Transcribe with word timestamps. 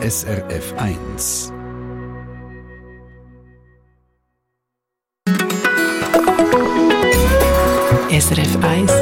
SRF 0.00 0.74
1. 0.76 1.52
SRF 8.08 8.56
1. 8.62 8.92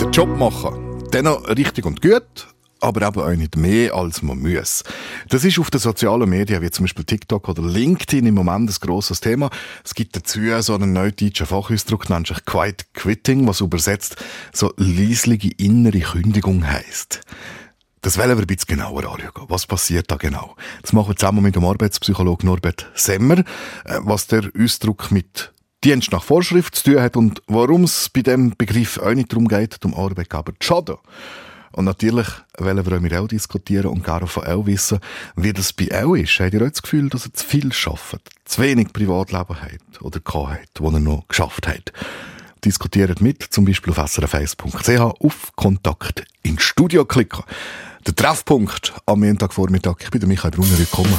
Den 0.00 0.10
Job 0.10 0.36
machen. 0.36 0.74
Dennoch 1.12 1.46
richtig 1.46 1.86
und 1.86 2.02
gut, 2.02 2.48
aber 2.80 3.06
eben 3.06 3.20
auch 3.20 3.36
nicht 3.36 3.56
mehr, 3.56 3.94
als 3.94 4.20
man 4.22 4.40
muss. 4.40 4.82
Das 5.28 5.44
ist 5.44 5.60
auf 5.60 5.70
den 5.70 5.78
sozialen 5.78 6.28
Medien, 6.28 6.60
wie 6.60 6.70
zum 6.70 6.86
Beispiel 6.86 7.04
TikTok 7.04 7.48
oder 7.48 7.62
LinkedIn, 7.62 8.26
im 8.26 8.34
Moment 8.34 8.68
ein 8.68 8.76
grosses 8.80 9.20
Thema. 9.20 9.48
Es 9.84 9.94
gibt 9.94 10.16
dazu 10.16 10.40
so 10.60 10.74
einen 10.74 10.92
neuen 10.92 11.14
deutschen 11.14 11.46
Fachausdruck, 11.46 12.10
nennt 12.10 12.26
sich 12.26 12.44
Quiet 12.46 12.92
Quitting, 12.94 13.46
was 13.46 13.60
übersetzt 13.60 14.16
so 14.52 14.72
leislige 14.76 15.52
innere 15.56 16.00
Kündigung 16.00 16.66
heisst. 16.66 17.20
Das 18.02 18.16
wollen 18.16 18.30
wir 18.30 18.38
ein 18.38 18.46
bisschen 18.46 18.78
genauer 18.78 19.04
anschauen. 19.04 19.46
Was 19.48 19.66
passiert 19.66 20.10
da 20.10 20.16
genau? 20.16 20.56
Das 20.80 20.92
machen 20.92 21.08
wir 21.08 21.16
zusammen 21.16 21.42
mit 21.42 21.54
dem 21.54 21.64
Arbeitspsychologen 21.64 22.48
Norbert 22.48 22.90
Semmer, 22.94 23.40
äh, 23.40 23.98
was 24.00 24.26
der 24.26 24.50
Ausdruck 24.58 25.10
mit 25.10 25.52
Dienst 25.84 26.10
nach 26.12 26.22
Vorschrift 26.22 26.74
zu 26.74 26.92
tun 26.92 27.02
hat 27.02 27.16
und 27.16 27.42
warum 27.46 27.84
es 27.84 28.08
bei 28.08 28.22
dem 28.22 28.54
Begriff 28.56 28.98
auch 28.98 29.12
nicht 29.12 29.32
darum 29.32 29.48
geht, 29.48 29.82
dem 29.84 29.94
Arbeitgeber 29.94 30.52
zu 30.58 30.66
schaden. 30.66 30.96
Und 31.72 31.84
natürlich 31.84 32.26
wollen 32.58 32.84
wir 32.84 32.96
auch 32.96 33.00
mit 33.00 33.14
auch 33.14 33.28
diskutieren 33.28 33.86
und 33.86 34.04
gerne 34.04 34.26
von 34.26 34.44
auch 34.44 34.66
wissen, 34.66 34.98
wie 35.36 35.52
das 35.52 35.72
bei 35.72 36.04
auch 36.04 36.14
ist. 36.14 36.40
Habt 36.40 36.54
ihr 36.54 36.62
auch 36.62 36.70
das 36.70 36.82
Gefühl, 36.82 37.08
dass 37.10 37.26
er 37.26 37.34
zu 37.34 37.46
viel 37.46 37.72
schafft, 37.72 38.20
zu 38.44 38.62
wenig 38.62 38.92
Privatleben 38.92 39.60
hat 39.60 40.02
oder 40.02 40.20
hat, 40.50 40.68
wo 40.78 40.90
er 40.90 41.00
noch 41.00 41.28
geschafft 41.28 41.68
hat? 41.68 41.92
Diskutiert 42.64 43.20
mit, 43.20 43.42
zum 43.42 43.64
Beispiel 43.64 43.92
auf 43.92 43.98
srf1.ch 43.98 45.00
auf 45.00 45.52
Kontakt 45.54 46.24
ins 46.42 46.62
Studio 46.62 47.04
klicken. 47.04 47.44
Der 48.06 48.16
Treffpunkt 48.16 48.94
am 49.04 49.20
Montagvormittag. 49.20 49.96
Ich 50.00 50.10
bin 50.10 50.20
der 50.20 50.28
Michael 50.28 50.52
Brunner, 50.52 50.78
willkommen. 50.78 51.14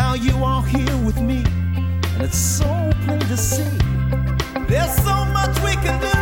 Now 0.00 0.14
you 0.14 0.44
are 0.44 0.64
here 0.64 0.96
with 0.98 1.20
me, 1.20 1.42
and 1.44 2.22
it's 2.22 2.38
so 2.38 2.92
plain 3.04 3.18
to 3.18 3.36
see. 3.36 3.68
There's 4.68 4.94
so 5.02 5.24
much 5.24 5.60
we 5.60 5.74
can 5.74 6.00
do. 6.00 6.17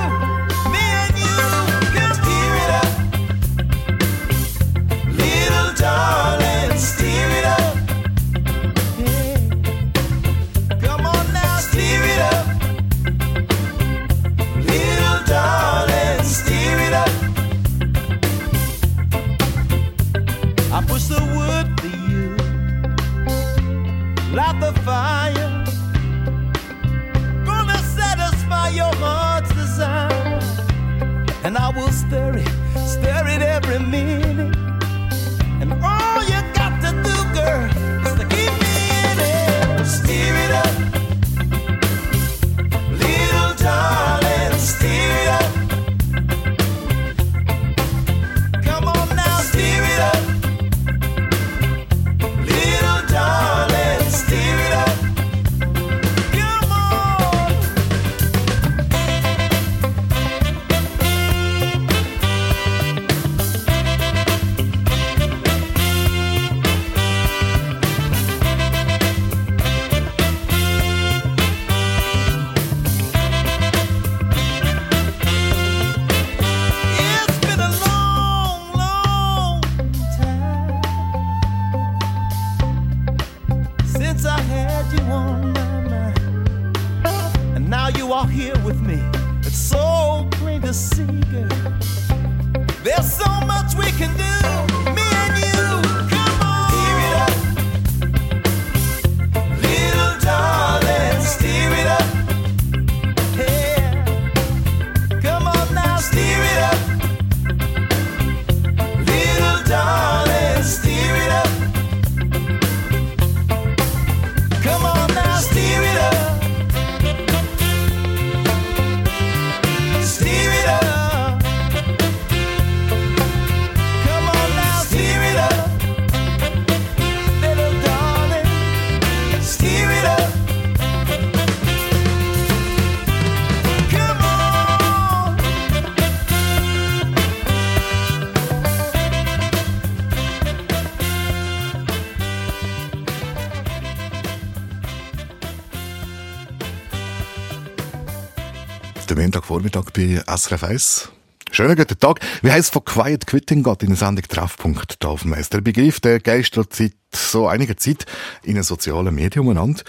Bei 149.96 150.22
SRF 150.26 150.62
1. 150.62 151.08
Schönen 151.52 151.74
guten 151.74 151.98
Tag. 151.98 152.20
Wie 152.42 152.50
heisst 152.50 152.74
von 152.74 152.84
Quiet 152.84 153.26
Quitting 153.26 153.62
geht 153.62 153.82
in 153.82 153.88
der 153.88 153.96
Sendung 153.96 154.26
Treffpunkt 154.28 155.02
auf 155.02 155.22
Der 155.22 155.60
Begriff, 155.62 156.00
der 156.00 156.20
geistert 156.20 156.74
seit 156.74 156.92
so 157.14 157.48
einiger 157.48 157.78
Zeit 157.78 158.04
in 158.42 158.56
den 158.56 158.62
sozialen 158.62 159.14
Medien 159.14 159.46
umeinander. 159.46 159.82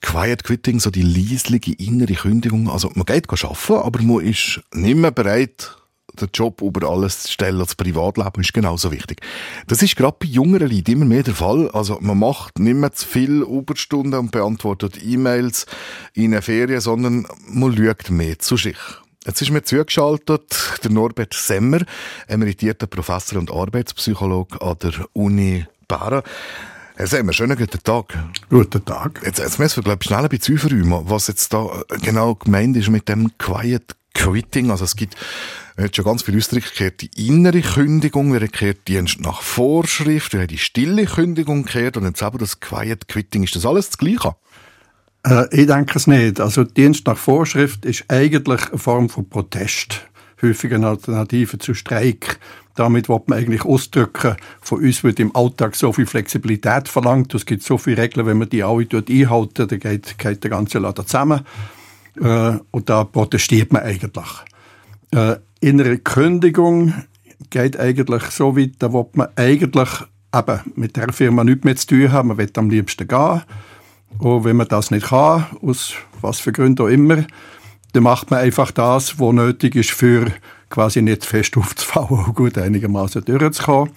Quiet 0.00 0.44
Quitting, 0.44 0.78
so 0.78 0.90
die 0.90 1.02
leislige 1.02 1.72
innere 1.72 2.14
Kündigung. 2.14 2.70
Also, 2.70 2.92
man 2.94 3.06
geht 3.06 3.28
arbeiten, 3.28 3.72
aber 3.72 4.02
man 4.02 4.24
ist 4.24 4.60
nicht 4.72 4.96
mehr 4.96 5.10
bereit, 5.10 5.76
den 6.20 6.28
Job 6.32 6.62
über 6.62 6.88
alles 6.88 7.24
zu 7.24 7.32
stellen. 7.32 7.58
Das 7.58 7.74
Privatleben 7.74 8.40
ist 8.40 8.52
genauso 8.52 8.92
wichtig. 8.92 9.20
Das 9.66 9.82
ist 9.82 9.96
gerade 9.96 10.16
bei 10.20 10.28
jüngeren 10.28 10.70
Leuten 10.70 10.92
immer 10.92 11.06
mehr 11.06 11.24
der 11.24 11.34
Fall. 11.34 11.68
Also 11.72 11.98
man 12.00 12.20
macht 12.20 12.60
nicht 12.60 12.76
mehr 12.76 12.92
zu 12.92 13.04
viel 13.04 13.42
Überstunden 13.42 14.20
und 14.20 14.30
beantwortet 14.30 15.02
E-Mails 15.02 15.66
in 16.12 16.32
einer 16.32 16.42
Ferien, 16.42 16.80
sondern 16.80 17.26
man 17.48 17.76
schaut 17.76 18.10
mehr 18.10 18.38
zu 18.38 18.56
sich. 18.56 18.76
Jetzt 19.26 19.40
ist 19.40 19.50
mir 19.50 19.62
zugeschaltet 19.62 20.80
der 20.84 20.90
Norbert 20.90 21.32
Semmer, 21.32 21.80
emeritierter 22.26 22.86
Professor 22.86 23.38
und 23.38 23.50
Arbeitspsychologe 23.50 24.60
an 24.60 24.76
der 24.82 24.92
Uni 25.14 25.64
Baren. 25.88 26.22
Herr 26.96 27.06
Semmer, 27.06 27.32
schönen 27.32 27.56
guten 27.56 27.82
Tag. 27.82 28.18
Guten 28.50 28.84
Tag. 28.84 29.22
Jetzt, 29.24 29.38
jetzt 29.38 29.58
müssen 29.58 29.76
wir, 29.76 29.82
glaube 29.82 30.00
ich, 30.02 30.08
schnell 30.08 30.24
ein 30.24 30.28
bisschen 30.28 30.56
aufräumen, 30.56 31.08
was 31.08 31.28
jetzt 31.28 31.54
da 31.54 31.84
genau 32.02 32.34
gemeint 32.34 32.76
ist 32.76 32.90
mit 32.90 33.08
dem 33.08 33.30
Quiet 33.38 33.96
Quitting. 34.12 34.70
Also 34.70 34.84
es 34.84 34.94
gibt 34.94 35.16
er 35.76 35.84
hat 35.84 35.96
schon 35.96 36.04
ganz 36.04 36.22
viel 36.22 36.36
Österreich 36.36 36.64
die 37.00 37.26
innere 37.26 37.62
Kündigung, 37.62 38.34
er 38.34 38.46
kehrt 38.46 38.86
Dienst 38.86 39.20
nach 39.20 39.40
Vorschrift, 39.40 40.34
er 40.34 40.42
hat 40.42 40.50
die 40.50 40.58
stille 40.58 41.06
Kündigung 41.06 41.64
gekehrt 41.64 41.96
und 41.96 42.04
jetzt 42.04 42.22
eben 42.22 42.38
das 42.38 42.60
Quiet 42.60 43.08
Quitting. 43.08 43.42
Ist 43.42 43.56
das 43.56 43.64
alles 43.64 43.88
das 43.88 43.98
Gleiche? 43.98 44.36
Äh, 45.24 45.46
ich 45.50 45.66
denke 45.66 45.92
es 45.96 46.06
nicht. 46.06 46.40
Also 46.40 46.64
Dienst 46.64 47.06
nach 47.06 47.16
Vorschrift 47.16 47.84
ist 47.84 48.04
eigentlich 48.08 48.70
eine 48.70 48.78
Form 48.78 49.08
von 49.08 49.28
Protest. 49.28 50.06
Häufig 50.42 50.72
eine 50.74 50.88
Alternative 50.88 51.58
zu 51.58 51.74
Streik. 51.74 52.38
Damit 52.76 53.08
wird 53.08 53.28
man 53.28 53.38
eigentlich 53.38 53.64
ausdrücken, 53.64 54.34
von 54.60 54.82
uns 54.82 55.04
wird 55.04 55.20
im 55.20 55.34
Alltag 55.36 55.76
so 55.76 55.92
viel 55.92 56.06
Flexibilität 56.06 56.88
verlangt, 56.88 57.32
es 57.32 57.46
gibt 57.46 57.62
so 57.62 57.78
viele 57.78 58.02
Regeln, 58.02 58.26
wenn 58.26 58.38
man 58.38 58.48
die 58.48 58.64
alle 58.64 58.88
einhalten, 58.90 59.68
dann 59.68 59.78
geht, 59.78 60.18
geht 60.18 60.42
der 60.42 60.50
ganze 60.50 60.80
Laden 60.80 61.06
zusammen. 61.06 61.42
Äh, 62.20 62.58
und 62.72 62.88
da 62.88 63.04
protestiert 63.04 63.72
man 63.72 63.82
eigentlich. 63.82 64.28
Äh, 65.12 65.36
innere 65.60 65.98
Kündigung 65.98 66.94
geht 67.50 67.78
eigentlich 67.78 68.24
so 68.24 68.56
weit, 68.56 68.72
da 68.80 68.92
wird 68.92 69.16
man 69.16 69.28
eigentlich 69.36 69.90
eben 70.34 70.60
mit 70.74 70.96
der 70.96 71.12
Firma 71.12 71.44
nichts 71.44 71.64
mehr 71.64 71.76
zu 71.76 71.86
tun 71.86 72.10
haben, 72.10 72.28
man 72.28 72.38
will 72.38 72.50
am 72.56 72.70
liebsten 72.70 73.06
gehen. 73.06 73.42
Und 74.18 74.44
wenn 74.44 74.56
man 74.56 74.68
das 74.68 74.90
nicht 74.90 75.06
kann, 75.06 75.46
aus 75.62 75.94
was 76.20 76.40
für 76.40 76.52
Gründen 76.52 76.82
auch 76.82 76.88
immer, 76.88 77.24
dann 77.92 78.02
macht 78.02 78.30
man 78.30 78.40
einfach 78.40 78.70
das, 78.70 79.18
was 79.18 79.32
nötig 79.32 79.76
ist, 79.76 79.90
für 79.90 80.32
quasi 80.70 81.02
nicht 81.02 81.24
fest 81.24 81.56
aufzufallen 81.56 82.24
und 82.24 82.34
gut 82.34 82.58
einigermaßen 82.58 83.24
durchzukommen. 83.24 83.92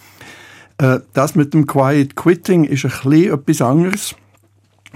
Äh, 0.77 0.99
das 1.13 1.35
mit 1.35 1.53
dem 1.53 1.65
Quiet 1.65 2.15
Quitting 2.15 2.63
ist 2.63 2.85
ein 2.85 2.91
bisschen 2.91 3.33
etwas 3.33 3.61
anderes. 3.61 4.15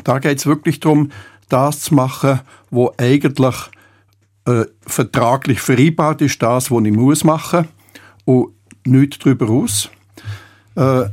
Da 0.03 0.19
geht 0.19 0.37
es 0.37 0.45
wirklich 0.45 0.79
darum, 0.79 1.11
das 1.49 1.81
zu 1.81 1.95
machen, 1.95 2.39
wo 2.69 2.93
eigentlich 2.97 3.55
äh, 4.45 4.65
vertraglich 4.85 5.59
vereinbart 5.59 6.21
ist, 6.21 6.41
das, 6.41 6.71
was 6.71 6.83
ich 6.83 6.93
muss 6.93 7.23
machen 7.23 7.67
und 8.25 8.53
nichts 8.85 9.19
darüber 9.19 9.49
aus. 9.49 9.89
Äh, 10.75 11.05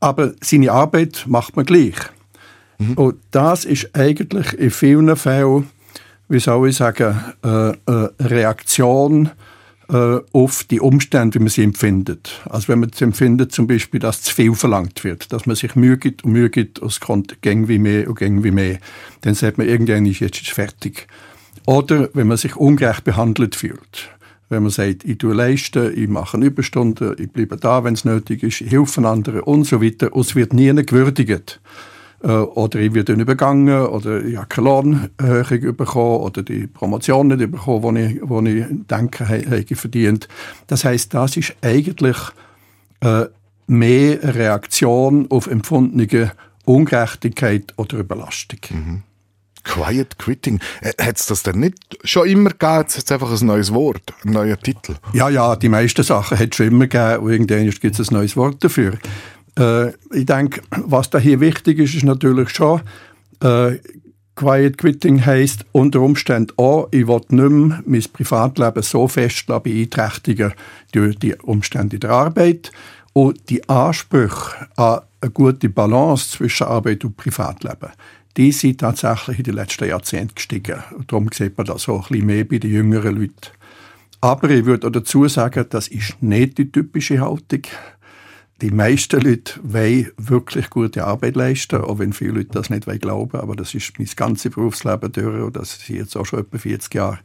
aber 0.00 0.32
seine 0.40 0.72
Arbeit 0.72 1.24
macht 1.26 1.56
man 1.56 1.64
gleich. 1.66 1.96
Mhm. 2.80 2.94
Und 2.94 3.16
das 3.30 3.64
ist 3.64 3.94
eigentlich 3.94 4.52
in 4.54 4.70
vielen 4.70 5.14
Fällen, 5.14 5.68
wie 6.28 6.40
soll 6.40 6.70
ich 6.70 6.76
sagen, 6.76 7.20
äh, 7.42 7.72
eine 7.86 8.10
Reaktion 8.18 9.30
äh, 9.88 10.20
auf 10.32 10.64
die 10.64 10.80
Umstände, 10.80 11.34
wie 11.34 11.42
man 11.42 11.48
sie 11.48 11.62
empfindet. 11.62 12.40
Also 12.48 12.68
wenn 12.68 12.80
man 12.80 12.90
empfindet 12.98 13.52
zum 13.52 13.66
Beispiel, 13.66 14.00
dass 14.00 14.22
zu 14.22 14.34
viel 14.34 14.54
verlangt 14.54 15.04
wird, 15.04 15.32
dass 15.32 15.46
man 15.46 15.56
sich 15.56 15.76
Mühe 15.76 15.98
gibt 15.98 16.24
und 16.24 16.32
Mühe 16.32 16.48
gibt, 16.48 16.80
es 16.80 17.00
kommt 17.00 17.42
gäng 17.42 17.68
wie 17.68 17.78
mehr 17.78 18.08
und 18.08 18.18
gäng 18.18 18.42
wie 18.42 18.50
mehr, 18.50 18.78
dann 19.20 19.34
sagt 19.34 19.58
man, 19.58 19.68
irgendwann 19.68 20.06
ist 20.06 20.20
jetzt 20.20 20.48
fertig. 20.48 21.06
Oder 21.66 22.08
wenn 22.14 22.28
man 22.28 22.38
sich 22.38 22.56
ungerecht 22.56 23.04
behandelt 23.04 23.56
fühlt. 23.56 24.08
Wenn 24.48 24.62
man 24.62 24.72
sagt, 24.72 25.04
ich 25.04 25.18
tue 25.18 25.34
leisten, 25.34 25.92
ich 25.96 26.08
mache 26.08 26.38
Überstunden, 26.38 27.14
ich 27.18 27.30
bleibe 27.30 27.56
da, 27.56 27.84
wenn 27.84 27.94
es 27.94 28.04
nötig 28.04 28.42
ist, 28.42 28.62
ich 28.62 28.72
helfe 28.72 29.06
anderen 29.06 29.40
und 29.40 29.64
so 29.64 29.82
weiter. 29.82 30.12
Und 30.12 30.26
es 30.26 30.34
wird 30.34 30.52
nie 30.52 30.72
gewürdigt. 30.72 31.60
Äh, 32.22 32.28
oder 32.28 32.78
ich 32.78 32.92
werde 32.94 33.14
übergangen 33.14 33.86
oder 33.86 34.22
ich 34.22 34.36
habe 34.36 34.46
keine 34.46 34.68
Lohnerhöhung 34.68 35.76
bekommen 35.76 36.20
oder 36.20 36.42
die 36.42 36.66
Promotion 36.66 37.28
nicht 37.28 37.50
bekommen, 37.50 37.94
die 37.94 38.02
ich, 38.02 38.20
die 38.20 38.58
ich 38.58 38.66
denke, 38.86 39.28
habe 39.28 39.76
verdient. 39.76 40.28
Das 40.66 40.84
heißt, 40.84 41.14
das 41.14 41.36
ist 41.36 41.54
eigentlich 41.62 42.16
äh, 43.00 43.24
mehr 43.66 44.22
eine 44.22 44.34
Reaktion 44.34 45.30
auf 45.30 45.46
empfundene 45.46 46.32
Ungerechtigkeit 46.64 47.72
oder 47.76 47.98
Überlastung. 47.98 48.60
Mhm. 48.70 49.02
Quiet 49.62 50.18
Quitting. 50.18 50.58
Hat 51.00 51.18
es 51.18 51.26
das 51.26 51.42
denn 51.42 51.60
nicht 51.60 51.76
schon 52.04 52.28
immer 52.28 52.50
gegeben? 52.50 52.80
Jetzt 52.80 52.96
ist 52.96 53.12
einfach 53.12 53.30
ein 53.30 53.46
neues 53.46 53.72
Wort, 53.72 54.14
ein 54.24 54.32
neuer 54.32 54.58
Titel. 54.58 54.94
Ja, 55.12 55.28
ja, 55.28 55.54
die 55.54 55.68
meisten 55.68 56.02
Sachen 56.02 56.38
hat 56.38 56.50
es 56.50 56.56
schon 56.56 56.68
immer 56.68 56.86
gegeben 56.86 57.24
und 57.24 57.30
irgendwann 57.30 57.70
gibt 57.70 57.98
es 57.98 58.10
ein 58.10 58.14
neues 58.14 58.36
Wort 58.36 58.64
dafür. 58.64 58.98
Äh, 59.58 59.88
ich 60.12 60.26
denke, 60.26 60.62
was 60.70 61.10
da 61.10 61.18
hier 61.18 61.40
wichtig 61.40 61.78
ist, 61.78 61.94
ist 61.94 62.04
natürlich 62.04 62.50
schon, 62.50 62.82
äh, 63.42 63.78
Quiet 64.36 64.78
Quitting 64.78 65.24
heisst 65.26 65.66
unter 65.72 66.00
Umständen 66.00 66.54
auch, 66.56 66.88
ich 66.92 67.06
will 67.06 67.20
nicht 67.28 67.30
mehr 67.30 67.82
mein 67.84 68.04
Privatleben 68.12 68.82
so 68.82 69.06
fest 69.06 69.46
beeinträchtigen 69.46 70.54
durch 70.92 71.18
die 71.18 71.34
Umstände 71.34 71.98
der 71.98 72.10
Arbeit 72.10 72.72
und 73.12 73.50
die 73.50 73.68
Ansprüche 73.68 74.68
an 74.76 75.00
eine 75.20 75.30
gute 75.32 75.68
Balance 75.68 76.30
zwischen 76.30 76.68
Arbeit 76.68 77.04
und 77.04 77.18
Privatleben 77.18 77.90
die 78.36 78.52
sind 78.52 78.80
tatsächlich 78.80 79.38
in 79.38 79.44
den 79.44 79.54
letzten 79.54 79.88
Jahrzehnten 79.88 80.34
gestiegen. 80.34 80.82
Und 80.96 81.10
darum 81.10 81.28
sieht 81.32 81.56
man 81.56 81.66
das 81.66 81.88
auch 81.88 82.06
ein 82.06 82.12
bisschen 82.12 82.26
mehr 82.26 82.44
bei 82.44 82.58
den 82.58 82.70
jüngeren 82.70 83.16
Leuten. 83.16 83.50
Aber 84.20 84.50
ich 84.50 84.64
würde 84.64 84.86
auch 84.86 84.92
dazu 84.92 85.26
sagen, 85.28 85.66
das 85.68 85.88
ist 85.88 86.22
nicht 86.22 86.58
die 86.58 86.70
typische 86.70 87.20
Haltung. 87.20 87.62
Die 88.60 88.70
meisten 88.70 89.20
Leute 89.22 89.54
wollen 89.62 90.10
wirklich 90.18 90.68
gute 90.68 91.06
Arbeit 91.06 91.34
leisten, 91.34 91.80
auch 91.80 91.98
wenn 91.98 92.12
viele 92.12 92.32
Leute 92.32 92.50
das 92.52 92.68
nicht 92.68 92.86
glauben 93.00 93.40
Aber 93.40 93.56
das 93.56 93.74
ist 93.74 93.98
mein 93.98 94.08
ganzes 94.14 94.52
Berufsleben 94.52 95.12
durch 95.12 95.42
und 95.42 95.56
das 95.56 95.76
ist 95.76 95.88
jetzt 95.88 96.16
auch 96.16 96.26
schon 96.26 96.40
etwa 96.40 96.58
40 96.58 96.94
Jahre 96.94 97.18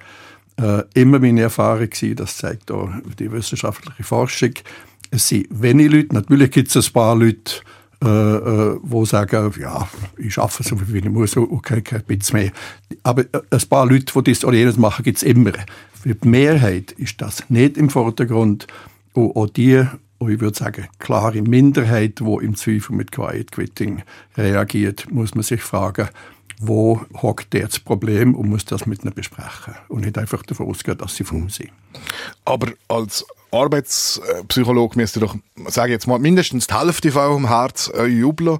äh, 0.58 0.84
immer 0.94 1.20
meine 1.20 1.42
Erfahrung 1.42 1.90
gewesen. 1.90 2.16
Das 2.16 2.38
zeigt 2.38 2.72
auch 2.72 2.90
die 3.20 3.32
wissenschaftliche 3.32 4.04
Forschung. 4.04 4.54
Es 5.12 5.28
sind 5.28 5.48
wenige 5.50 5.98
Leute, 5.98 6.14
natürlich 6.16 6.52
gibt 6.52 6.74
es 6.74 6.88
ein 6.88 6.94
paar 6.94 7.16
Leute, 7.16 7.62
äh, 8.04 8.08
äh, 8.08 8.80
wo 8.82 9.06
sagen, 9.06 9.52
ja, 9.60 9.88
ich 10.18 10.38
arbeite 10.38 10.64
so 10.64 10.76
viel 10.78 10.96
ich 10.98 11.06
muss, 11.06 11.36
okay, 11.38 11.82
kein 11.82 12.04
bisschen 12.04 12.40
mehr. 12.40 12.52
Aber 13.04 13.24
äh, 13.24 13.42
ein 13.50 13.62
paar 13.70 13.86
Leute, 13.86 14.14
die 14.14 14.32
das 14.32 14.46
oder 14.46 14.58
jenes 14.58 14.78
machen, 14.78 15.04
gibt 15.04 15.18
es 15.18 15.24
immer. 15.24 15.54
Für 16.02 16.16
die 16.16 16.28
Mehrheit 16.28 16.92
ist 16.94 17.22
das 17.22 17.50
nicht 17.50 17.78
im 17.78 17.90
Vordergrund. 17.90 18.68
Und 19.14 19.36
auch 19.36 19.48
die, 19.48 19.86
und 20.18 20.32
ich 20.32 20.40
würde 20.40 20.58
sagen, 20.58 20.88
klare 21.00 21.42
Minderheit, 21.42 22.20
die 22.20 22.46
im 22.46 22.56
Zweifel 22.56 22.96
mit 22.96 23.12
Quiet 23.12 23.52
Quitting 23.52 24.04
reagiert, 24.38 25.12
muss 25.12 25.36
man 25.36 25.44
sich 25.44 25.62
fragen, 25.62 26.10
wo 26.60 27.02
hockt 27.22 27.54
der 27.54 27.68
das 27.68 27.80
Problem 27.80 28.34
und 28.34 28.50
muss 28.50 28.66
das 28.66 28.86
mit 28.86 29.04
ihnen 29.04 29.14
besprechen 29.14 29.76
und 29.90 30.06
nicht 30.06 30.18
einfach 30.18 30.44
davon 30.44 30.68
ausgehen, 30.68 30.98
dass 30.98 31.16
sie 31.16 31.26
faul 31.26 31.50
sind. 31.50 31.72
Aber 32.46 32.72
als 32.88 33.26
Arbeitspsychologe 33.52 34.98
müsst 34.98 35.18
ihr 35.18 35.22
doch, 35.22 35.36
sage 35.68 35.92
jetzt 35.92 36.08
mal, 36.08 36.20
mindestens 36.20 36.68
die 36.68 36.74
Hälfte 36.74 37.12
von 37.12 37.22
eurem 37.22 37.48
Herz 37.48 37.92
jubeln, 38.08 38.60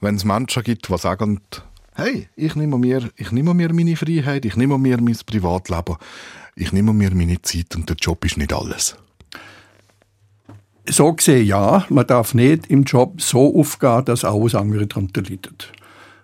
wenn 0.00 0.16
es 0.16 0.24
Menschen 0.24 0.62
gibt, 0.62 0.88
die 0.88 0.98
sagen, 0.98 1.40
hey, 1.94 2.28
ich 2.36 2.54
nehme 2.54 2.78
mir, 2.78 3.10
ich 3.16 3.32
nehme 3.32 3.54
mir 3.54 3.72
meine 3.72 3.96
Freiheit, 3.96 4.44
ich 4.44 4.56
nehme 4.56 4.78
mir 4.78 5.00
mein 5.00 5.18
Privatleben, 5.26 5.96
ich 6.54 6.72
nehme 6.72 6.92
mir 6.92 7.14
meine 7.14 7.40
Zeit 7.42 7.74
und 7.76 7.88
der 7.88 7.96
Job 7.96 8.24
ist 8.24 8.36
nicht 8.36 8.52
alles. 8.52 8.96
So 10.88 11.12
gesehen 11.12 11.46
ja, 11.46 11.84
man 11.88 12.06
darf 12.06 12.34
nicht 12.34 12.66
im 12.66 12.82
Job 12.84 13.20
so 13.20 13.58
aufgehen, 13.58 14.04
dass 14.04 14.24
alles 14.24 14.54
andere 14.54 14.86
darunter 14.86 15.22
leidet. 15.22 15.72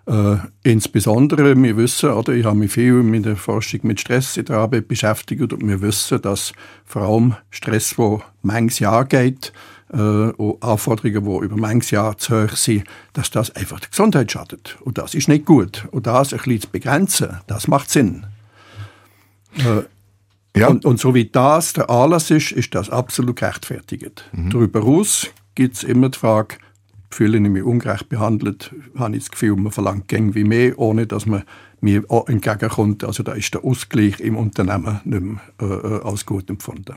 Äh, 0.05 0.37
insbesondere, 0.63 1.55
wir 1.55 1.77
wissen, 1.77 2.09
oder 2.09 2.33
ich 2.33 2.43
habe 2.43 2.57
mich 2.57 2.71
viel 2.71 3.03
mit 3.03 3.25
der 3.25 3.35
Forschung 3.35 3.81
mit 3.83 4.01
Stress 4.01 4.37
in 4.37 4.45
der 4.45 4.57
Arbeit 4.57 4.87
beschäftigt 4.87 5.53
und 5.53 5.67
wir 5.67 5.81
wissen, 5.81 6.21
dass 6.21 6.51
vor 6.83 7.03
allem 7.03 7.35
Stress, 7.51 7.95
der 7.95 8.21
manches 8.41 8.79
Jahr 8.79 9.05
geht, 9.05 9.53
äh, 9.93 9.97
und 9.97 10.63
Anforderungen, 10.63 11.23
die 11.23 11.45
über 11.45 11.57
manches 11.57 11.91
Jahr 11.91 12.17
zu 12.17 12.43
hoch 12.43 12.55
sind, 12.55 12.85
dass 13.13 13.31
das 13.31 13.55
einfach 13.55 13.79
der 13.79 13.89
Gesundheit 13.89 14.31
schadet. 14.31 14.77
Und 14.81 14.97
das 14.97 15.13
ist 15.13 15.27
nicht 15.27 15.45
gut. 15.45 15.87
Und 15.91 16.07
das 16.07 16.33
ein 16.33 16.37
bisschen 16.39 16.61
zu 16.61 16.69
begrenzen, 16.69 17.37
das 17.47 17.67
macht 17.67 17.89
Sinn. 17.89 18.25
Äh, 19.57 19.83
ja. 20.55 20.67
und, 20.67 20.85
und, 20.85 20.99
so 20.99 21.13
wie 21.13 21.25
das 21.25 21.73
der 21.73 21.89
Anlass 21.89 22.31
ist, 22.31 22.51
ist 22.51 22.75
das 22.75 22.89
absolut 22.89 23.37
gerechtfertigt. 23.37 24.29
Mhm. 24.31 24.49
Darüber 24.49 24.81
hinaus 24.81 25.27
gibt 25.55 25.75
es 25.75 25.83
immer 25.83 26.09
die 26.09 26.17
Frage, 26.17 26.57
fühle 27.11 27.37
ich 27.37 27.43
mich 27.43 27.63
ungerecht 27.63 28.09
behandelt, 28.09 28.73
habe 28.97 29.15
ich 29.15 29.23
das 29.23 29.31
Gefühl, 29.31 29.55
man 29.55 29.71
verlangt 29.71 30.11
irgendwie 30.11 30.43
mehr, 30.43 30.77
ohne 30.77 31.07
dass 31.07 31.25
man 31.25 31.43
mir 31.81 32.03
entgegenkommt. 32.27 33.03
Also 33.03 33.23
da 33.23 33.33
ist 33.33 33.53
der 33.53 33.63
Ausgleich 33.63 34.19
im 34.19 34.35
Unternehmen 34.35 34.99
nicht 35.05 35.21
mehr 35.21 35.41
äh, 35.61 35.65
äh 35.65 36.01
als 36.03 36.25
gut 36.25 36.49
empfunden. 36.49 36.95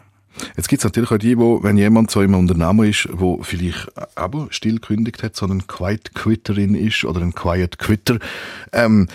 Jetzt 0.57 0.69
gibt 0.69 0.81
es 0.81 0.85
natürlich 0.85 1.11
auch 1.11 1.19
die, 1.19 1.39
wo, 1.39 1.63
wenn 1.63 1.77
jemand 1.77 2.11
so 2.11 2.23
im 2.23 2.35
Unternehmen 2.35 2.89
ist, 2.89 3.09
wo 3.13 3.43
vielleicht 3.43 3.93
aber 4.17 4.47
still 4.51 4.77
gekündigt 4.77 5.23
hat, 5.23 5.37
sondern 5.37 5.67
Quiet 5.67 6.15
Quitterin 6.15 6.75
ist 6.75 7.05
oder 7.05 7.21
ein 7.21 7.35
Quiet 7.35 7.79
Quitter, 7.79 8.19
ähm, 8.73 9.09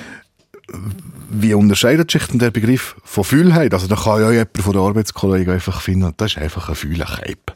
wie 1.29 1.53
unterscheidet 1.53 2.11
sich 2.11 2.25
denn 2.27 2.39
der 2.39 2.51
Begriff 2.51 2.95
von 3.03 3.23
Fühlheit? 3.23 3.73
Also 3.73 3.87
da 3.87 3.95
kann 3.95 4.21
ja 4.21 4.31
jemand 4.31 4.57
von 4.57 4.73
der 4.73 4.81
Arbeitskollegen 4.81 5.53
einfach 5.53 5.81
finden, 5.81 6.13
das 6.17 6.31
ist 6.33 6.37
einfach 6.37 6.69
ein 6.69 6.75
Fühlerkeib. 6.75 7.53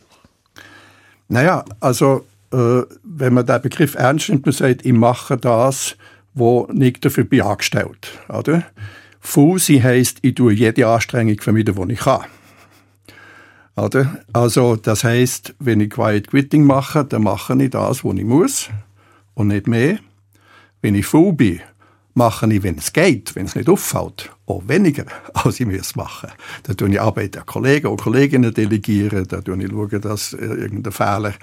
Naja, 1.28 1.64
also 1.80 2.26
äh, 2.52 2.82
wenn 3.04 3.34
man 3.34 3.46
den 3.46 3.62
Begriff 3.62 3.96
ernst 3.96 4.30
nimmt, 4.30 4.46
man 4.46 4.54
sagt, 4.54 4.86
ich 4.86 4.94
mache 4.94 5.38
das, 5.38 5.96
wo 6.34 6.68
nicht 6.72 7.04
dafür 7.06 7.24
bin 7.24 7.42
angestellt. 7.42 8.20
Oder? 8.30 8.64
Faul 9.20 9.60
sein 9.60 9.84
heisst, 9.84 10.20
ich 10.22 10.36
tue 10.36 10.54
jede 10.54 10.88
Anstrengung 10.88 11.40
vermeiden, 11.40 11.88
die 11.88 11.94
ich 11.94 12.00
kann. 12.00 12.26
Oder? 13.76 14.18
Also, 14.34 14.76
das 14.76 15.04
heisst, 15.04 15.54
wenn 15.60 15.80
ich 15.80 15.92
Quiet 15.92 16.28
Quitting 16.28 16.66
mache, 16.66 17.06
dann 17.06 17.24
mache 17.24 17.62
ich 17.62 17.70
das, 17.70 18.04
was 18.04 18.16
ich 18.16 18.26
muss 18.26 18.70
und 19.34 19.48
nicht 19.48 19.68
mehr. 19.68 20.00
Wenn 20.82 20.96
ich 20.96 21.06
faul 21.06 21.34
bin, 21.34 21.62
mache 22.14 22.52
ich, 22.54 22.64
wenn 22.64 22.78
es 22.78 22.92
geht, 22.92 23.36
wenn 23.36 23.46
es 23.46 23.56
nicht 23.56 23.70
auffällt, 23.70 24.32
auch 24.46 24.68
weniger, 24.68 25.06
als 25.34 25.60
ich 25.60 25.68
es 25.68 25.96
machen. 25.96 26.30
Da 26.64 26.74
tue 26.74 26.90
ich 26.90 27.00
Arbeit 27.00 27.38
an 27.38 27.46
Kollegen 27.46 27.88
und 27.88 28.02
Kolleginnen 28.02 28.54
delegieren, 28.54 29.28
da 29.28 29.42
tue 29.42 29.64
ich 29.64 29.70
schauen, 29.70 30.02
dass 30.02 30.34
äh, 30.34 30.46
irgendein 30.46 30.94
Fehler 30.94 31.34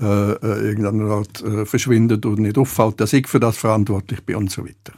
äh, 0.00 0.32
äh, 0.32 0.68
irgendeiner 0.68 1.10
Art 1.10 1.42
äh, 1.42 1.64
verschwindet 1.64 2.26
und 2.26 2.40
nicht 2.40 2.58
auffällt, 2.58 3.00
dass 3.00 3.12
ich 3.12 3.26
für 3.26 3.40
das 3.40 3.56
verantwortlich 3.56 4.22
bin 4.24 4.36
und 4.36 4.50
so 4.50 4.64
weiter. 4.64 4.92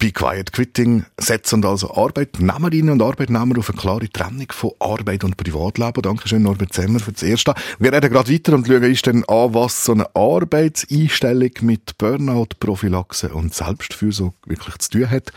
Be 0.00 0.12
Quiet 0.12 0.50
Quitting 0.54 1.04
setzen 1.18 1.62
also 1.62 1.94
Arbeitnehmerinnen 1.94 2.88
und 2.88 3.02
Arbeitnehmer 3.02 3.58
auf 3.58 3.68
eine 3.68 3.78
klare 3.78 4.08
Trennung 4.08 4.46
von 4.50 4.70
Arbeit 4.78 5.24
und 5.24 5.36
Privatleben. 5.36 6.00
Dankeschön, 6.00 6.42
Norbert 6.42 6.72
Zemmer, 6.72 7.00
für 7.00 7.12
das 7.12 7.22
Erste. 7.22 7.52
Wir 7.78 7.92
reden 7.92 8.10
gerade 8.10 8.32
weiter 8.32 8.54
und 8.54 8.66
schauen 8.66 8.82
uns 8.82 9.02
dann 9.02 9.24
an, 9.24 9.52
was 9.52 9.84
so 9.84 9.92
eine 9.92 10.06
Arbeitseinstellung 10.16 11.50
mit 11.60 11.98
Burnout, 11.98 12.46
Prophylaxe 12.58 13.28
und 13.28 13.52
Selbstfürsorge 13.52 14.36
wirklich 14.46 14.78
zu 14.78 14.88
tun 14.88 15.10
hat. 15.10 15.34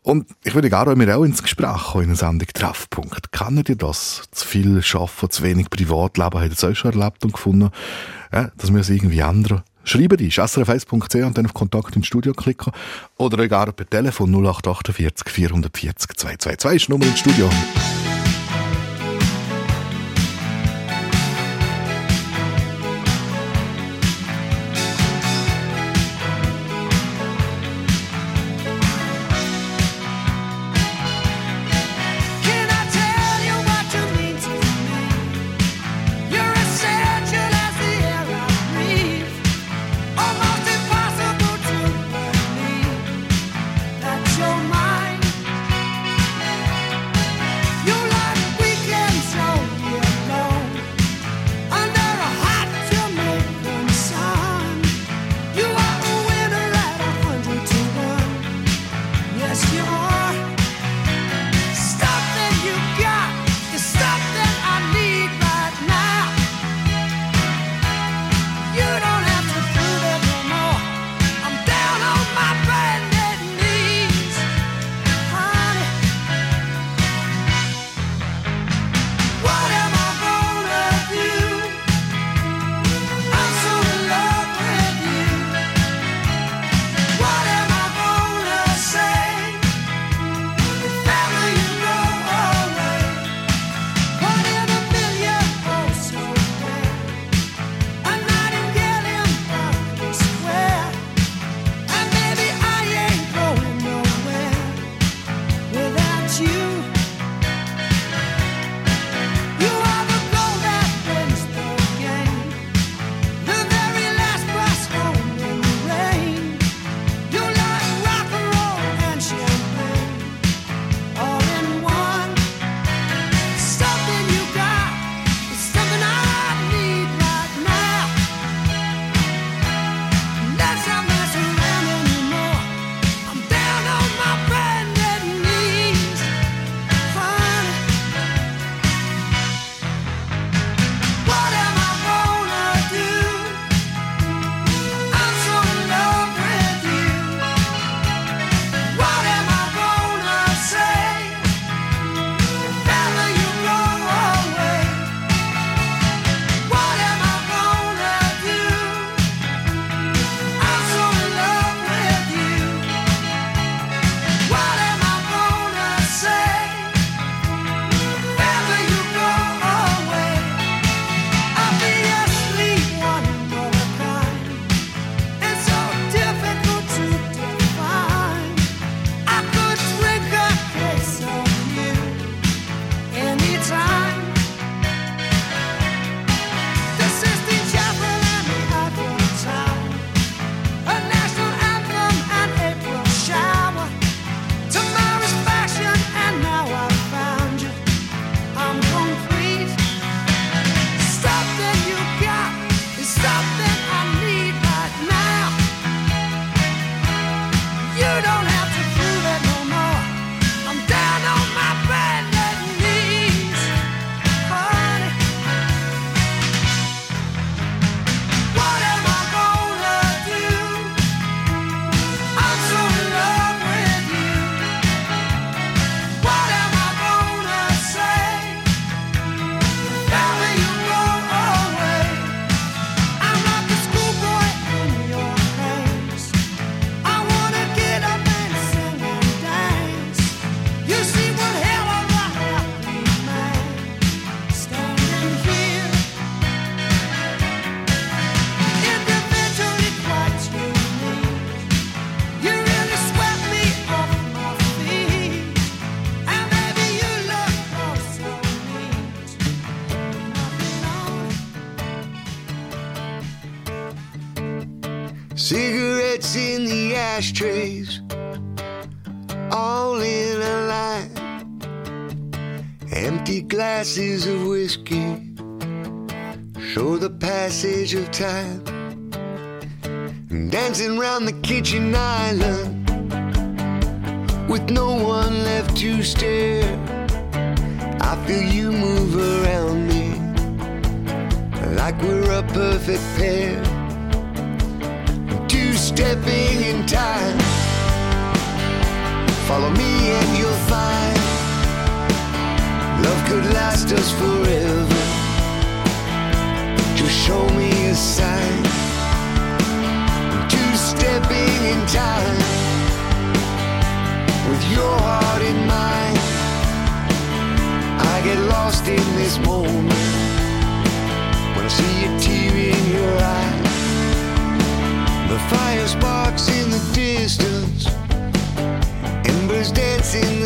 Und 0.00 0.26
ich 0.42 0.54
würde 0.54 0.70
gerne 0.70 0.96
mit 0.96 1.10
auch 1.10 1.22
ins 1.22 1.42
Gespräch 1.42 1.92
kommen, 1.92 2.04
in 2.04 2.10
einer 2.10 2.16
Sendung 2.16 2.48
Treffpunkt. 2.48 3.30
Kennt 3.30 3.68
ihr 3.68 3.76
das? 3.76 4.22
Zu 4.30 4.48
viel 4.48 4.82
Arbeiten, 4.82 5.30
zu 5.30 5.42
wenig 5.42 5.68
Privatleben, 5.68 6.40
habt 6.40 6.44
ihr 6.44 6.48
das 6.48 6.64
auch 6.64 6.74
schon 6.74 6.98
erlebt 6.98 7.26
und 7.26 7.34
gefunden? 7.34 7.68
Ja, 8.32 8.50
das 8.56 8.70
müssen 8.70 8.96
irgendwie 8.96 9.18
ändern. 9.18 9.62
Schreiben 9.84 10.16
die, 10.16 10.30
srf1.ch 10.30 11.24
und 11.26 11.38
dann 11.38 11.46
auf 11.46 11.54
Kontakt 11.54 11.96
ins 11.96 12.06
Studio 12.06 12.32
klicken. 12.32 12.72
Oder 13.18 13.38
egal 13.40 13.72
per 13.72 13.88
Telefon 13.88 14.32
0848 14.32 15.28
440 15.28 16.16
222 16.16 16.82
ist 16.82 16.88
Nummer 16.88 17.06
ins 17.06 17.18
Studio. 17.18 17.48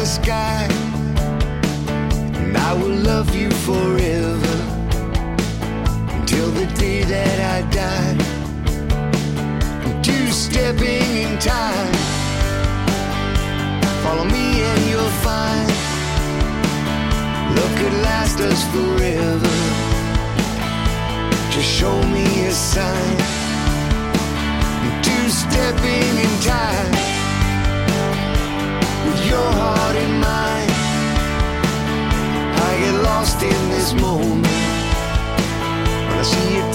Sky. 0.06 0.68
And 2.38 2.56
I 2.56 2.72
will 2.74 2.96
love 3.10 3.34
you 3.34 3.50
forever 3.50 4.56
until 6.14 6.48
the 6.52 6.66
day 6.78 7.02
that 7.02 7.38
I 7.54 7.58
die. 7.82 8.16
Two 10.02 10.26
stepping 10.28 11.08
in 11.24 11.38
time. 11.38 11.94
Follow 14.04 14.24
me 14.24 14.62
and 14.70 14.82
you'll 14.90 15.16
find 15.26 15.68
love 17.56 17.72
could 17.78 17.96
last 18.08 18.38
us 18.40 18.62
forever. 18.74 19.56
Just 21.50 21.70
show 21.78 21.96
me 22.14 22.46
a 22.46 22.52
sign. 22.52 23.16
Two 25.02 25.28
stepping 25.28 26.14
in 26.24 26.32
time 26.42 27.15
your 29.28 29.50
heart 29.60 29.96
in 29.96 30.12
mine. 30.20 30.70
I 32.68 32.70
get 32.82 32.96
lost 33.02 33.42
in 33.42 33.60
this 33.74 33.92
moment 33.94 34.46
when 36.06 36.18
I 36.18 36.26
see 36.32 36.58
a 36.58 36.65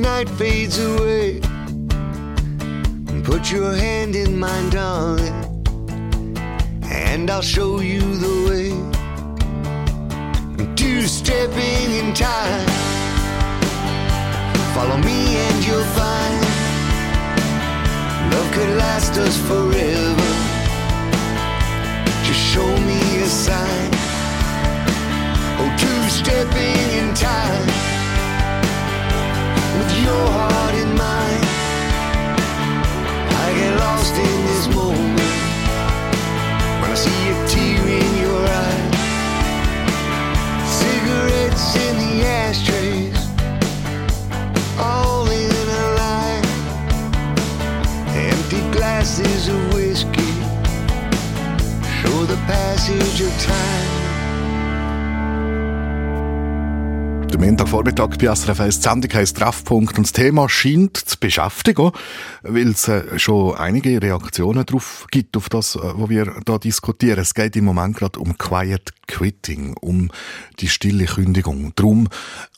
night 0.00 0.28
fades 0.30 0.78
away. 0.78 1.40
Put 3.22 3.52
your 3.52 3.74
hand 3.74 4.16
in 4.16 4.38
mine, 4.38 4.70
darling, 4.70 5.34
and 6.84 7.30
I'll 7.30 7.42
show 7.42 7.80
you 7.80 8.00
the 8.00 8.36
way. 8.48 8.70
Two 10.74 11.02
stepping 11.02 11.90
in 12.00 12.14
time. 12.14 12.68
Follow 14.74 14.96
me 14.98 15.36
and 15.36 15.66
you'll 15.66 15.90
find 15.98 16.40
love 18.32 18.50
could 18.54 18.76
last 18.78 19.18
us 19.18 19.36
forever. 19.48 20.30
Just 22.24 22.42
show 22.52 22.70
me 22.88 23.00
a 23.20 23.26
sign. 23.26 23.90
Oh, 25.60 25.70
two 25.78 26.08
stepping 26.08 26.90
in 26.98 27.14
time 27.14 27.89
Montagvormittag 58.00 58.18
bei 58.18 58.34
SRF 58.34 58.60
1 58.60 58.82
Sendung 58.82 59.12
heisst 59.12 59.36
Treffpunkt 59.36 59.98
und 59.98 60.06
das 60.06 60.12
Thema 60.12 60.48
scheint 60.48 60.96
zu 60.96 61.18
beschäftigen, 61.18 61.92
weil 62.42 62.68
es 62.68 62.88
äh, 62.88 63.18
schon 63.18 63.54
einige 63.56 64.00
Reaktionen 64.00 64.64
drauf 64.64 65.06
gibt, 65.10 65.36
auf 65.36 65.50
das, 65.50 65.76
äh, 65.76 65.80
was 65.82 66.08
wir 66.08 66.34
da 66.46 66.56
diskutieren. 66.56 67.18
Es 67.18 67.34
geht 67.34 67.56
im 67.56 67.66
Moment 67.66 67.98
gerade 67.98 68.18
um 68.18 68.38
Quiet 68.38 68.94
Quitting, 69.06 69.74
um 69.78 70.10
die 70.60 70.68
stille 70.68 71.04
Kündigung. 71.04 71.72
Darum, 71.76 72.08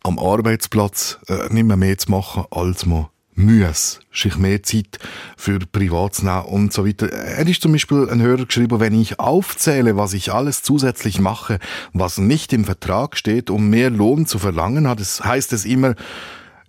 am 0.04 0.20
Arbeitsplatz 0.20 1.18
äh, 1.26 1.52
nicht 1.52 1.66
mehr 1.66 1.76
mehr 1.76 1.98
zu 1.98 2.12
machen, 2.12 2.44
als 2.52 2.86
man 2.86 3.08
muss, 3.34 4.00
sich 4.12 4.36
mehr 4.36 4.62
Zeit 4.62 4.98
für 5.36 5.58
privat 5.58 6.22
nehmen 6.22 6.42
und 6.42 6.72
so 6.72 6.86
weiter. 6.86 7.10
Er 7.10 7.46
ist 7.46 7.62
zum 7.62 7.72
Beispiel 7.72 8.08
ein 8.10 8.20
Hörer 8.20 8.46
geschrieben, 8.46 8.80
wenn 8.80 8.98
ich 8.98 9.18
aufzähle, 9.18 9.96
was 9.96 10.12
ich 10.12 10.32
alles 10.32 10.62
zusätzlich 10.62 11.20
mache, 11.20 11.58
was 11.92 12.18
nicht 12.18 12.52
im 12.52 12.64
Vertrag 12.64 13.16
steht, 13.16 13.50
um 13.50 13.70
mehr 13.70 13.90
Lohn 13.90 14.26
zu 14.26 14.38
verlangen, 14.38 14.88
hat 14.88 15.00
es, 15.00 15.24
heißt 15.24 15.52
es 15.52 15.64
immer, 15.64 15.94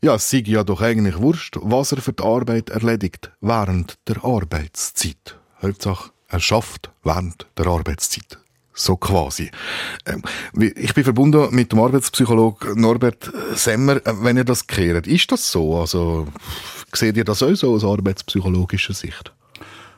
ja, 0.02 0.16
es 0.16 0.30
sei 0.30 0.44
ja 0.46 0.64
doch 0.64 0.82
eigentlich 0.82 1.18
wurscht, 1.18 1.58
was 1.62 1.94
er 1.94 2.02
für 2.02 2.14
die 2.14 2.24
Arbeit 2.24 2.70
erledigt 2.70 3.32
während 3.40 3.98
der 4.08 4.24
Arbeitszeit. 4.24 5.40
Hauptsache, 5.62 6.12
er 6.28 6.40
schafft 6.40 6.92
während 7.04 7.48
der 7.58 7.68
Arbeitszeit. 7.68 8.43
So 8.74 8.98
quasi. 8.98 9.52
Ähm, 10.06 10.24
Ich 10.76 10.94
bin 10.94 11.04
verbunden 11.04 11.48
mit 11.52 11.72
dem 11.72 11.80
Arbeitspsychologen 11.80 12.80
Norbert 12.80 13.32
Semmer. 13.56 13.98
Äh, 13.98 14.14
Wenn 14.22 14.38
ihr 14.38 14.44
das 14.46 14.66
kehrt, 14.66 15.08
ist 15.08 15.32
das 15.32 15.52
so? 15.52 15.80
Also, 15.80 16.28
seht 16.94 17.18
ihr 17.18 17.24
das 17.24 17.44
auch 17.44 17.54
so 17.56 17.74
aus 17.74 17.84
arbeitspsychologischer 17.84 18.94
Sicht? 18.94 19.32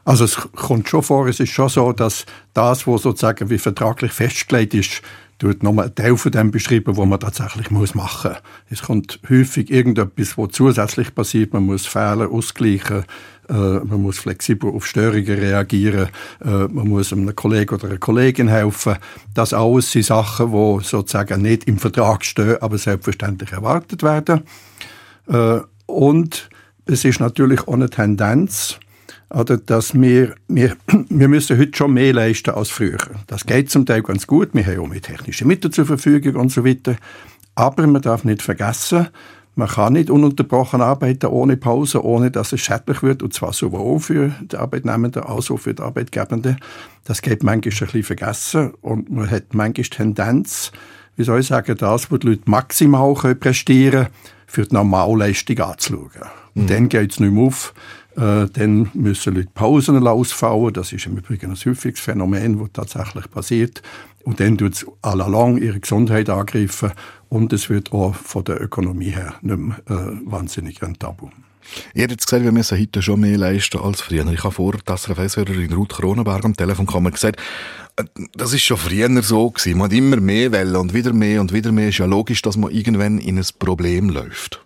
Also 0.04 0.24
es 0.26 0.36
kommt 0.36 0.88
schon 0.88 1.02
vor, 1.02 1.28
es 1.28 1.40
ist 1.40 1.50
schon 1.50 1.68
so, 1.68 1.92
dass 1.92 2.26
das, 2.54 2.86
was 2.86 3.02
sozusagen 3.02 3.50
wie 3.50 3.58
vertraglich 3.58 4.12
festgelegt 4.12 4.76
ist, 4.76 5.02
tut 5.38 5.64
nochmal 5.64 5.86
einen 5.86 5.96
Teil 5.96 6.18
von 6.18 6.32
dem 6.32 6.52
beschreiben, 6.52 6.96
wo 6.96 7.06
man 7.06 7.20
tatsächlich 7.20 7.70
machen 7.72 7.94
muss. 7.94 8.42
Es 8.70 8.82
kommt 8.82 9.20
häufig 9.30 9.70
irgendetwas, 9.70 10.38
was 10.38 10.52
zusätzlich 10.52 11.14
passiert. 11.14 11.54
Man 11.54 11.66
muss 11.66 11.86
Fehler 11.86 12.30
ausgleichen, 12.32 13.04
äh, 13.50 13.54
man 13.54 14.02
muss 14.02 14.18
flexibel 14.18 14.72
auf 14.72 14.86
Störungen 14.88 15.38
reagieren, 15.38 16.10
äh, 16.44 16.50
man 16.50 16.88
muss 16.88 17.12
einem 17.12 17.36
Kollegen 17.36 17.76
oder 17.76 17.88
einer 17.88 17.98
Kollegin 17.98 18.48
helfen. 18.48 18.96
Das 19.34 19.54
alles 19.54 19.92
sind 19.92 20.06
Sachen, 20.06 20.52
die 20.52 20.84
sozusagen 20.84 21.42
nicht 21.42 21.66
im 21.66 21.78
Vertrag 21.78 22.24
stehen, 22.24 22.62
aber 22.62 22.78
selbstverständlich 22.78 23.52
erwartet 23.52 24.04
werden. 24.04 24.44
Äh, 25.28 25.60
und 25.86 26.50
es 26.86 27.04
ist 27.04 27.20
natürlich 27.20 27.68
auch 27.68 27.74
eine 27.74 27.90
Tendenz, 27.90 28.80
oder, 29.30 29.58
dass 29.58 29.94
wir, 29.94 30.36
wir, 30.48 30.76
wir 31.10 31.28
müssen 31.28 31.58
heute 31.58 31.76
schon 31.76 31.94
mehr 31.94 32.14
leisten 32.14 32.52
als 32.52 32.70
früher. 32.70 32.98
Das 33.28 33.46
geht 33.46 33.70
zum 33.70 33.86
Teil 33.86 34.04
ganz 34.04 34.28
gut. 34.28 34.50
Wir 34.54 34.66
haben 34.66 34.80
auch 34.80 34.88
mehr 34.88 35.02
technische 35.02 35.46
Mittel 35.46 35.72
zur 35.72 35.86
Verfügung 35.86 36.36
und 36.36 36.52
so 36.52 36.66
weiter. 36.66 36.96
Aber 37.56 37.88
man 37.88 38.02
darf 38.02 38.24
nicht 38.24 38.42
vergessen, 38.42 39.08
man 39.58 39.70
kann 39.70 39.94
nicht 39.94 40.10
ununterbrochen 40.10 40.82
arbeiten 40.82 41.28
ohne 41.28 41.56
Pause, 41.56 42.04
ohne 42.04 42.30
dass 42.30 42.52
es 42.52 42.60
schädlich 42.60 43.02
wird, 43.02 43.24
und 43.24 43.34
zwar 43.34 43.54
sowohl 43.54 44.02
für 44.02 44.36
die 44.42 44.58
Arbeitnehmenden 44.58 45.24
als 45.24 45.50
auch 45.50 45.58
für 45.58 45.74
die 45.74 45.82
Arbeitgebenden. 45.82 46.58
Das 47.06 47.22
geht 47.22 47.42
manchmal 47.42 47.72
ein 47.72 47.88
bisschen 47.88 48.04
vergessen 48.04 48.74
und 48.82 49.10
man 49.10 49.32
hat 49.32 49.54
manchmal 49.54 49.84
die 49.84 49.90
Tendenz, 49.90 50.74
wie 51.16 51.24
soll 51.24 51.40
ich 51.40 51.48
sagen, 51.48 51.78
das, 51.78 52.12
was 52.12 52.20
die 52.20 52.28
Leute 52.28 52.42
maximal 52.48 53.16
prestieren 53.36 53.92
können, 53.92 54.08
für 54.46 54.64
die 54.64 54.74
Normalleistung 54.74 55.60
anzuschauen. 55.60 56.10
Und 56.56 56.64
mhm. 56.64 56.68
dann 56.68 56.90
geht 56.90 57.12
es 57.14 57.20
nicht 57.22 57.32
mehr 57.32 57.44
auf. 57.44 57.74
Äh, 58.16 58.48
dann 58.52 58.90
müssen 58.94 59.36
Leute 59.36 59.50
Pausen 59.54 60.06
ausfallen. 60.08 60.74
Das 60.74 60.94
ist 60.94 61.06
im 61.06 61.18
Übrigen 61.18 61.52
ein 61.52 61.58
häufiges 61.58 62.00
Phänomen, 62.00 62.60
das 62.60 62.70
tatsächlich 62.74 63.30
passiert. 63.30 63.82
Und 64.24 64.40
dann 64.40 64.58
tut 64.58 64.74
es 64.74 64.86
à 65.04 65.16
la 65.16 65.28
lang 65.28 65.58
ihre 65.58 65.80
Gesundheit 65.80 66.30
angreifen. 66.30 66.92
Und 67.30 67.52
es 67.54 67.70
wird 67.70 67.92
auch 67.92 68.16
von 68.16 68.44
der 68.44 68.62
Ökonomie 68.62 69.10
her 69.10 69.36
nicht 69.42 69.58
mehr 69.58 69.78
äh, 69.88 70.18
wahnsinnig 70.26 70.82
rentabel. 70.82 71.30
Ihr 71.94 72.04
habt 72.04 72.12
jetzt 72.12 72.28
gesagt, 72.28 72.44
wir 72.44 72.52
müssen 72.52 72.80
heute 72.80 73.02
schon 73.02 73.20
mehr 73.20 73.38
leisten 73.38 73.80
als 73.80 74.02
früher. 74.02 74.26
Ich 74.28 74.44
habe 74.44 74.54
vor 74.54 74.74
der 74.74 74.98
SRF-Hörerin 74.98 75.74
Ruth 75.74 75.94
Kronenberg 75.94 76.46
am 76.46 76.56
Telefon 76.56 76.86
gesagt, 76.86 77.42
äh, 77.98 78.04
das 78.34 78.54
ist 78.54 78.64
schon 78.64 78.78
früher 78.78 79.10
so 79.24 79.50
gewesen. 79.50 79.78
Man 79.78 79.90
hat 79.90 79.98
immer 79.98 80.18
mehr 80.18 80.52
Wellen 80.52 80.76
und 80.78 80.94
wieder 80.94 81.12
mehr 81.12 81.42
und 81.42 81.52
wieder 81.52 81.72
mehr. 81.72 81.90
Ist 81.90 81.98
ja 81.98 82.06
logisch, 82.06 82.42
dass 82.42 82.56
man 82.56 82.72
irgendwann 82.72 83.18
in 83.18 83.38
ein 83.38 83.46
Problem 83.60 84.10
läuft. 84.10 84.66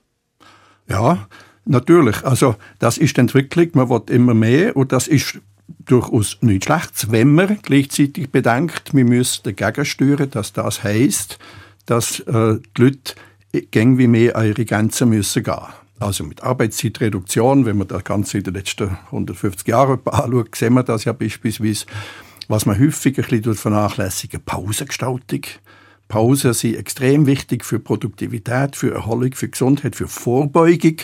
Ja, 0.88 1.28
natürlich. 1.70 2.24
Also, 2.24 2.56
das 2.80 2.98
ist 2.98 3.18
die 3.18 3.22
Entwicklung. 3.22 3.70
Man 3.74 3.90
will 3.90 4.02
immer 4.10 4.34
mehr 4.34 4.76
und 4.76 4.92
das 4.92 5.08
ist 5.08 5.40
durchaus 5.86 6.38
nichts 6.42 6.66
Schlechtes, 6.66 7.12
wenn 7.12 7.34
man 7.34 7.60
gleichzeitig 7.62 8.32
bedenkt, 8.32 8.94
wir 8.94 9.06
müssen 9.06 9.44
dagegen 9.44 9.86
steuern, 9.86 10.30
dass 10.30 10.54
das 10.54 10.84
heisst, 10.84 11.40
dass 11.86 12.20
äh, 12.22 12.58
die 12.78 12.82
Leute 12.82 13.16
wie 13.52 14.08
mehr 14.08 14.36
an 14.36 14.48
ihre 14.48 14.66
Grenzen 14.66 15.10
müssen 15.10 15.44
gehen. 15.44 15.56
Also 16.00 16.24
mit 16.24 16.44
Arbeitszeitreduktion, 16.44 17.66
wenn 17.66 17.78
man 17.78 17.88
das 17.88 18.04
Ganze 18.04 18.38
in 18.38 18.44
den 18.46 18.54
letzten 18.54 18.98
150 19.08 19.68
Jahren 19.68 20.00
anschaut, 20.06 20.56
sehen 20.56 20.74
wir 20.74 20.84
das 20.84 21.04
ja 21.04 21.14
beispielsweise. 21.14 21.86
Was 22.48 22.66
man 22.66 22.80
häufig 22.80 23.18
ein 23.18 23.26
bisschen 23.28 23.56
vernachlässigen, 23.56 24.42
Pausengestaltung. 24.44 25.42
Pausen 26.08 26.54
sind 26.54 26.78
extrem 26.78 27.28
wichtig 27.28 27.64
für 27.64 27.80
Produktivität, 27.80 28.76
für 28.76 28.94
Erholung, 28.94 29.34
für 29.34 29.50
Gesundheit, 29.50 29.96
für 29.96 30.08
Vorbeugung 30.08 30.96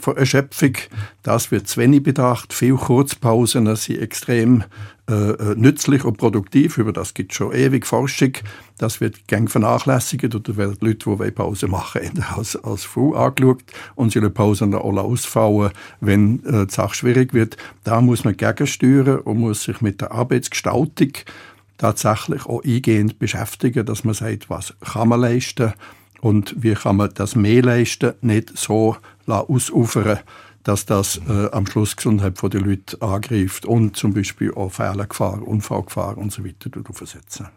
von 0.00 0.16
Erschöpfung. 0.16 0.72
Das 1.22 1.50
wird 1.50 1.68
zu 1.68 1.80
wenig 1.80 2.02
bedacht. 2.02 2.52
Viele 2.52 2.76
Kurzpausen 2.76 3.74
sind 3.76 3.98
extrem 3.98 4.64
äh, 5.10 5.32
äh, 5.32 5.54
nützlich 5.56 6.04
und 6.04 6.18
produktiv. 6.18 6.78
Über 6.78 6.92
das 6.92 7.14
gibt 7.14 7.32
es 7.32 7.36
schon 7.36 7.52
ewig 7.52 7.84
Forschung. 7.84 8.32
Das 8.78 9.00
wird 9.00 9.26
gern 9.26 9.48
vernachlässigt 9.48 10.34
oder 10.34 10.56
werden 10.56 10.76
Leute, 10.80 11.16
die 11.16 11.30
Pause 11.32 11.66
machen 11.66 12.02
wollen, 12.14 12.24
als, 12.36 12.56
als 12.56 12.84
faul 12.84 13.16
angeschaut 13.16 13.64
und 13.96 14.12
sie 14.12 14.20
Pausen 14.30 14.70
dann 14.70 14.82
alle 14.82 15.00
ausfallen, 15.00 15.72
wenn 16.00 16.44
äh, 16.44 16.66
die 16.66 16.72
Sache 16.72 16.94
schwierig 16.94 17.34
wird. 17.34 17.56
Da 17.82 18.00
muss 18.00 18.24
man 18.24 18.36
gegensteuern 18.36 19.18
und 19.18 19.38
muss 19.38 19.64
sich 19.64 19.80
mit 19.80 20.00
der 20.00 20.12
Arbeitsgestaltung 20.12 21.12
tatsächlich 21.76 22.46
auch 22.46 22.62
eingehend 22.62 23.18
beschäftigen, 23.18 23.86
dass 23.86 24.04
man 24.04 24.14
sagt, 24.14 24.48
was 24.48 24.74
kann 24.80 25.08
man 25.08 25.20
leisten 25.22 25.72
und 26.20 26.54
wie 26.58 26.74
kann 26.74 26.96
man 26.96 27.10
das 27.14 27.36
mehr 27.36 27.62
leisten, 27.62 28.14
nicht 28.20 28.56
so 28.56 28.96
ausufern 29.26 30.20
dass 30.64 30.84
das 30.84 31.20
äh, 31.28 31.48
am 31.52 31.66
Schluss 31.66 31.90
die 31.90 31.96
Gesundheit 31.96 32.34
der 32.42 32.60
Leute 32.60 33.00
angreift 33.00 33.64
und 33.64 33.96
zum 33.96 34.12
Beispiel 34.12 34.52
auch 34.52 34.70
Fehlergefahr, 34.70 35.42
Unfallgefahr 35.46 36.18
und 36.18 36.32
so 36.32 36.44
weiter 36.44 36.70
aufsetzen. 36.88 37.48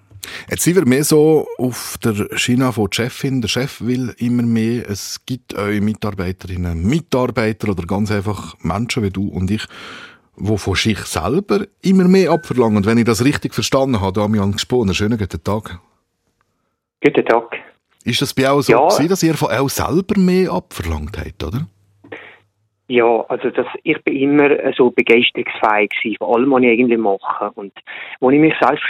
Jetzt 0.49 0.63
sind 0.63 0.75
wir 0.75 0.85
mehr 0.85 1.03
so 1.03 1.47
auf 1.57 1.97
der 2.03 2.37
Schiene 2.37 2.71
von 2.71 2.89
der 2.89 2.95
Chefin. 2.95 3.41
Der 3.41 3.49
Chef 3.49 3.81
will 3.81 4.15
immer 4.17 4.43
mehr. 4.43 4.89
Es 4.89 5.25
gibt 5.25 5.53
eure 5.53 5.81
Mitarbeiterinnen, 5.81 6.81
Mitarbeiter 6.85 7.69
oder 7.69 7.85
ganz 7.85 8.09
einfach 8.09 8.55
Menschen 8.61 9.03
wie 9.03 9.09
du 9.09 9.27
und 9.27 9.51
ich, 9.51 9.65
die 10.37 10.57
von 10.57 10.75
sich 10.75 10.99
selber 10.99 11.65
immer 11.81 12.05
mehr 12.07 12.31
abverlangen. 12.31 12.77
Und 12.77 12.85
wenn 12.85 12.97
ich 12.97 13.05
das 13.05 13.23
richtig 13.23 13.53
verstanden 13.53 13.99
habe, 13.99 14.13
Damian 14.13 14.53
Gesponer, 14.53 14.93
schönen 14.93 15.17
guten 15.17 15.43
Tag. 15.43 15.79
Guten 17.03 17.25
Tag. 17.25 17.72
Ist 18.03 18.21
das 18.21 18.33
bei 18.33 18.51
euch 18.51 18.65
so, 18.65 18.73
ja. 18.73 18.79
gewesen, 18.79 19.09
dass 19.09 19.23
ihr 19.23 19.33
von 19.35 19.49
euch 19.49 19.71
selber 19.71 20.19
mehr 20.19 20.51
abverlangt 20.51 21.17
habt, 21.17 21.43
oder? 21.43 21.67
Ja, 22.87 23.21
also 23.29 23.49
das, 23.49 23.65
ich 23.83 24.01
bin 24.03 24.15
immer 24.15 24.49
so 24.75 24.91
begeisterungsfähig 24.91 25.89
gewesen, 25.89 26.17
von 26.17 26.35
allem, 26.35 26.51
was 26.51 26.61
ich 26.63 26.67
irgendwie 26.67 26.97
mache. 26.97 27.51
Und 27.55 27.73
als 28.19 28.33
ich 28.33 28.39
mich 28.39 28.53
selbst, 28.59 28.85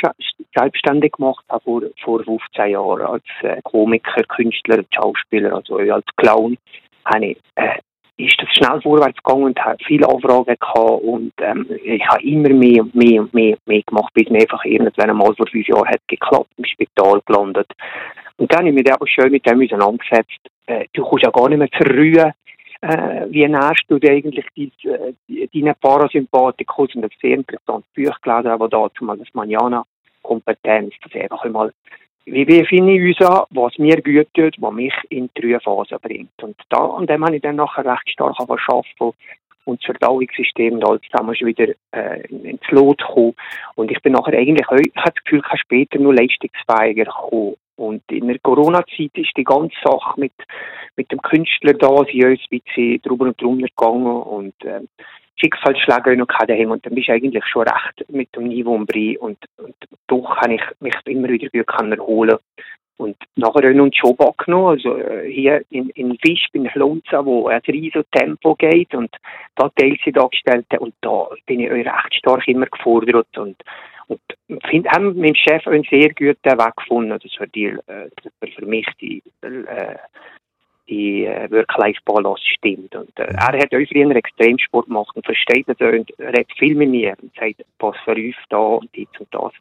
selbstständig 0.56 1.12
gemacht 1.14 1.46
habe, 1.50 1.64
vor, 1.64 1.82
vor 2.04 2.24
15 2.24 2.72
Jahren, 2.72 3.02
als 3.02 3.24
äh, 3.44 3.62
Komiker, 3.64 4.24
Künstler, 4.24 4.84
Schauspieler, 4.94 5.54
also 5.54 5.78
als 5.78 6.06
Clown, 6.18 6.58
habe 7.06 7.28
ich, 7.28 7.38
äh, 7.56 7.78
ist 8.18 8.36
das 8.40 8.50
schnell 8.50 8.82
vorwärts 8.82 9.22
gegangen 9.24 9.46
und 9.46 9.60
habe 9.60 9.78
viele 9.86 10.08
Anfragen 10.08 10.56
gehabt 10.60 11.04
und 11.04 11.34
ähm, 11.40 11.68
ich 11.84 12.06
habe 12.08 12.24
immer 12.24 12.50
mehr 12.50 12.82
und 12.84 12.94
mehr 12.96 13.22
und 13.22 13.34
mehr, 13.34 13.54
und 13.54 13.68
mehr 13.68 13.82
gemacht, 13.84 14.14
bis 14.14 14.30
mir 14.30 14.42
einfach 14.42 14.64
irgendwann 14.66 15.16
mal 15.18 15.34
vor 15.36 15.48
fünf 15.52 15.68
Jahren 15.68 15.88
hat 15.88 16.02
geklappt, 16.08 16.50
im 16.58 16.66
Spital 16.66 17.22
gelandet. 17.26 17.68
Und 18.38 18.52
dann 18.52 18.60
habe 18.60 18.70
ich 18.70 18.76
mich 18.76 18.94
aber 18.94 19.08
schön 19.08 19.32
mit 19.32 19.46
dem 19.46 19.62
auseinandergesetzt. 19.62 20.40
Äh, 20.66 20.86
du 20.94 21.04
kommst 21.04 21.24
ja 21.24 21.32
gar 21.32 21.50
nicht 21.50 21.60
mehr 21.60 21.70
zurück, 21.72 22.34
äh, 22.82 23.26
wie 23.30 23.44
ernährst 23.44 23.86
du 23.88 23.96
eigentlich 23.96 24.46
dies, 24.56 24.72
äh, 24.84 25.48
deine 25.54 25.76
Parasympathikus 25.76 26.96
und 26.96 27.06
ein 27.06 27.10
sehr 27.22 27.36
interessantes 27.36 27.90
Buch 27.96 28.20
gelesen, 28.22 28.48
aber 28.48 28.68
dazu 28.68 29.06
mal 29.06 29.18
das 29.18 29.34
Manjana-Kompetenz, 29.34 30.94
dass 31.02 31.22
einfach 31.22 31.44
einmal 31.46 31.72
wie 32.26 32.66
finde 32.66 32.94
ich 32.94 33.20
uns 33.20 33.30
an, 33.30 33.44
was 33.50 33.78
mir 33.78 34.02
gut 34.02 34.28
tut, 34.34 34.56
was 34.58 34.74
mich 34.74 34.94
in 35.10 35.30
die 35.38 35.42
Ruhephase 35.46 36.00
bringt. 36.00 36.42
Und 36.42 36.56
da, 36.70 36.78
an 36.78 37.06
dem 37.06 37.24
habe 37.26 37.36
ich 37.36 37.42
dann 37.42 37.58
nachher 37.58 37.86
recht 37.86 38.10
stark 38.10 38.40
arbeiten 38.40 39.14
und 39.66 39.82
das 39.82 39.86
Verdauungssystem 39.86 40.80
da 40.80 40.94
jetzt 40.94 41.10
damals 41.12 41.40
wieder 41.42 41.74
äh, 41.92 42.22
ins 42.28 42.62
Lot 42.70 43.00
gekommen. 43.00 43.36
Und 43.76 43.92
ich 43.92 44.02
bin 44.02 44.14
nachher 44.14 44.38
eigentlich, 44.38 44.66
ich 44.72 44.96
habe 44.96 45.12
das 45.12 45.24
Gefühl, 45.24 45.42
ich 45.54 45.62
später 45.62 46.00
nur 46.00 46.16
leistungsfähiger 46.16 47.06
gekommen. 47.06 47.56
Und 47.76 48.04
in 48.12 48.28
der 48.28 48.40
Corona-Zeit 48.40 49.12
ist 49.16 49.36
die 49.36 49.44
ganze 49.44 49.76
Sache 49.84 50.20
mit, 50.20 50.34
mit 50.96 51.12
dem 51.12 51.22
Künstler 51.22 51.74
da, 51.74 51.90
sie 52.12 52.24
uns 52.24 52.40
ein 52.52 52.60
bisschen 52.60 53.02
drüber 53.02 53.26
und 53.26 53.42
drunter 53.42 53.68
gegangen 53.68 54.22
und 54.22 54.54
äh, 54.64 54.82
Schicksalsschläge 55.36 56.16
noch 56.18 56.28
daheim. 56.28 56.72
Und 56.72 56.86
dann 56.86 56.96
bist 56.96 57.08
du 57.08 57.14
eigentlich 57.14 57.46
schon 57.46 57.64
recht 57.64 58.06
mit 58.10 58.36
dem 58.36 58.48
Niveau 58.48 58.84
drin 58.86 59.18
und, 59.18 59.38
und 59.58 59.76
doch 60.08 60.38
habe 60.38 60.56
ich 60.56 60.62
mich 60.80 60.96
immer 61.06 61.30
wieder 61.30 61.50
gut 61.50 61.98
erholen. 61.98 62.38
Und 62.98 63.18
nachher 63.36 63.70
auch 63.70 63.74
noch 63.74 63.86
einen 63.86 63.92
Job 63.92 64.22
angenommen, 64.22 64.68
also 64.68 64.98
äh, 64.98 65.30
hier 65.30 65.64
in, 65.72 65.90
in 65.90 66.16
Fisch 66.20 66.46
bin 66.52 66.66
ich 66.66 66.76
Lonza, 66.76 67.26
wo 67.26 67.48
ein 67.48 67.60
riesiges 67.68 68.06
Tempo 68.12 68.56
geht. 68.56 68.94
Und 68.94 69.10
da 69.56 69.70
Teilzeit 69.70 70.18
angestellt 70.18 70.68
und 70.80 70.94
da 71.02 71.28
bin 71.48 71.62
ich 71.62 71.72
auch 71.72 71.76
recht 71.76 72.14
stark 72.14 72.48
immer 72.48 72.68
gefordert. 72.68 73.36
Und 73.36 73.58
und 74.08 74.22
find, 74.70 74.88
haben 74.90 75.16
mit 75.16 75.30
dem 75.30 75.36
Chef 75.36 75.68
einen 75.68 75.84
sehr 75.90 76.10
guten 76.10 76.44
Weg 76.44 76.76
gefunden. 76.76 77.10
Das 77.10 77.34
für, 77.34 77.48
die, 77.48 77.66
äh, 77.66 78.10
für 78.56 78.66
mich 78.66 78.88
die, 79.00 79.22
äh, 79.42 79.96
die 80.88 81.26
äh, 81.26 81.50
Work-Life-Balance 81.50 82.44
stimmt. 82.46 82.96
Und, 82.96 83.18
äh, 83.20 83.34
er 83.34 83.48
hat 83.48 83.74
auch 83.74 83.88
früher 83.92 84.16
Extremsport 84.16 84.88
gemacht 84.88 85.16
und 85.16 85.26
versteht 85.26 85.68
das 85.68 85.80
und 85.80 86.12
redet 86.20 86.52
viel 86.58 86.76
mit 86.76 86.90
mir 86.90 87.16
und 87.22 87.34
sagt, 87.36 87.64
was 87.80 87.96
für 88.04 88.16
uns 88.16 88.36
da 88.50 88.58
und 88.58 88.90
dies 88.96 89.08
und 89.20 89.34
das. 89.34 89.52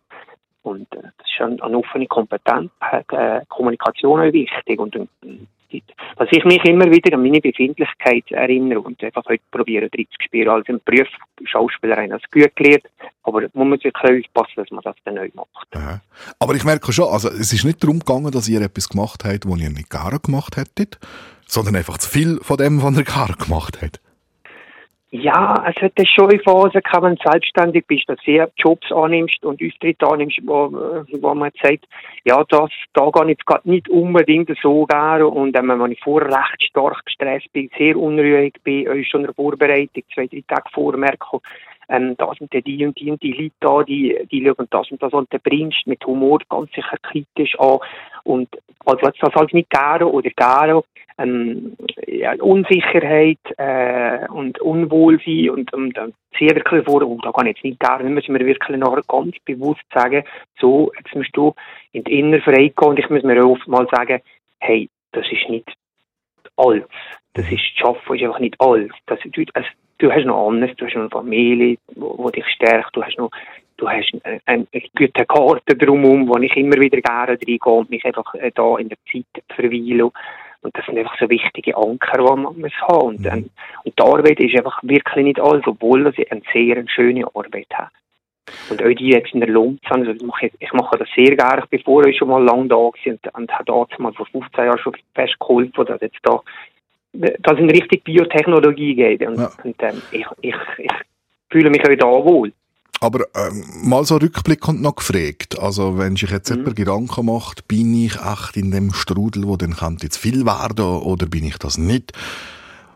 Und 0.63 0.93
äh, 0.95 1.03
das 1.19 1.29
ist 1.29 1.41
eine, 1.41 1.63
eine 1.63 1.79
offene 1.79 2.07
Kompetenz, 2.07 2.71
äh, 2.91 3.41
Kommunikation 3.49 4.21
auch 4.21 4.33
wichtig. 4.33 4.81
Und, 4.81 4.97
und 4.97 5.09
dass 6.17 6.29
ich 6.31 6.45
mich 6.45 6.65
immer 6.65 6.91
wieder 6.91 7.15
an 7.15 7.23
meine 7.23 7.41
Befindlichkeit 7.41 8.31
erinnere 8.31 8.81
und 8.81 9.03
einfach 9.03 9.25
heute 9.27 9.43
probiere, 9.51 9.89
drin 9.89 10.07
zu 10.11 10.25
spielen. 10.25 10.49
Als 10.49 10.69
im 10.69 10.81
Beruf 10.85 11.09
Schauspieler 11.45 11.97
habe 11.97 12.19
ich 12.19 12.31
gut 12.31 12.57
gelernt, 12.57 12.85
aber 13.23 13.43
muss 13.55 13.67
man 13.67 13.79
sich 13.79 13.95
aufpassen, 13.95 14.55
dass 14.57 14.71
man 14.71 14.83
das 14.83 14.97
dann 15.05 15.15
neu 15.15 15.31
macht. 15.35 15.69
Ja. 15.75 16.01
Aber 16.39 16.55
ich 16.55 16.65
merke 16.65 16.93
schon, 16.93 17.09
also 17.09 17.29
es 17.29 17.53
ist 17.53 17.65
nicht 17.65 17.83
darum 17.83 18.01
gegangen, 18.01 18.31
dass 18.31 18.49
ihr 18.49 18.61
etwas 18.61 18.89
gemacht 18.89 19.25
habt, 19.25 19.49
was 19.49 19.61
ihr 19.61 19.71
nicht 19.71 19.91
gerne 19.91 20.19
gemacht 20.21 20.57
hättet, 20.57 20.99
sondern 21.47 21.77
einfach 21.77 21.99
zu 21.99 22.11
viel 22.11 22.39
von 22.43 22.57
dem, 22.57 22.83
was 22.83 22.97
ihr 22.99 23.05
gerne 23.05 23.35
gemacht 23.35 23.79
habt. 23.81 24.02
Ja, 25.15 25.63
es 25.69 25.77
hat 25.83 25.93
schon 26.09 26.31
eine 26.31 26.39
Phase 26.39 26.81
gehabt, 26.81 27.03
wenn 27.03 27.17
du 27.17 27.23
selbstständig 27.23 27.87
bist, 27.87 28.09
dass 28.09 28.19
du 28.25 28.51
Jobs 28.57 28.91
annimmst 28.91 29.45
und 29.45 29.63
Auftritte 29.63 30.07
annimmst, 30.07 30.39
wo, 30.43 30.73
wo 30.73 31.35
man 31.35 31.51
sagt, 31.63 31.87
ja, 32.25 32.43
das, 32.49 32.71
da 32.95 33.11
gehe 33.11 33.25
ich 33.25 33.29
jetzt 33.29 33.45
gerade 33.45 33.69
nicht 33.69 33.91
unbedingt 33.91 34.51
so 34.63 34.87
gerne. 34.87 35.27
Und 35.27 35.55
ähm, 35.55 35.69
wenn 35.69 35.93
ich 35.93 36.01
vorher 36.03 36.31
recht 36.31 36.63
stark 36.63 37.05
gestresst 37.05 37.53
bin, 37.53 37.69
sehr 37.77 37.95
unruhig 37.95 38.55
bin, 38.65 38.89
euch 38.89 39.07
schon 39.07 39.21
in 39.21 39.27
der 39.27 39.35
Vorbereitung, 39.35 40.03
zwei, 40.15 40.29
drei 40.29 40.45
Tage 40.49 40.71
vormerke, 40.73 41.41
ähm, 41.89 42.17
da 42.17 42.33
sind 42.39 42.53
die 42.53 42.87
und 42.87 42.99
die 42.99 43.11
und 43.11 43.23
die 43.23 43.33
Leute 43.33 43.55
da, 43.61 43.83
die, 43.83 44.27
die 44.31 44.45
schauen 44.45 44.69
das 44.71 44.91
und 44.91 45.03
das 45.03 45.13
und 45.13 45.33
der 45.33 45.39
bringst 45.39 45.87
mit 45.87 46.05
Humor 46.07 46.39
ganz 46.49 46.71
sicher 46.73 46.97
kritisch 47.03 47.59
an. 47.59 47.79
Und 48.25 48.49
also 48.85 49.01
jetzt 49.07 49.23
das 49.23 49.35
halt 49.35 49.53
nicht 49.53 49.71
gerne 49.71 50.07
oder 50.07 50.31
gerne 50.31 50.83
ähm, 51.19 51.77
ja, 52.07 52.35
Unsicherheit 52.35 53.39
äh, 53.57 54.27
und 54.29 54.61
Unwohlsein 54.61 55.51
und, 55.51 55.73
und 55.73 55.97
dann 55.97 56.15
sehe 56.39 56.55
wirklich 56.55 56.85
vor, 56.85 57.03
oh, 57.03 57.19
da 57.23 57.33
kann 57.33 57.47
ich 57.47 57.57
jetzt 57.57 57.65
nicht 57.65 57.81
gerne, 57.81 58.09
müssen 58.09 58.35
wir 58.39 58.47
wirklich 58.47 58.79
noch 58.79 58.99
ganz 59.07 59.37
bewusst 59.45 59.83
sagen, 59.93 60.25
so, 60.59 60.91
jetzt 60.97 61.15
musst 61.15 61.37
du 61.37 61.55
in 61.93 62.05
die 62.05 62.19
Inner 62.19 62.41
frei 62.41 62.73
gehen. 62.75 62.89
Und 62.89 62.99
ich 62.99 63.11
muss 63.11 63.23
mir 63.23 63.45
oft 63.45 63.67
mal 63.69 63.87
sagen, 63.91 64.21
hey, 64.61 64.89
das 65.13 65.27
ist 65.31 65.49
nicht 65.49 65.73
alles. 66.57 66.85
Das 67.35 67.47
ist, 67.47 67.53
das 67.53 67.79
Schaffen 67.79 68.17
ist 68.17 68.23
einfach 68.23 68.41
nicht 68.41 68.61
alles. 68.61 68.91
Das, 69.07 69.19
du, 69.25 69.45
also, 69.55 69.69
du 69.99 70.13
hast 70.13 70.25
noch 70.25 70.49
anderes, 70.49 70.77
du 70.77 70.87
hast 70.87 70.95
noch 70.95 71.03
eine 71.03 71.11
Familie, 71.11 71.79
die 71.89 72.33
dich 72.33 72.47
stärkt, 72.55 72.95
du 72.95 73.03
hast 73.03 73.19
noch 73.19 73.31
du 73.83 73.89
hast 73.89 74.13
eine, 74.25 74.41
eine 74.47 74.67
gute 74.97 75.27
Karte 75.27 75.77
drumherum, 75.77 76.29
wo 76.29 76.37
ich 76.39 76.57
immer 76.57 76.77
wieder 76.77 77.01
gerne 77.01 77.33
reingehe 77.33 77.59
und 77.59 77.91
mich 77.91 78.05
einfach 78.05 78.35
äh, 78.35 78.53
da 78.55 78.77
in 78.79 78.89
der 78.89 78.99
Zeit 79.11 79.45
verweile. 79.55 80.11
Und 80.63 80.77
das 80.77 80.87
sind 80.87 80.99
einfach 80.99 81.19
so 81.19 81.29
wichtige 81.29 81.77
Anker, 81.77 82.19
die 82.19 82.41
man 82.41 82.61
muss 82.61 82.73
haben. 82.83 83.17
Und, 83.17 83.27
ähm, 83.27 83.51
und 83.85 83.99
die 83.99 84.03
Arbeit 84.03 84.39
ist 84.39 84.57
einfach 84.57 84.79
wirklich 84.83 85.25
nicht 85.25 85.41
alles, 85.41 85.67
obwohl 85.67 86.13
sie 86.17 86.31
eine 86.31 86.43
sehr 86.53 86.85
schöne 86.89 87.27
Arbeit 87.35 87.67
hat. 87.75 87.91
Und 88.71 88.83
auch 88.83 88.95
die 88.95 89.09
jetzt 89.09 89.35
in 89.35 89.41
der 89.41 89.49
Lumps, 89.49 89.91
also 89.91 90.11
ich 90.11 90.23
mache, 90.23 90.51
ich 90.59 90.73
mache 90.73 90.99
das 90.99 91.09
sehr 91.17 91.37
gerne. 91.37 91.63
Ich 91.65 91.71
bin 91.71 91.83
vorher 91.83 92.13
schon 92.13 92.29
mal 92.29 92.43
lange 92.43 92.69
da 92.69 92.91
gewesen 92.91 93.19
und, 93.25 93.35
und 93.35 93.53
habe 93.53 93.87
mal 93.99 94.13
vor 94.13 94.27
15 94.27 94.65
Jahren 94.65 94.79
schon 94.79 94.97
fest 95.15 95.39
geholfen, 95.41 95.85
dass 95.87 96.01
jetzt 96.01 96.19
da, 96.23 96.41
dass 97.13 97.59
in 97.59 97.71
Richtung 97.71 98.01
Biotechnologie 98.05 98.95
geht. 98.95 99.27
Und, 99.27 99.39
Ja. 99.39 99.51
und 99.63 99.77
ähm, 99.81 100.03
ich, 100.11 100.27
ich, 100.41 100.55
ich 100.79 100.93
fühle 101.51 101.71
mich 101.71 101.83
auch 101.85 101.97
da 101.97 102.07
wohl. 102.07 102.53
Aber 103.01 103.27
ähm, 103.35 103.65
mal 103.85 104.05
so 104.05 104.17
rückblickend 104.17 104.81
noch 104.81 104.95
gefragt, 104.95 105.59
also 105.59 105.99
wenn 105.99 106.15
sich 106.15 106.31
jetzt 106.31 106.51
jemand 106.51 106.77
Gedanken 106.77 107.27
macht, 107.27 107.67
bin 107.67 107.93
ich 107.95 108.15
echt 108.15 108.57
in 108.57 108.71
dem 108.71 108.93
Strudel, 108.93 109.49
wo 109.49 109.57
dann 109.57 109.75
könnte 109.75 110.05
jetzt 110.05 110.19
viel 110.19 110.47
werden 110.47 110.85
oder 110.85 111.27
bin 111.27 111.45
ich 111.45 111.59
das 111.59 111.79
nicht? 111.79 112.13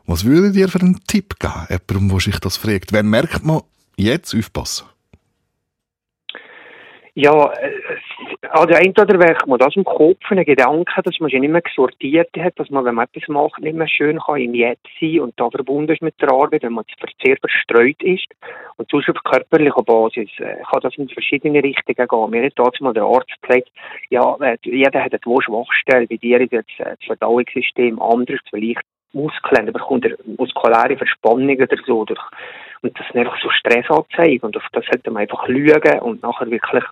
Was 0.07 0.25
würdet 0.25 0.55
ihr 0.55 0.69
für 0.69 0.81
einen 0.81 1.01
Tipp 1.09 1.35
geben, 1.41 1.67
jemandem, 1.69 2.09
der 2.09 2.21
sich 2.21 2.39
das 2.39 2.57
fragt? 2.57 2.93
Wann 2.93 3.11
merkt 3.11 3.45
man, 3.45 3.63
jetzt 3.97 4.33
aufpassen? 4.33 4.87
Ja, 7.15 7.53
äh, 7.55 7.71
also 8.51 8.75
entweder 8.75 9.17
merkt 9.19 9.47
man 9.47 9.59
das 9.59 9.77
im 9.77 9.85
Kopf, 9.85 10.21
einen 10.31 10.45
Gedanken, 10.45 11.03
dass 11.03 11.21
man 11.21 11.31
sich 11.31 11.41
nicht 11.41 11.51
mehr 11.51 11.61
gesortiert 11.61 12.31
hat, 12.39 12.59
dass 12.59 12.71
man, 12.71 12.85
wenn 12.85 12.95
man 12.95 13.07
etwas 13.07 13.29
macht, 13.29 13.61
nicht 13.61 13.77
mehr 13.77 13.89
schön 13.89 14.19
kann 14.19 14.41
im 14.41 14.55
Jetzt 14.55 14.87
sein 15.01 15.21
und 15.21 15.39
da 15.39 15.51
verbunden 15.51 15.93
ist 15.93 16.03
mit 16.03 16.21
der 16.21 16.33
Arbeit, 16.33 16.63
wenn 16.63 16.73
man 16.73 16.85
sehr 17.25 17.37
verstreut 17.37 18.03
ist. 18.03 18.27
Und 18.77 18.91
sonst 18.91 19.09
auf 19.11 19.23
körperlicher 19.25 19.83
Basis 19.83 20.29
äh, 20.39 20.57
kann 20.71 20.81
das 20.83 20.95
in 20.97 21.09
verschiedene 21.09 21.63
Richtungen 21.63 22.09
gehen. 22.09 22.31
Mir 22.31 22.47
hat 22.47 22.53
dazu 22.57 22.85
mal 22.85 22.93
der 22.93 23.05
Arzt 23.05 23.41
gesagt, 23.43 23.69
ja, 24.11 24.37
äh, 24.41 24.57
jeder 24.63 25.03
hat 25.03 25.13
eine 25.13 25.43
Schwachstelle, 25.43 26.07
bei 26.07 26.17
dir 26.17 26.41
ist 26.41 26.53
jetzt 26.53 26.81
äh, 26.81 26.97
das 26.97 27.07
Verdauungssystem 27.07 28.01
anders, 28.01 28.41
vielleicht 28.51 28.83
Muskeln, 29.13 29.67
da 29.67 29.73
bekommt 29.73 30.05
er 30.05 30.17
muskuläre 30.37 30.97
Verspannungen 30.97 31.61
oder 31.61 31.77
so 31.87 32.05
durch. 32.05 32.21
Und 32.83 32.99
das 32.99 33.07
sind 33.09 33.21
einfach 33.21 33.41
so 33.41 33.51
Stressanzeigen 33.51 34.43
und 34.43 34.57
auf 34.57 34.67
das 34.73 34.85
sollte 34.87 35.11
man 35.11 35.23
einfach 35.23 35.47
lügen 35.49 35.99
und 36.01 36.23
nachher 36.23 36.51
wirklich, 36.51 36.85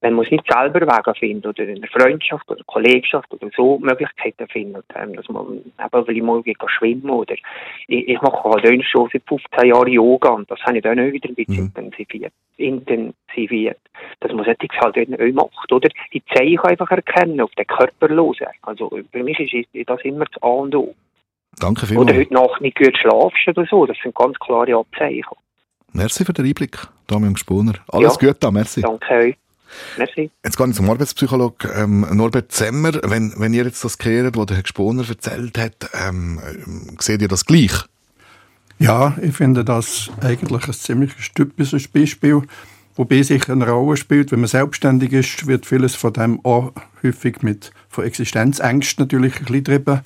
wenn 0.00 0.14
man 0.14 0.24
es 0.24 0.30
nicht 0.30 0.44
selber 0.50 0.80
Wege 0.80 1.14
findet 1.18 1.46
oder 1.46 1.68
in 1.68 1.80
der 1.80 1.90
Freundschaft 1.90 2.48
oder 2.50 2.62
Kollegschaft 2.64 3.32
oder 3.32 3.48
so 3.56 3.78
Möglichkeiten 3.78 4.46
findet, 4.48 4.84
ähm, 4.94 5.14
dass 5.14 5.28
man 5.28 5.58
eben, 5.58 6.06
weil 6.06 6.16
ich 6.16 6.22
mal 6.22 6.42
gehe 6.42 6.54
schwimmen 6.66 7.10
oder 7.10 7.34
ich, 7.34 8.08
ich 8.08 8.20
mache 8.20 8.48
halt 8.48 8.84
schon 8.84 9.08
seit 9.12 9.22
15 9.26 9.68
Jahren 9.68 9.88
Yoga 9.88 10.30
und 10.30 10.50
das 10.50 10.60
habe 10.60 10.76
ich 10.76 10.82
dann 10.82 10.98
auch 10.98 11.12
wieder 11.12 11.28
ein 11.28 11.34
bisschen 11.34 11.66
intensiviert, 11.66 12.32
intensiviert, 12.56 13.80
dass 14.20 14.32
man 14.32 14.44
solches 14.44 14.80
halt 14.80 14.96
auch 14.96 15.32
macht, 15.32 15.72
oder? 15.72 15.88
Die 16.12 16.22
Zeichen 16.26 16.60
einfach 16.60 16.90
erkennen, 16.90 17.40
auf 17.40 17.50
den 17.52 17.66
Körper 17.66 18.08
losen. 18.08 18.46
Also 18.62 18.90
für 19.10 19.22
mich 19.22 19.38
ist 19.40 19.88
das 19.88 20.00
immer 20.02 20.26
das 20.26 20.42
A 20.42 20.48
und 20.48 20.74
O. 20.74 20.94
Danke 21.60 21.82
Oder 21.82 21.86
vielmals. 21.86 22.16
heute 22.16 22.34
Nacht 22.34 22.60
nicht 22.60 22.76
gut 22.76 22.96
schlafst 23.00 23.46
oder 23.48 23.66
so. 23.70 23.86
Das 23.86 23.96
sind 24.02 24.14
ganz 24.14 24.36
klare 24.38 24.76
Abzeichen. 24.76 25.36
Merci 25.92 26.24
für 26.24 26.32
den 26.32 26.46
Einblick, 26.46 26.78
Damian 27.06 27.34
Gspunner. 27.34 27.74
Alles 27.88 28.16
Ja. 28.20 28.28
Gute, 28.32 28.50
merci. 28.52 28.80
Danke 28.80 29.14
euch. 29.14 29.36
Merci. 29.98 30.30
Jetzt 30.44 30.56
gehe 30.56 30.68
ich 30.68 30.74
zum 30.74 30.90
Arbeitspsychologen 30.90 31.70
ähm, 31.76 32.06
Norbert 32.12 32.50
Zemmer. 32.50 32.92
Wenn, 33.04 33.32
wenn 33.36 33.54
ihr 33.54 33.64
jetzt 33.64 33.84
das 33.84 33.98
kehrt, 33.98 34.36
was 34.36 34.46
der 34.46 34.56
Herr 34.56 34.62
Gspunner 34.64 35.04
erzählt 35.08 35.58
hat, 35.58 35.90
ähm, 36.08 36.40
ähm, 36.44 36.96
seht 36.98 37.22
ihr 37.22 37.28
das 37.28 37.44
gleich? 37.44 37.72
Ja, 38.78 39.16
ich 39.22 39.36
finde 39.36 39.64
das 39.64 40.10
eigentlich 40.22 40.66
ein 40.66 40.72
ziemlich 40.72 41.12
typisches 41.34 41.86
Beispiel, 41.86 42.42
wobei 42.96 43.22
sich 43.22 43.48
eine 43.48 43.68
Rolle 43.68 43.96
spielt. 43.96 44.32
Wenn 44.32 44.40
man 44.40 44.48
selbstständig 44.48 45.12
ist, 45.12 45.46
wird 45.46 45.66
vieles 45.66 45.94
von 45.94 46.12
dem 46.14 46.44
auch 46.44 46.72
häufig 47.02 47.42
mit 47.42 47.70
von 47.88 48.04
Existenzängsten 48.04 49.04
natürlich 49.04 49.34
ein 49.36 49.44
bisschen 49.44 49.64
getrieben. 49.64 50.00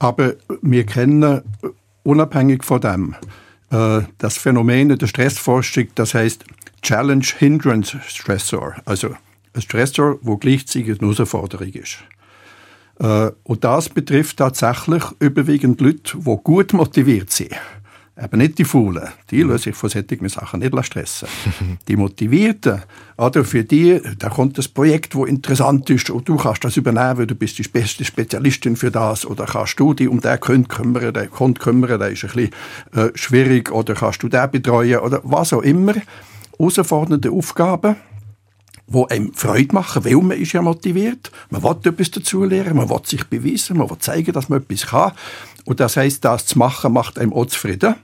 Aber 0.00 0.34
wir 0.62 0.84
kennen 0.84 1.22
äh, 1.22 1.42
unabhängig 2.02 2.64
von 2.64 2.80
dem 2.80 3.14
äh, 3.70 4.00
das 4.18 4.38
Phänomen 4.38 4.88
der 4.98 5.06
Stressforschung, 5.06 5.88
das 5.94 6.14
heißt 6.14 6.44
Challenge 6.82 7.24
Hindrance 7.38 8.00
Stressor, 8.08 8.74
also 8.86 9.14
ein 9.54 9.60
Stressor, 9.60 10.18
wo 10.22 10.36
gleichzeitig 10.38 11.00
eine 11.00 11.12
Herausforderung 11.12 11.68
ist. 11.68 11.98
Äh, 12.98 13.30
Und 13.44 13.62
das 13.64 13.88
betrifft 13.88 14.38
tatsächlich 14.38 15.04
überwiegend 15.18 15.80
Leute, 15.80 16.18
die 16.18 16.36
gut 16.42 16.72
motiviert 16.72 17.30
sind. 17.30 17.54
Eben 18.22 18.38
nicht 18.38 18.58
die 18.58 18.64
Faulen, 18.64 19.08
die 19.30 19.42
lassen 19.42 19.64
sich 19.64 19.74
von 19.74 19.88
solchen 19.88 20.28
Sachen 20.28 20.60
nicht 20.60 20.84
stressen. 20.84 21.28
die 21.88 21.96
Motivierten, 21.96 22.82
oder 23.16 23.44
für 23.44 23.64
die, 23.64 24.00
da 24.18 24.28
kommt 24.28 24.58
das 24.58 24.68
Projekt, 24.68 25.14
wo 25.14 25.24
interessant 25.24 25.88
ist 25.90 26.10
und 26.10 26.28
du 26.28 26.36
kannst 26.36 26.64
das 26.64 26.76
übernehmen, 26.76 27.18
weil 27.18 27.26
du 27.26 27.34
bist 27.34 27.58
die 27.58 27.62
beste 27.62 28.04
Spezialistin 28.04 28.76
für 28.76 28.90
das 28.90 29.24
oder 29.24 29.46
kannst 29.46 29.78
du 29.78 29.94
dich 29.94 30.08
um 30.08 30.20
den 30.20 30.40
Kunden 30.40 30.68
kümmern, 30.68 31.14
den 31.14 31.30
Kunden 31.30 31.58
kümmern, 31.58 31.98
der 31.98 32.10
ist 32.10 32.24
ein 32.24 32.30
bisschen 32.30 32.50
äh, 32.94 33.10
schwierig 33.14 33.70
oder 33.70 33.94
kannst 33.94 34.22
du 34.22 34.28
den 34.28 34.50
betreuen 34.50 35.00
oder 35.00 35.20
was 35.22 35.52
auch 35.52 35.62
immer. 35.62 35.94
Herausfordernde 36.58 37.30
Aufgaben, 37.30 37.96
die 38.86 39.10
einem 39.10 39.32
Freude 39.34 39.74
machen, 39.74 40.04
weil 40.04 40.16
man 40.16 40.38
ist 40.38 40.52
ja 40.52 40.62
motiviert. 40.62 41.30
Man 41.50 41.62
will 41.62 41.76
etwas 41.84 42.10
dazulernen, 42.10 42.76
man 42.76 42.90
will 42.90 43.00
sich 43.04 43.24
beweisen, 43.24 43.78
man 43.78 43.88
will 43.88 43.98
zeigen, 43.98 44.32
dass 44.32 44.48
man 44.48 44.60
etwas 44.60 44.86
kann. 44.86 45.12
Und 45.64 45.80
das 45.80 45.96
heißt, 45.96 46.24
das 46.24 46.46
zu 46.46 46.58
machen, 46.58 46.92
macht 46.92 47.18
einem 47.18 47.32
auch 47.32 47.46
zufrieden. 47.46 47.94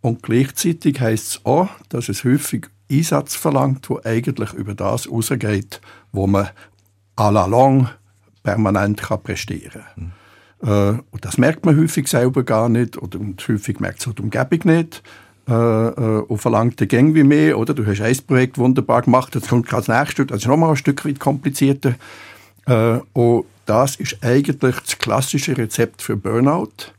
Und 0.00 0.22
gleichzeitig 0.22 1.00
heißt 1.00 1.26
es 1.26 1.40
auch, 1.44 1.68
dass 1.88 2.08
es 2.08 2.24
häufig 2.24 2.66
Einsatz 2.90 3.34
verlangt, 3.34 3.88
wo 3.88 4.00
eigentlich 4.04 4.52
über 4.52 4.74
das 4.74 5.10
rausgeht, 5.10 5.80
wo 6.12 6.26
man 6.26 6.50
à 7.16 7.30
la 7.30 7.46
longue 7.46 7.88
permanent 8.42 9.00
kann 9.00 9.22
prestieren 9.22 9.82
kann. 9.94 10.96
Äh, 10.96 11.00
und 11.10 11.24
das 11.24 11.38
merkt 11.38 11.64
man 11.64 11.78
häufig 11.78 12.08
selber 12.08 12.42
gar 12.42 12.68
nicht 12.68 13.00
oder 13.00 13.18
und 13.18 13.46
häufig 13.48 13.80
merkt 13.80 14.00
es 14.00 14.08
auch 14.08 14.12
die 14.12 14.22
Umgebung 14.22 14.60
nicht. 14.64 15.02
Äh, 15.46 15.52
äh, 15.52 16.22
und 16.22 16.38
verlangt 16.38 16.80
der 16.80 16.86
Gang 16.86 17.14
wie 17.14 17.22
mehr, 17.22 17.58
oder? 17.58 17.74
Du 17.74 17.84
hast 17.84 18.00
ein 18.00 18.16
Projekt 18.26 18.56
wunderbar 18.56 19.02
gemacht, 19.02 19.34
jetzt 19.34 19.48
kommt 19.48 19.66
gerade 19.66 19.86
das 19.86 19.98
nächste, 19.98 20.24
das 20.24 20.38
ist 20.38 20.46
nochmal 20.46 20.70
ein 20.70 20.76
Stück 20.76 21.04
weit 21.04 21.20
komplizierter. 21.20 21.94
Äh, 22.66 23.00
und 23.12 23.44
das 23.66 23.96
ist 23.96 24.18
eigentlich 24.22 24.76
das 24.80 24.98
klassische 24.98 25.56
Rezept 25.56 26.02
für 26.02 26.16
Burnout. 26.16 26.92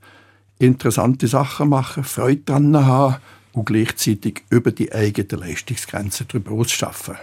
Interessante 0.59 1.27
Sachen 1.27 1.69
machen, 1.69 2.03
Freude 2.03 2.41
dran 2.45 2.85
haben 2.85 3.17
und 3.53 3.65
gleichzeitig 3.65 4.43
über 4.49 4.71
die 4.71 4.93
eigene 4.93 5.39
Leistungsgrenze 5.39 6.25
drüber 6.25 6.51
ausschaffen. 6.51 7.15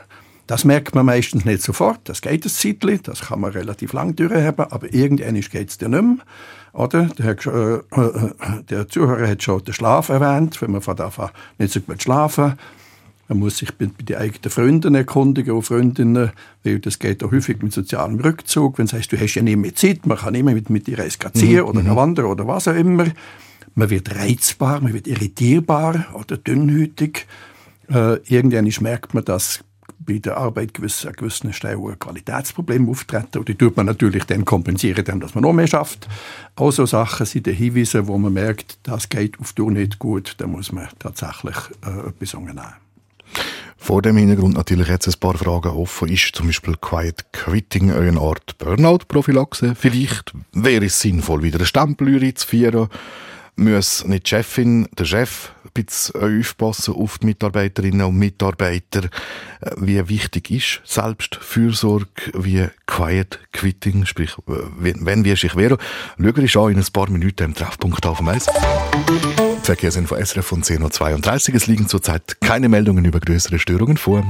Das 0.46 0.64
merkt 0.64 0.94
man 0.94 1.06
meistens 1.06 1.44
nicht 1.44 1.62
sofort, 1.62 2.00
das 2.04 2.20
geht 2.20 2.44
ein 2.44 2.50
Zeitchen, 2.50 3.02
das 3.04 3.22
kann 3.22 3.40
man 3.40 3.52
relativ 3.52 3.92
lang 3.92 4.16
durchhaben, 4.16 4.66
aber 4.70 4.92
irgendwann 4.92 5.40
geht 5.40 5.70
es 5.70 5.78
dann 5.78 5.92
nicht 5.92 6.02
mehr. 6.02 6.16
Oder? 6.72 7.04
Der, 7.18 7.36
äh, 7.46 7.74
äh, 7.76 8.62
der 8.68 8.88
Zuhörer 8.88 9.28
hat 9.28 9.42
schon 9.42 9.64
den 9.64 9.74
Schlaf 9.74 10.08
erwähnt, 10.08 10.60
wenn 10.60 10.72
man 10.72 10.82
von 10.82 10.96
davon 10.96 11.30
nicht 11.58 11.72
so 11.72 11.80
gut 11.80 12.02
schlafen 12.02 12.54
man 13.32 13.40
muss 13.40 13.58
sich 13.58 13.72
bei, 13.72 13.86
bei 13.86 14.04
den 14.04 14.16
eigenen 14.16 14.50
Freunden 14.50 14.94
erkundigen 14.94 15.54
und 15.54 15.62
Freundinnen, 15.62 16.32
weil 16.64 16.78
das 16.80 16.98
geht 16.98 17.24
auch 17.24 17.32
häufig 17.32 17.62
mit 17.62 17.72
sozialem 17.72 18.20
Rückzug. 18.20 18.78
Wenn 18.78 18.86
du 18.86 18.92
sagst, 18.92 19.10
du 19.10 19.18
hast 19.18 19.34
ja 19.34 19.42
nicht 19.42 19.56
mehr 19.56 19.74
Zeit, 19.74 20.06
man 20.06 20.18
kann 20.18 20.32
nicht 20.32 20.44
mehr 20.44 20.54
mit, 20.54 20.68
mit 20.68 20.86
dir 20.86 21.10
spazieren 21.10 21.66
oder 21.66 21.96
wandern 21.96 22.26
oder 22.26 22.46
was 22.46 22.68
auch 22.68 22.74
immer. 22.74 23.06
Man 23.74 23.88
wird 23.88 24.14
reizbar, 24.14 24.82
man 24.82 24.92
wird 24.92 25.06
irritierbar 25.06 26.06
oder 26.12 26.36
dünnhütig. 26.36 27.26
Äh, 27.88 28.16
irgendwann 28.28 28.70
merkt 28.80 29.14
man, 29.14 29.24
dass 29.24 29.64
bei 29.98 30.18
der 30.18 30.36
Arbeit 30.36 30.74
gewisse, 30.74 31.08
an 31.08 31.14
gewissen 31.14 31.52
Stellen 31.54 31.98
Qualitätsprobleme 31.98 32.90
auftreten. 32.90 33.38
Und 33.38 33.48
die 33.48 33.54
tut 33.54 33.76
man 33.76 33.86
natürlich 33.86 34.24
dann 34.24 34.44
kompensieren, 34.44 35.04
dann, 35.04 35.20
dass 35.20 35.34
man 35.34 35.42
noch 35.42 35.52
mehr 35.54 35.66
schafft. 35.66 36.06
Auch 36.56 36.70
so 36.70 36.84
Sachen 36.84 37.24
sind 37.24 37.46
die 37.46 37.52
Hinweise, 37.52 38.06
wo 38.08 38.18
man 38.18 38.32
merkt, 38.32 38.78
das 38.82 39.08
geht 39.08 39.40
auf 39.40 39.54
Tour 39.54 39.70
nicht 39.70 39.98
gut, 39.98 40.34
da 40.38 40.46
muss 40.46 40.72
man 40.72 40.88
tatsächlich 40.98 41.56
äh, 41.86 42.08
etwas 42.08 42.34
unternehmen. 42.34 42.81
Vor 43.76 44.00
dem 44.00 44.16
Hintergrund 44.16 44.56
natürlich 44.56 44.88
jetzt 44.88 45.08
ein 45.08 45.18
paar 45.18 45.36
Fragen 45.36 45.70
offen. 45.70 46.08
Ist 46.08 46.36
zum 46.36 46.46
Beispiel 46.46 46.76
Quiet 46.80 47.32
Quitting 47.32 47.90
eine 47.90 48.20
Art 48.20 48.56
Burnout-Prophylaxe? 48.58 49.74
Vielleicht 49.74 50.32
wäre 50.52 50.86
es 50.86 51.00
sinnvoll, 51.00 51.42
wieder 51.42 51.58
eine 51.58 51.66
Stempel 51.66 52.22
einzuführen. 52.22 52.88
Muss 53.56 54.06
nicht 54.06 54.26
die 54.26 54.30
Chefin, 54.30 54.88
der 54.96 55.04
Chef 55.04 55.50
ein 55.64 55.70
bisschen 55.74 56.40
aufpassen 56.40 56.94
auf 56.94 57.18
die 57.18 57.26
Mitarbeiterinnen 57.26 58.06
und 58.06 58.16
Mitarbeiter? 58.16 59.10
Wie 59.76 60.08
wichtig 60.08 60.50
ist 60.50 60.80
Selbstfürsorge, 60.84 62.06
wie 62.34 62.68
Quiet 62.86 63.40
Quitting, 63.52 64.06
sprich, 64.06 64.36
wenn 64.46 65.24
wir 65.24 65.36
sich 65.36 65.54
wehren? 65.54 65.76
Schauen 66.18 66.36
wir 66.36 66.56
an 66.56 66.72
in 66.72 66.78
ein 66.78 66.92
paar 66.92 67.10
Minuten 67.10 67.42
im 67.42 67.54
Treffpunkt 67.54 68.06
auf 68.06 68.18
dem 68.18 68.28
Eis. 68.28 68.46
Verkehrsinfo 69.64 70.16
SRF 70.16 70.44
von 70.44 70.62
10.32 70.62 71.50
Uhr. 71.50 71.54
Es 71.54 71.66
liegen 71.66 71.88
zurzeit 71.88 72.40
keine 72.40 72.68
Meldungen 72.68 73.04
über 73.04 73.20
größere 73.20 73.58
Störungen 73.58 73.96
vor. 73.96 74.24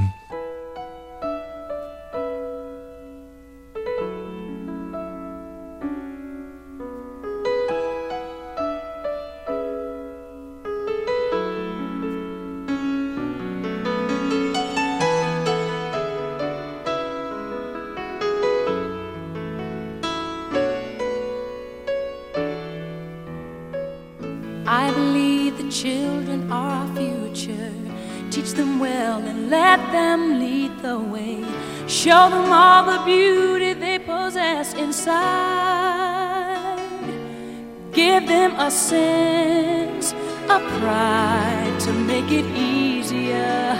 a 38.63 38.71
sense 38.71 40.13
of 40.49 40.61
pride 40.79 41.75
to 41.81 41.91
make 41.91 42.31
it 42.31 42.45
easier. 42.55 43.75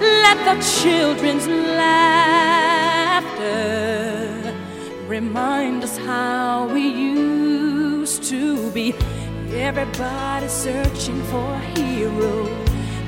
Let 0.00 0.38
the 0.44 0.54
children's 0.80 1.48
laughter 1.48 2.14
remind 5.08 5.82
us 5.82 5.98
how 5.98 6.68
we 6.72 6.82
used 6.82 8.22
to 8.30 8.70
be. 8.70 8.94
Everybody 9.50 10.46
searching 10.46 11.20
for 11.24 11.48
a 11.54 11.60
hero. 11.74 12.46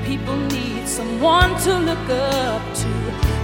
People 0.04 0.37
need 0.37 0.88
someone 0.88 1.54
to 1.61 1.78
look 1.78 2.11
up 2.11 2.62
to. 2.80 2.88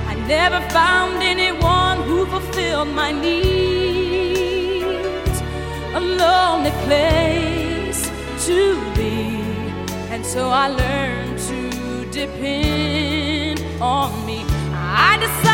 I 0.08 0.14
never 0.26 0.60
found 0.70 1.22
anyone 1.22 2.02
who 2.02 2.26
fulfilled 2.26 2.88
my 2.88 3.12
need 3.12 3.93
a 5.94 6.00
lonely 6.00 6.72
place 6.86 8.10
to 8.46 8.58
be. 8.94 9.40
And 10.10 10.26
so 10.26 10.48
I 10.48 10.68
learned 10.68 11.38
to 11.50 12.10
depend 12.10 13.60
on 13.80 14.26
me. 14.26 14.44
I 14.72 15.16
decided. 15.20 15.53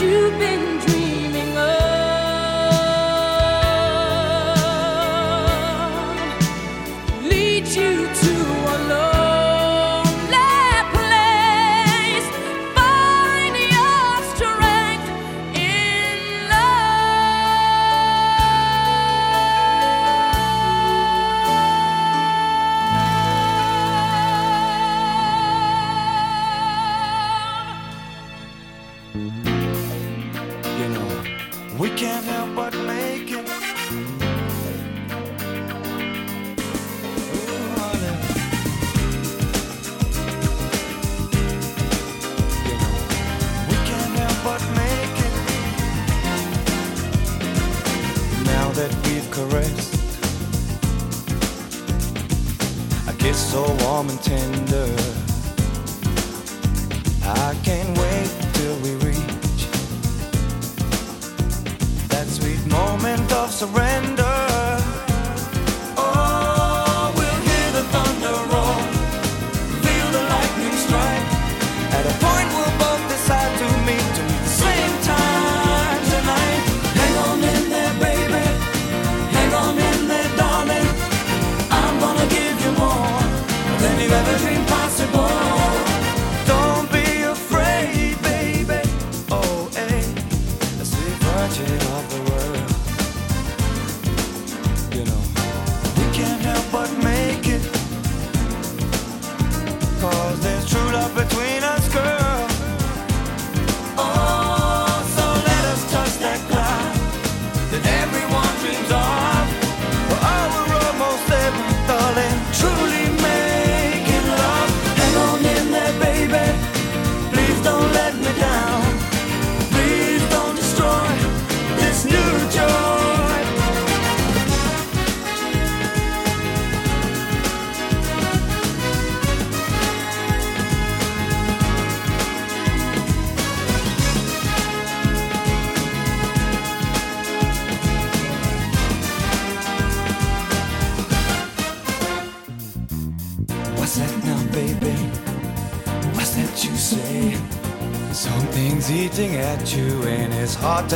you've 0.00 0.38
been 0.38 0.73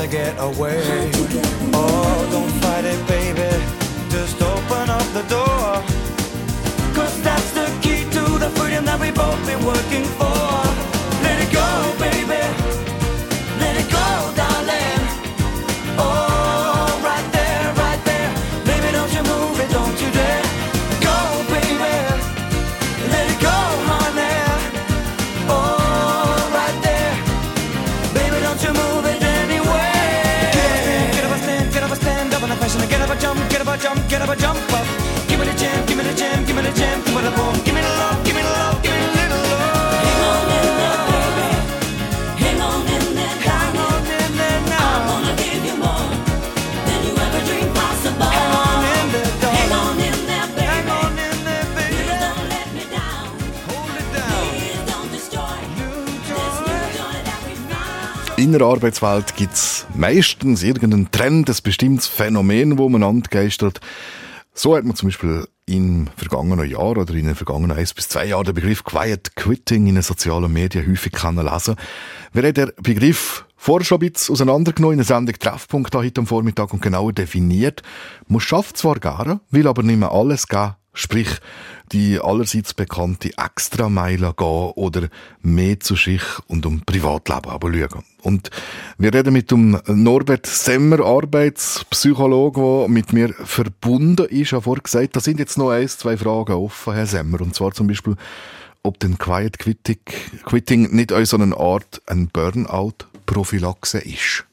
to 0.02 0.06
get 0.06 0.36
away. 0.38 1.17
Arbeitswelt 58.68 59.34
gibt 59.34 59.54
es 59.54 59.86
meistens 59.94 60.62
irgendeinen 60.62 61.10
Trend, 61.10 61.48
ein 61.48 61.56
bestimmtes 61.62 62.06
Phänomen, 62.06 62.76
wo 62.76 62.90
man 62.90 63.02
angegeistert. 63.02 63.80
So 64.52 64.76
hat 64.76 64.84
man 64.84 64.94
zum 64.94 65.08
Beispiel 65.08 65.48
im 65.64 66.08
vergangenen 66.16 66.68
Jahr 66.68 66.96
oder 66.96 67.14
in 67.14 67.26
den 67.26 67.34
vergangenen 67.34 67.76
eins 67.76 67.94
bis 67.94 68.08
zwei 68.08 68.26
Jahren 68.26 68.44
den 68.44 68.54
Begriff 68.54 68.84
Quiet 68.84 69.36
Quitting 69.36 69.86
in 69.86 69.94
den 69.94 70.02
sozialen 70.02 70.52
Medien 70.52 70.86
häufig 70.86 71.12
lesen 71.12 71.76
Wir 72.32 72.42
haben 72.42 72.54
den 72.54 72.72
Begriff 72.82 73.46
vorher 73.56 73.86
schon 73.86 74.02
ein 74.02 74.10
bisschen 74.10 74.34
auseinandergenommen 74.34 74.94
in 74.94 74.98
der 74.98 75.06
Sendung 75.06 75.34
Treffpunkt 75.38 75.94
heute 75.94 76.20
am 76.20 76.26
Vormittag 76.26 76.70
und 76.72 76.82
genauer 76.82 77.14
definiert. 77.14 77.82
Man 78.26 78.40
schafft 78.40 78.76
zwar 78.76 78.96
gerne, 78.96 79.40
will 79.50 79.66
aber 79.66 79.82
nicht 79.82 79.98
mehr 79.98 80.12
alles 80.12 80.46
geben, 80.46 80.74
sprich 80.92 81.28
die 81.92 82.20
allerseits 82.20 82.74
bekannte 82.74 83.30
Extrameile 83.36 84.34
gehen 84.36 84.72
oder 84.74 85.08
mehr 85.42 85.80
zu 85.80 85.96
sich 85.96 86.22
und 86.46 86.66
um 86.66 86.82
Privatleben 86.82 87.88
schauen. 87.88 88.04
Und 88.22 88.50
wir 88.98 89.14
reden 89.14 89.32
mit 89.32 89.50
dem 89.50 89.80
Norbert 89.86 90.46
Semmer, 90.46 91.00
Arbeitspsychologe, 91.00 92.60
der 92.60 92.88
mit 92.88 93.12
mir 93.12 93.32
verbunden 93.32 94.26
ist. 94.26 94.32
Ich 94.32 94.52
habe 94.52 94.62
vorher 94.62 94.82
gesagt, 94.82 95.16
da 95.16 95.20
sind 95.20 95.38
jetzt 95.38 95.58
noch 95.58 95.70
ein, 95.70 95.88
zwei 95.88 96.16
Fragen 96.16 96.52
offen, 96.52 96.94
Herr 96.94 97.06
Semmer. 97.06 97.40
Und 97.40 97.54
zwar 97.54 97.72
zum 97.72 97.86
Beispiel, 97.86 98.16
ob 98.82 98.98
denn 99.00 99.18
Quiet 99.18 99.58
Quitting, 99.58 99.98
Quitting 100.44 100.90
nicht 100.94 101.12
auch 101.12 101.24
so 101.24 101.36
eine 101.36 101.56
Art 101.56 102.02
ein 102.06 102.28
Burnout-Prophylaxe 102.28 103.98
ist. 103.98 104.44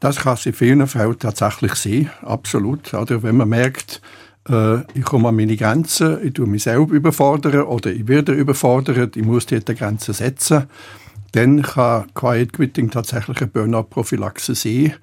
Das 0.00 0.16
kann 0.16 0.34
es 0.34 0.44
in 0.44 0.52
vielen 0.52 0.86
Fällen 0.86 1.18
tatsächlich 1.18 1.74
sein, 1.76 2.10
absolut. 2.20 2.92
Oder 2.92 3.22
wenn 3.22 3.38
man 3.38 3.48
merkt, 3.48 4.02
äh, 4.48 4.80
ich 4.94 5.04
komme 5.04 5.28
an 5.28 5.36
meine 5.36 5.56
Grenzen, 5.56 6.18
ich 6.24 6.34
tue 6.34 6.46
mich 6.46 6.64
selbst 6.64 6.92
überfordern 6.92 7.62
oder 7.62 7.90
ich 7.92 8.06
werde 8.08 8.32
überfordert, 8.32 9.16
ich 9.16 9.24
muss 9.24 9.46
dort 9.46 9.68
eine 9.68 9.78
Grenze 9.78 10.12
setzen, 10.12 10.64
dann 11.32 11.62
kann 11.62 12.12
Quiet 12.14 12.52
Quitting 12.52 12.90
tatsächlich 12.90 13.38
eine 13.38 13.48
Burnout-Prophylaxe 13.48 14.54
sein. 14.54 14.94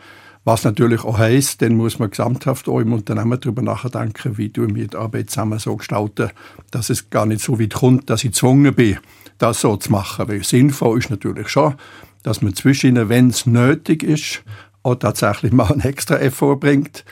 Was 0.43 0.63
natürlich 0.63 1.03
auch 1.03 1.19
heisst, 1.19 1.61
dann 1.61 1.75
muss 1.75 1.99
man 1.99 2.09
gesamthaft 2.09 2.67
auch 2.67 2.79
im 2.79 2.93
Unternehmen 2.93 3.39
darüber 3.39 3.61
nachdenken, 3.61 4.37
wie 4.39 4.49
tun 4.49 4.73
wir 4.75 4.87
die 4.87 4.97
Arbeit 4.97 5.29
zusammen 5.29 5.59
so 5.59 5.75
gestalten, 5.75 6.31
dass 6.71 6.89
es 6.89 7.11
gar 7.11 7.27
nicht 7.27 7.41
so 7.41 7.59
weit 7.59 7.75
kommt, 7.75 8.09
dass 8.09 8.23
ich 8.23 8.31
gezwungen 8.31 8.73
bin, 8.73 8.97
das 9.37 9.61
so 9.61 9.75
zu 9.75 9.91
machen. 9.91 10.27
Weil 10.27 10.43
sinnvoll 10.43 10.97
ist 10.97 11.11
natürlich 11.11 11.49
schon, 11.49 11.75
dass 12.23 12.41
man 12.41 12.55
zwischen, 12.55 13.09
wenn 13.09 13.29
es 13.29 13.45
nötig 13.45 14.01
ist, 14.01 14.41
auch 14.81 14.95
tatsächlich 14.95 15.51
mal 15.51 15.71
einen 15.71 15.81
extra 15.81 16.15
Effort 16.17 16.57
bringt 16.59 17.03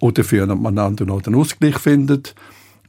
oder 0.00 0.24
für 0.24 0.42
einander 0.42 1.04
noch 1.04 1.24
einen 1.24 1.36
Ausgleich 1.36 1.78
findet. 1.78 2.34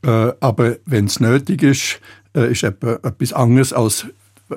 Äh, 0.03 0.31
aber 0.39 0.77
wenn 0.85 1.05
es 1.05 1.19
nötig 1.19 1.63
ist, 1.63 1.99
äh, 2.35 2.51
ist 2.51 2.63
etwa 2.63 2.93
etwas 3.03 3.33
anderes, 3.33 3.73
als 3.73 4.05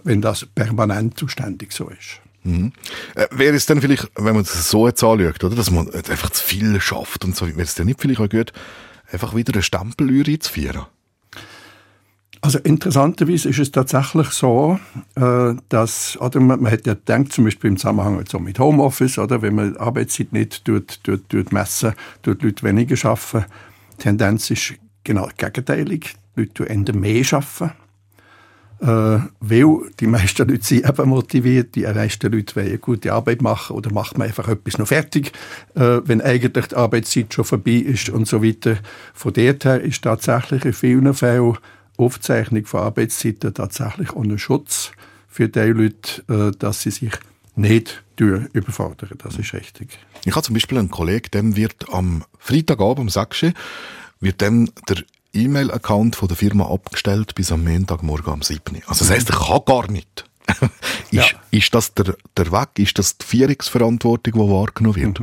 wenn 0.05 0.23
das 0.23 0.47
permanent 0.55 1.19
zuständig 1.19 1.73
so 1.73 1.89
ist. 1.89 2.21
Mhm. 2.45 2.73
Äh, 3.15 3.27
wäre 3.31 3.57
es 3.57 3.67
dann 3.67 3.81
vielleicht, 3.81 4.11
wenn 4.17 4.35
man 4.35 4.43
es 4.43 4.71
so 4.71 4.87
jetzt 4.87 5.03
anschaut, 5.03 5.45
oder, 5.45 5.55
dass 5.55 5.71
man 5.71 5.91
einfach 5.93 6.31
zu 6.31 6.45
viel 6.45 6.81
schafft 6.81 7.25
und 7.25 7.37
so, 7.37 7.47
wäre 7.47 7.63
es 7.63 7.75
dann 7.75 7.87
nicht 7.87 8.01
vielleicht 8.01 8.21
auch 8.21 8.29
gut, 8.29 8.53
einfach 9.11 9.35
wieder 9.35 9.53
eine 9.53 9.63
Stempel 9.63 10.09
einzuführen? 10.09 10.87
Also 12.45 12.59
interessanterweise 12.59 13.51
ist 13.51 13.61
es 13.61 13.71
tatsächlich 13.71 14.31
so, 14.31 14.81
äh, 15.15 15.55
dass, 15.69 16.21
oder 16.21 16.41
man, 16.41 16.61
man 16.61 16.73
hat 16.73 16.85
ja 16.87 16.95
gedacht, 16.95 17.33
zum 17.33 17.45
Beispiel 17.45 17.71
im 17.71 17.77
Zusammenhang 17.77 18.19
jetzt 18.19 18.35
auch 18.35 18.41
mit 18.41 18.59
Homeoffice, 18.59 19.19
oder 19.19 19.43
wenn 19.43 19.55
man 19.55 19.77
Arbeitszeit 19.77 20.33
nicht 20.33 20.65
tut, 20.65 21.05
tut, 21.05 21.29
tut 21.29 21.53
messen, 21.53 21.93
tut 22.23 22.43
Leute 22.43 22.65
weniger 22.65 22.97
arbeiten. 23.09 23.45
Tendenz 23.99 24.51
ist 24.51 24.75
genau 25.05 25.29
gegenteilig. 25.37 26.17
Die 26.35 26.41
Leute 26.41 26.55
tun 26.55 26.67
eher 26.67 26.97
mehr 26.97 27.25
arbeiten. 27.31 27.77
Äh, 28.81 29.29
weil 29.39 29.91
die 30.01 30.09
meisten 30.09 30.49
Leute 30.49 30.65
sind 30.65 30.85
eben 30.85 31.09
motiviert, 31.09 31.77
die 31.77 31.83
meisten 31.83 32.33
Leute 32.33 32.57
wollen 32.57 32.67
eine 32.67 32.79
gute 32.79 33.13
Arbeit 33.13 33.41
machen 33.41 33.77
oder 33.77 33.93
macht 33.93 34.19
man 34.19 34.27
einfach 34.27 34.49
etwas 34.49 34.79
noch 34.79 34.89
fertig, 34.89 35.31
äh, 35.77 36.01
wenn 36.05 36.21
eigentlich 36.21 36.67
die 36.67 36.75
Arbeitszeit 36.75 37.33
schon 37.33 37.45
vorbei 37.45 37.75
ist 37.77 38.09
und 38.09 38.27
so 38.27 38.43
weiter. 38.43 38.79
Von 39.15 39.33
dort 39.33 39.65
her 39.65 39.81
ist 39.81 40.03
tatsächlich 40.03 40.65
in 40.65 40.73
vielen 40.73 41.15
Fällen 41.15 41.59
Aufzeichnung 41.97 42.67
von 42.67 42.81
Arbeitszeiten 42.81 43.55
tatsächlich 43.55 44.11
auch 44.11 44.23
ein 44.23 44.39
Schutz 44.39 44.93
für 45.29 45.49
die 45.49 45.61
Leute, 45.61 46.23
äh, 46.29 46.57
dass 46.59 46.83
sie 46.83 46.91
sich 46.91 47.13
nicht 47.55 48.03
überfordern. 48.19 49.11
Das 49.19 49.37
ist 49.37 49.53
richtig. 49.53 49.99
Ich 50.25 50.33
habe 50.35 50.43
zum 50.45 50.55
Beispiel 50.55 50.79
einen 50.79 50.91
Kollegen, 50.91 51.31
dem 51.33 51.57
wird 51.57 51.87
am 51.93 52.25
Freitagabend 52.39 53.01
um 53.01 53.09
6 53.09 53.43
Uhr 53.43 53.53
wird 54.21 54.41
dem 54.41 54.71
der 54.89 54.99
E-Mail-Account 55.35 56.15
von 56.15 56.29
der 56.29 56.37
Firma 56.37 56.71
abgestellt 56.71 57.35
bis 57.35 57.51
am 57.51 57.65
Montagmorgen 57.65 58.33
um 58.35 58.43
7 58.43 58.61
Uhr. 58.77 58.83
Also 58.87 59.05
das 59.05 59.11
heisst, 59.11 59.31
er 59.31 59.37
kann 59.37 59.61
gar 59.67 59.91
nicht. 59.91 60.25
ist, 61.11 61.13
Ja. 61.13 61.25
ist 61.51 61.75
das 61.75 61.95
der, 61.95 62.15
der 62.37 62.53
Weg? 62.53 62.69
Ist 62.79 62.99
das 62.99 63.19
die 63.19 63.27
Vierungsverantwortung, 63.27 64.35
die 64.35 64.39
wahrgenommen 64.39 64.97
wird? 64.97 65.21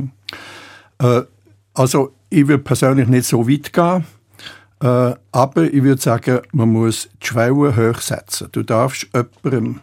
Äh, 0.98 1.26
also 1.74 2.12
ich 2.28 2.46
würde 2.46 2.62
persönlich 2.62 3.08
nicht 3.08 3.26
so 3.26 3.48
weit 3.48 3.72
gehen, 3.72 4.04
äh, 4.82 5.14
aber 5.32 5.64
ich 5.64 5.82
würde 5.82 6.00
sagen, 6.00 6.40
man 6.52 6.72
muss 6.72 7.08
die 7.22 7.26
Schwelle 7.26 7.76
hoch 7.76 8.00
setzen. 8.00 8.48
Du 8.52 8.62
darfst 8.62 9.08
jemandem 9.14 9.80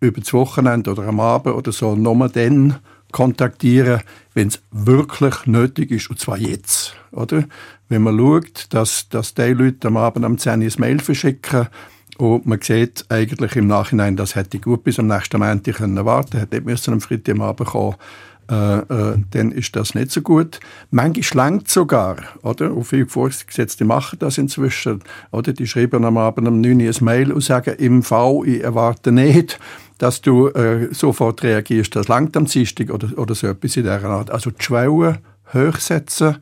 über 0.00 0.20
das 0.20 0.32
Wochenende 0.32 0.90
oder 0.90 1.02
am 1.04 1.20
Abend 1.20 1.54
oder 1.54 1.72
so 1.72 1.94
nur 1.94 2.28
dann 2.28 2.76
kontaktieren, 3.12 4.00
wenn 4.34 4.48
es 4.48 4.62
wirklich 4.70 5.46
nötig 5.46 5.90
ist, 5.90 6.08
und 6.10 6.18
zwar 6.18 6.38
jetzt. 6.38 6.94
Oder? 7.12 7.44
Wenn 7.88 8.02
man 8.02 8.16
schaut, 8.18 8.66
dass, 8.70 9.08
dass 9.08 9.34
die 9.34 9.52
Leute 9.52 9.88
am 9.88 9.96
Abend 9.96 10.24
am 10.24 10.38
10 10.38 10.62
Uhr 10.62 10.68
ein 10.68 10.74
Mail 10.78 11.00
verschicken 11.00 11.68
und 12.18 12.46
man 12.46 12.60
sieht 12.62 13.04
eigentlich 13.08 13.56
im 13.56 13.66
Nachhinein, 13.66 14.16
das 14.16 14.36
hätte 14.36 14.58
gut 14.58 14.84
bis 14.84 14.98
am 14.98 15.08
nächsten 15.08 15.40
Montag 15.40 15.76
können 15.76 16.04
warten 16.04 16.38
hätte 16.38 16.56
nicht 16.56 16.66
müssen 16.66 16.94
am 16.94 17.00
Freitag 17.00 17.36
kommen 17.36 17.96
äh, 18.50 18.78
äh, 18.78 19.18
dann 19.30 19.52
ist 19.52 19.76
das 19.76 19.94
nicht 19.94 20.10
so 20.10 20.22
gut. 20.22 20.58
Manchmal 20.90 21.46
langt 21.46 21.68
sogar, 21.68 22.16
oder? 22.42 22.74
Und 22.74 22.84
viele 22.84 23.06
Vorgesetzte 23.06 23.84
machen 23.84 24.18
das 24.18 24.38
inzwischen, 24.38 25.02
oder? 25.30 25.52
Die 25.52 25.68
schreiben 25.68 26.04
am 26.04 26.16
Abend 26.16 26.48
um 26.48 26.60
9 26.60 26.80
Uhr 26.80 26.88
ein 26.88 27.04
Mail 27.04 27.32
und 27.32 27.44
sagen, 27.44 27.76
im 27.78 28.02
Fall, 28.02 28.40
ich 28.46 28.62
erwarte 28.62 29.12
nicht, 29.12 29.60
dass 29.98 30.20
du 30.20 30.48
äh, 30.48 30.92
sofort 30.92 31.44
reagierst, 31.44 31.94
das 31.94 32.08
langt 32.08 32.36
am 32.36 32.46
Dienstag 32.46 32.90
oder, 32.90 33.16
oder 33.16 33.34
so 33.36 33.46
etwas 33.46 33.76
in 33.76 33.84
dieser 33.84 34.02
Art. 34.04 34.30
Also 34.30 34.50
die 34.50 34.62
Schwelle 34.62 35.20
hochsetzen, 35.54 36.38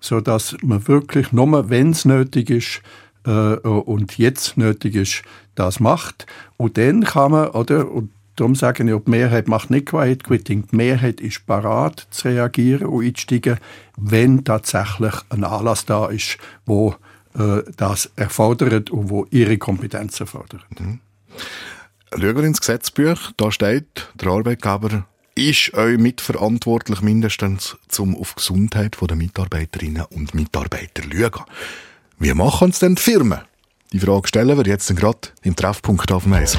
sodass 0.00 0.54
man 0.62 0.86
wirklich 0.86 1.32
nur, 1.32 1.70
wenn 1.70 1.92
es 1.92 2.04
nötig 2.04 2.50
ist, 2.50 2.82
äh, 3.24 3.30
und 3.30 4.18
jetzt 4.18 4.58
nötig 4.58 4.96
ist, 4.96 5.22
das 5.54 5.80
macht. 5.80 6.26
Und 6.56 6.76
dann 6.76 7.04
kann 7.04 7.30
man, 7.32 7.48
oder, 7.48 7.90
und 7.90 8.10
darum 8.40 8.54
sage 8.54 8.84
ich, 8.84 9.02
die 9.04 9.10
Mehrheit 9.10 9.48
macht 9.48 9.70
nicht 9.70 9.86
Quiet 9.86 10.24
Quitting, 10.24 10.66
die 10.70 10.76
Mehrheit 10.76 11.20
ist 11.20 11.46
parat 11.46 12.06
zu 12.10 12.28
reagieren 12.28 12.86
und 12.86 13.04
einzusteigen, 13.04 13.58
wenn 13.96 14.44
tatsächlich 14.44 15.14
ein 15.30 15.44
Anlass 15.44 15.84
da 15.84 16.06
ist, 16.06 16.38
wo 16.66 16.94
äh, 17.38 17.62
das 17.76 18.10
erfordert 18.16 18.90
und 18.90 19.10
wo 19.10 19.26
ihre 19.30 19.58
Kompetenz 19.58 20.20
erfordert. 20.20 20.64
Schauen 22.10 22.36
wir 22.36 22.44
ins 22.44 22.60
Gesetzbuch, 22.60 23.32
da 23.36 23.50
steht, 23.52 24.08
der 24.14 24.28
Arbeitgeber 24.28 25.06
ist 25.34 25.74
euch 25.74 25.98
mitverantwortlich, 25.98 27.00
mindestens 27.00 27.76
zum 27.88 28.16
auf 28.16 28.34
Gesundheit 28.34 28.96
der 29.00 29.16
Mitarbeiterinnen 29.16 30.04
und 30.10 30.34
Mitarbeiter 30.34 31.02
schauen. 31.02 31.44
Wie 32.18 32.34
machen 32.34 32.70
es 32.70 32.80
denn 32.80 32.96
die 32.96 33.02
Firmen? 33.02 33.40
Die 33.92 34.00
Frage 34.00 34.26
stellen 34.26 34.56
wir 34.58 34.66
jetzt 34.66 34.94
gerade 34.96 35.28
im 35.42 35.54
Treffpunkt 35.54 36.10
auf 36.10 36.24
dem 36.24 36.32
Eis. 36.32 36.58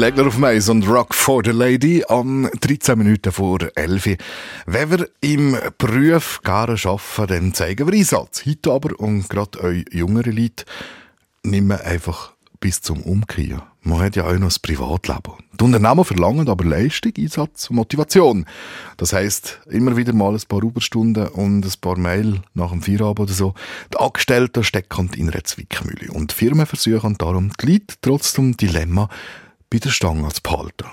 Legler 0.00 0.28
auf 0.28 0.38
Mais 0.38 0.70
und 0.70 0.88
Rock 0.88 1.14
for 1.14 1.42
the 1.44 1.50
Lady 1.50 2.02
an 2.08 2.48
13 2.58 2.96
Minuten 2.96 3.30
vor 3.32 3.58
11. 3.74 4.16
Wenn 4.64 4.90
wir 4.90 5.10
im 5.20 5.58
Beruf 5.76 6.40
gerne 6.42 6.78
arbeiten, 6.82 7.26
dann 7.26 7.52
zeigen 7.52 7.86
wir 7.86 7.92
Einsatz. 7.92 8.46
Heute 8.46 8.72
aber, 8.72 8.98
und 8.98 9.28
gerade 9.28 9.62
euch 9.62 9.84
jüngere 9.92 10.30
Leute, 10.30 10.64
nehmen 11.42 11.78
einfach 11.78 12.32
bis 12.60 12.80
zum 12.80 13.02
Umkehren. 13.02 13.60
Man 13.82 14.00
hat 14.00 14.16
ja 14.16 14.26
auch 14.26 14.32
noch 14.32 14.48
das 14.48 14.58
Privatleben. 14.58 15.34
Die 15.60 15.64
Unternehmen 15.64 16.04
verlangen 16.06 16.48
aber 16.48 16.64
Leistung, 16.64 17.12
Einsatz 17.18 17.68
und 17.68 17.76
Motivation. 17.76 18.46
Das 18.96 19.12
heisst, 19.12 19.60
immer 19.68 19.98
wieder 19.98 20.14
mal 20.14 20.32
ein 20.32 20.42
paar 20.48 20.62
Überstunden 20.62 21.28
und 21.28 21.66
ein 21.66 21.72
paar 21.82 21.98
Mail 21.98 22.40
nach 22.54 22.70
dem 22.70 22.80
Feierabend 22.80 23.20
oder 23.20 23.32
so. 23.34 23.52
Die 23.92 23.98
Angestellten 23.98 24.64
stecken 24.64 25.10
in 25.14 25.28
einer 25.28 25.44
Zwickmühle. 25.44 26.10
Und 26.10 26.30
die 26.30 26.36
Firmen 26.36 26.64
versuchen 26.64 27.18
darum, 27.18 27.52
die 27.60 27.72
Leute 27.72 27.96
trotz 28.00 28.32
dem 28.32 28.56
Dilemma 28.56 29.10
bei 29.70 29.78
der 29.78 29.90
Stange 29.90 30.28
zu 30.28 30.42
behalten. 30.42 30.86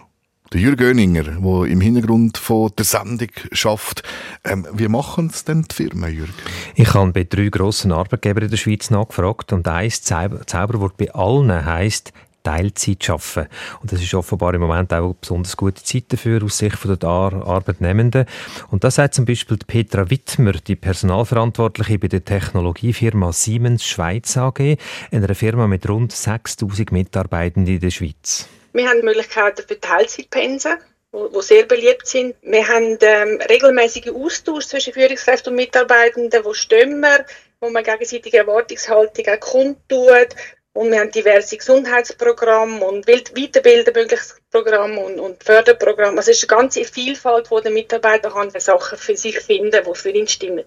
Der 0.53 0.61
Jürg 0.61 0.77
Göninger, 0.77 1.23
der 1.23 1.65
im 1.65 1.81
Hintergrund 1.81 2.37
von 2.37 2.71
der 2.77 2.85
Sendung 2.85 3.31
schafft. 3.51 4.03
Ähm, 4.45 4.65
wie 4.71 4.87
machen 4.87 5.27
es 5.27 5.43
denn 5.43 5.65
die 5.69 5.75
Firmen, 5.75 6.13
Jürg? 6.13 6.29
Ich 6.75 6.93
habe 6.93 7.11
bei 7.11 7.25
drei 7.25 7.49
grossen 7.49 7.91
Arbeitgebern 7.91 8.45
in 8.45 8.49
der 8.49 8.57
Schweiz 8.57 8.89
nachgefragt 8.89 9.51
und 9.51 9.67
ein 9.67 9.91
Zauber 9.91 10.47
Zauberwort 10.47 10.95
bei 10.95 11.11
allen 11.13 11.65
heisst 11.65 12.13
Teilzeit 12.43 13.09
arbeiten. 13.09 13.49
Und 13.81 13.91
das 13.91 14.01
ist 14.01 14.13
offenbar 14.13 14.53
im 14.53 14.61
Moment 14.61 14.93
auch 14.93 15.03
eine 15.03 15.15
besonders 15.19 15.57
gute 15.57 15.83
Zeit 15.83 16.05
dafür 16.07 16.41
aus 16.41 16.59
Sicht 16.59 16.77
der 16.85 17.09
Ar 17.09 17.45
Arbeitnehmenden. 17.45 18.25
Und 18.71 18.85
das 18.85 18.95
sagt 18.95 19.15
zum 19.15 19.25
Beispiel 19.25 19.57
Petra 19.57 20.09
Wittmer, 20.09 20.53
die 20.53 20.77
Personalverantwortliche 20.77 21.99
bei 21.99 22.07
der 22.07 22.23
Technologiefirma 22.23 23.33
Siemens 23.33 23.85
Schweiz 23.85 24.37
AG, 24.37 24.77
einer 25.11 25.35
Firma 25.35 25.67
mit 25.67 25.89
rund 25.89 26.13
6000 26.13 26.93
Mitarbeitenden 26.93 27.73
in 27.75 27.81
der 27.81 27.91
Schweiz. 27.91 28.47
Wir 28.77 28.89
haben 28.89 29.03
Möglichkeiten 29.03 29.67
für 29.67 29.79
Teilzeitpensen, 29.79 30.77
wo 31.11 31.41
sehr 31.41 31.65
beliebt 31.65 32.05
sind. 32.05 32.35
Wir 32.43 32.67
haben 32.67 32.99
ähm, 33.01 33.41
regelmäßige 33.49 34.09
Austausch 34.09 34.67
zwischen 34.67 34.93
Führungskräften 34.93 35.51
und 35.51 35.55
Mitarbeitenden, 35.55 36.45
wo 36.45 36.53
wir, 36.53 37.25
wo 37.59 37.71
man 37.71 37.83
gegenseitige 37.83 38.37
Erwartungshaltung 38.37 39.25
auch 39.29 39.39
kundtut. 39.39 40.35
Und 40.73 40.91
wir 40.91 40.99
haben 40.99 41.09
diverse 41.09 41.57
Gesundheitsprogramme 41.57 42.85
und 42.85 43.07
Weiterbildungsprogramme 43.07 44.99
und, 44.99 45.19
und 45.19 45.43
Förderprogramme. 45.43 46.19
Also 46.19 46.29
es 46.29 46.43
ist 46.43 46.51
eine 46.51 46.59
ganze 46.59 46.83
Vielfalt, 46.83 47.49
wo 47.49 47.59
der 47.59 47.71
Mitarbeiter 47.71 48.29
kann 48.29 48.51
Sachen 48.51 48.99
für 48.99 49.17
sich 49.17 49.39
finden, 49.39 49.83
die 49.83 49.95
für 49.95 50.11
ihn 50.11 50.27
stimmen. 50.27 50.65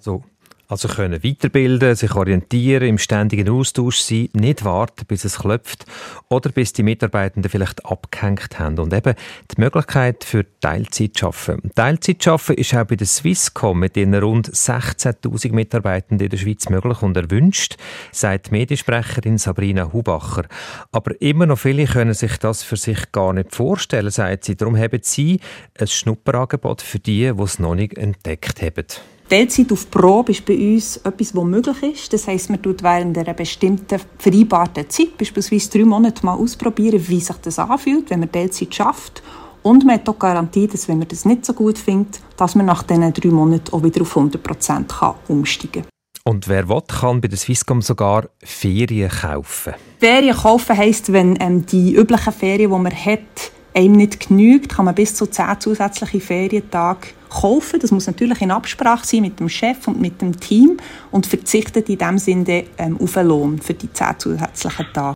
So. 0.00 0.24
Also 0.68 0.88
können 0.88 1.22
weiterbilden, 1.22 1.94
sich 1.94 2.14
orientieren, 2.14 2.88
im 2.88 2.98
ständigen 2.98 3.48
Austausch 3.48 3.98
sein, 3.98 4.28
nicht 4.32 4.64
warten, 4.64 5.06
bis 5.06 5.24
es 5.24 5.38
klopft 5.38 5.84
oder 6.28 6.50
bis 6.50 6.72
die 6.72 6.82
Mitarbeitenden 6.82 7.48
vielleicht 7.50 7.86
abgehängt 7.86 8.58
haben. 8.58 8.80
Und 8.80 8.92
eben 8.92 9.14
die 9.50 9.60
Möglichkeit 9.60 10.24
für 10.24 10.44
Teilzeit 10.60 11.22
arbeiten. 11.22 11.70
Teilzeit 11.74 12.26
arbeiten 12.26 12.60
ist 12.60 12.74
auch 12.74 12.84
bei 12.84 12.96
der 12.96 13.06
Swisscom 13.06 13.78
mit 13.78 13.96
ihren 13.96 14.14
rund 14.14 14.50
16'000 14.50 15.52
Mitarbeitenden 15.52 16.24
in 16.24 16.30
der 16.30 16.38
Schweiz 16.38 16.68
möglich 16.68 17.00
und 17.00 17.16
erwünscht, 17.16 17.76
sagt 18.10 18.50
Mediensprecherin 18.50 19.38
Sabrina 19.38 19.92
Hubacher. 19.92 20.46
Aber 20.90 21.20
immer 21.22 21.46
noch 21.46 21.58
viele 21.58 21.86
können 21.86 22.14
sich 22.14 22.38
das 22.38 22.64
für 22.64 22.76
sich 22.76 23.12
gar 23.12 23.32
nicht 23.32 23.54
vorstellen, 23.54 24.10
sagt 24.10 24.44
sie. 24.44 24.56
Darum 24.56 24.76
haben 24.76 24.98
sie 25.02 25.40
ein 25.78 25.86
Schnupperangebot 25.86 26.82
für 26.82 26.98
die, 26.98 27.32
die 27.32 27.42
es 27.42 27.60
noch 27.60 27.76
nicht 27.76 27.96
entdeckt 27.96 28.62
haben. 28.62 28.86
Teilzeit 29.28 29.72
auf 29.72 29.90
Probe 29.90 30.30
ist 30.30 30.44
bei 30.46 30.56
uns 30.56 30.98
etwas, 30.98 31.34
was 31.34 31.44
möglich 31.44 31.82
ist. 31.82 32.12
Das 32.12 32.28
heisst, 32.28 32.48
man 32.48 32.62
tut 32.62 32.82
während 32.84 33.18
einer 33.18 33.34
bestimmten 33.34 34.00
vereinbarten 34.18 34.88
Zeit, 34.88 35.18
beispielsweise 35.18 35.70
drei 35.70 35.84
Monate, 35.84 36.24
mal 36.24 36.34
ausprobieren, 36.34 37.02
wie 37.08 37.20
sich 37.20 37.36
das 37.42 37.58
anfühlt, 37.58 38.08
wenn 38.10 38.20
man 38.20 38.30
Teilzeit 38.30 38.72
schafft. 38.72 39.24
Und 39.64 39.84
man 39.84 39.96
hat 39.96 40.08
auch 40.08 40.18
Garantie, 40.18 40.68
dass 40.68 40.86
wenn 40.86 40.98
man 40.98 41.08
das 41.08 41.24
nicht 41.24 41.44
so 41.44 41.54
gut 41.54 41.76
findet, 41.76 42.20
dass 42.36 42.54
man 42.54 42.66
nach 42.66 42.84
diesen 42.84 43.12
drei 43.12 43.30
Monaten 43.30 43.74
auch 43.74 43.82
wieder 43.82 44.02
auf 44.02 44.16
100 44.16 44.40
Prozent 44.40 44.94
umsteigen 45.26 45.82
kann. 45.82 45.90
Und 46.22 46.46
wer 46.46 46.68
will, 46.68 46.82
kann 46.86 47.20
bei 47.20 47.26
der 47.26 47.38
Swisscom 47.38 47.82
sogar 47.82 48.28
Ferien 48.44 49.10
kaufen. 49.10 49.74
Ferien 49.98 50.36
kaufen 50.36 50.76
heisst, 50.76 51.12
wenn 51.12 51.36
ähm, 51.40 51.66
die 51.66 51.94
üblichen 51.94 52.32
Ferien, 52.32 52.70
die 52.70 52.78
man 52.78 52.92
hat, 52.92 53.52
einem 53.76 53.92
nicht 53.92 54.28
genügt, 54.28 54.70
kann 54.70 54.86
man 54.86 54.94
bis 54.94 55.14
zu 55.14 55.26
zehn 55.26 55.60
zusätzliche 55.60 56.20
Ferientage 56.20 57.08
kaufen. 57.28 57.78
Das 57.80 57.90
muss 57.90 58.06
natürlich 58.06 58.40
in 58.40 58.50
Absprache 58.50 59.06
sein 59.06 59.20
mit 59.22 59.38
dem 59.38 59.48
Chef 59.48 59.86
und 59.86 60.00
mit 60.00 60.22
dem 60.22 60.38
Team 60.40 60.78
und 61.10 61.26
verzichtet 61.26 61.88
in 61.88 61.98
dem 61.98 62.18
Sinne 62.18 62.64
ähm, 62.78 62.98
auf 62.98 63.16
einen 63.16 63.28
Lohn 63.28 63.58
für 63.60 63.74
die 63.74 63.92
zehn 63.92 64.18
zusätzlichen 64.18 64.86
Tage. 64.94 65.14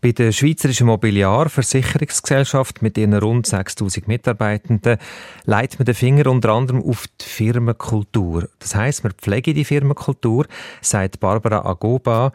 Bei 0.00 0.10
der 0.10 0.32
Schweizerischen 0.32 0.88
Mobiliarversicherungsgesellschaft 0.88 2.82
mit 2.82 2.98
ihren 2.98 3.14
rund 3.14 3.46
6000 3.46 4.08
Mitarbeitenden 4.08 4.98
leitet 5.44 5.78
man 5.78 5.86
den 5.86 5.94
Finger 5.94 6.26
unter 6.26 6.48
anderem 6.48 6.82
auf 6.82 7.06
die 7.20 7.24
Firmenkultur. 7.24 8.48
Das 8.58 8.74
heißt, 8.74 9.04
man 9.04 9.12
pflege 9.12 9.54
die 9.54 9.64
Firmenkultur, 9.64 10.46
sagt 10.80 11.20
Barbara 11.20 11.64
Agoba, 11.64 12.32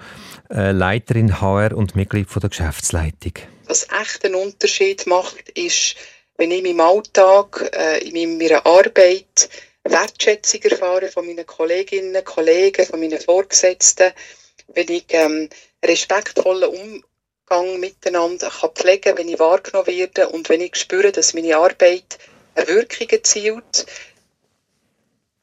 äh, 0.49 0.71
Leiterin 0.71 1.41
HR 1.41 1.75
und 1.75 1.97
Mitglied 1.97 2.29
der 2.41 2.49
Geschäftsleitung. 2.49 3.33
Was 3.67 3.87
echt 4.01 4.25
einen 4.25 4.35
Unterschied 4.35 5.05
macht, 5.07 5.49
ist, 5.49 5.95
wenn 6.37 6.51
ich 6.51 6.63
in 6.63 6.77
meinem 6.77 6.87
Alltag, 6.87 7.69
äh, 7.75 8.07
in 8.07 8.37
meiner 8.37 8.65
Arbeit 8.65 9.49
Wertschätzung 9.83 10.61
erfahre 10.63 11.07
von 11.07 11.25
meinen 11.25 11.45
Kolleginnen, 11.45 12.23
Kollegen, 12.23 12.85
von 12.85 12.99
meinen 12.99 13.19
Vorgesetzten, 13.19 14.11
wenn 14.73 14.89
ich 14.89 15.05
ähm, 15.09 15.49
respektvollen 15.83 16.69
um 16.69 17.03
Umgang 17.49 17.79
miteinander 17.79 18.49
kann 18.49 18.71
pflegen 18.75 19.17
wenn 19.17 19.29
ich 19.29 19.39
wahrgenommen 19.39 19.87
werde 19.87 20.27
und 20.29 20.49
wenn 20.49 20.61
ich 20.61 20.75
spüre, 20.75 21.11
dass 21.11 21.33
meine 21.33 21.55
Arbeit 21.55 22.19
eine 22.55 22.67
Wirkung 22.67 23.07
erzielt. 23.09 23.85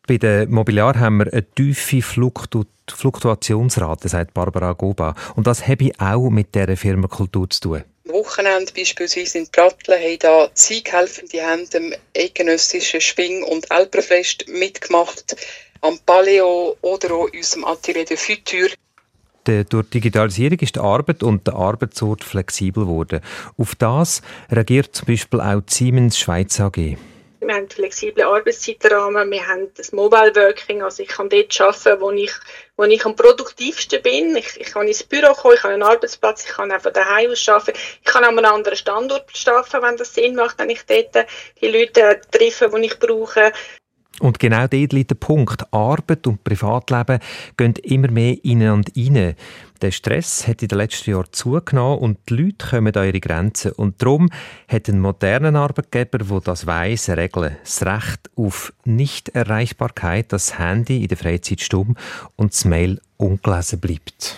Bei 0.06 0.18
der 0.18 0.46
Mobiliar 0.46 0.98
haben 1.00 1.18
wir 1.18 1.32
eine 1.32 1.50
tiefe 1.50 2.02
Fluktu 2.02 2.64
Fluktuationsrate, 2.86 4.10
sagt 4.10 4.34
Barbara 4.34 4.74
Goba. 4.74 5.14
Und 5.34 5.46
das 5.46 5.66
habe 5.66 5.84
ich 5.84 5.98
auch 5.98 6.28
mit 6.28 6.54
dieser 6.54 6.76
Firmenkultur 6.76 7.48
zu 7.48 7.60
tun. 7.60 7.84
Am 8.06 8.14
Wochenende 8.14 8.70
beispielsweise 8.76 9.38
in 9.38 9.48
Pratteln 9.48 9.98
haben 9.98 10.18
da 10.18 10.50
Sieghelfende 10.52 11.42
haben 11.42 11.68
dem 11.70 11.94
eidgenössischen 12.14 13.00
Schwing- 13.00 13.42
und 13.44 13.70
Alperfest 13.70 14.46
mitgemacht, 14.46 15.34
am 15.80 15.98
Paleo 16.04 16.76
oder 16.82 17.14
auch 17.14 17.28
unserem 17.32 17.64
Atelier 17.64 18.04
de 18.04 18.16
Futur 18.16 18.68
durch 19.46 19.68
die 19.68 20.00
Digitalisierung 20.00 20.58
ist 20.60 20.76
die 20.76 20.80
Arbeit 20.80 21.22
und 21.22 21.46
der 21.46 21.54
Arbeitsort 21.54 22.24
flexibel 22.24 22.84
geworden. 22.84 23.20
Auf 23.58 23.74
das 23.74 24.22
reagiert 24.50 24.96
zum 24.96 25.06
Beispiel 25.06 25.40
auch 25.40 25.60
die 25.60 25.74
Siemens 25.74 26.18
Schweiz 26.18 26.58
AG. 26.60 26.96
Wir 27.46 27.54
haben 27.54 27.68
flexible 27.68 28.24
Arbeitszeitrahmen, 28.24 29.30
wir 29.30 29.46
haben 29.46 29.72
das 29.74 29.92
Mobile 29.92 30.34
Working, 30.34 30.82
also 30.82 31.02
ich 31.02 31.10
kann 31.10 31.28
dort 31.28 31.60
arbeiten, 31.60 32.00
wo 32.00 32.10
ich, 32.10 32.32
wo 32.76 32.84
ich 32.84 33.04
am 33.04 33.14
produktivsten 33.14 34.02
bin. 34.02 34.36
Ich, 34.36 34.58
ich 34.60 34.72
kann 34.72 34.86
ins 34.86 35.02
Büro 35.02 35.34
kommen, 35.34 35.54
ich 35.54 35.60
kann 35.60 35.72
einen 35.72 35.82
Arbeitsplatz, 35.82 36.44
ich 36.44 36.52
kann 36.52 36.72
auch 36.72 36.80
von 36.80 36.92
daheim 36.92 37.30
aus 37.30 37.48
arbeiten. 37.48 37.78
Ich 38.02 38.12
kann 38.12 38.24
an 38.24 38.38
einem 38.38 38.52
anderen 38.52 38.76
Standort 38.76 39.26
arbeiten, 39.46 39.82
wenn 39.82 39.96
das 39.96 40.14
Sinn 40.14 40.34
macht, 40.34 40.58
wenn 40.58 40.70
ich 40.70 40.84
dort 40.86 41.26
die 41.60 41.68
Leute 41.68 42.20
treffe, 42.30 42.70
die 42.70 42.86
ich 42.86 42.98
brauche. 42.98 43.52
Und 44.20 44.38
genau 44.38 44.66
dort 44.66 44.92
liegt 44.92 45.10
der 45.10 45.16
Punkt. 45.16 45.72
Arbeit 45.72 46.26
und 46.26 46.44
Privatleben 46.44 47.18
gehen 47.56 47.74
immer 47.82 48.10
mehr 48.10 48.36
ineinander 48.44 48.92
rein. 48.96 49.34
Der 49.82 49.90
Stress 49.90 50.46
hat 50.46 50.62
in 50.62 50.68
den 50.68 50.78
letzten 50.78 51.10
Jahren 51.10 51.32
zugenommen 51.32 51.98
und 51.98 52.18
die 52.28 52.36
Leute 52.36 52.68
kommen 52.70 52.94
an 52.94 53.06
ihre 53.06 53.20
Grenzen. 53.20 53.72
Und 53.72 54.00
darum 54.00 54.30
hat 54.68 54.88
ein 54.88 55.00
moderner 55.00 55.58
Arbeitgeber, 55.58 56.18
der 56.18 56.40
das 56.40 56.66
weiss, 56.66 57.10
regeln. 57.10 57.56
Das 57.62 57.84
Recht 57.84 58.30
auf 58.36 58.72
Nichterreichbarkeit, 58.84 60.32
das 60.32 60.58
Handy 60.58 61.02
in 61.02 61.08
der 61.08 61.18
Freizeit 61.18 61.60
stumm 61.60 61.96
und 62.36 62.52
das 62.52 62.64
Mail 62.64 63.00
ungelesen 63.16 63.80
bleibt. 63.80 64.36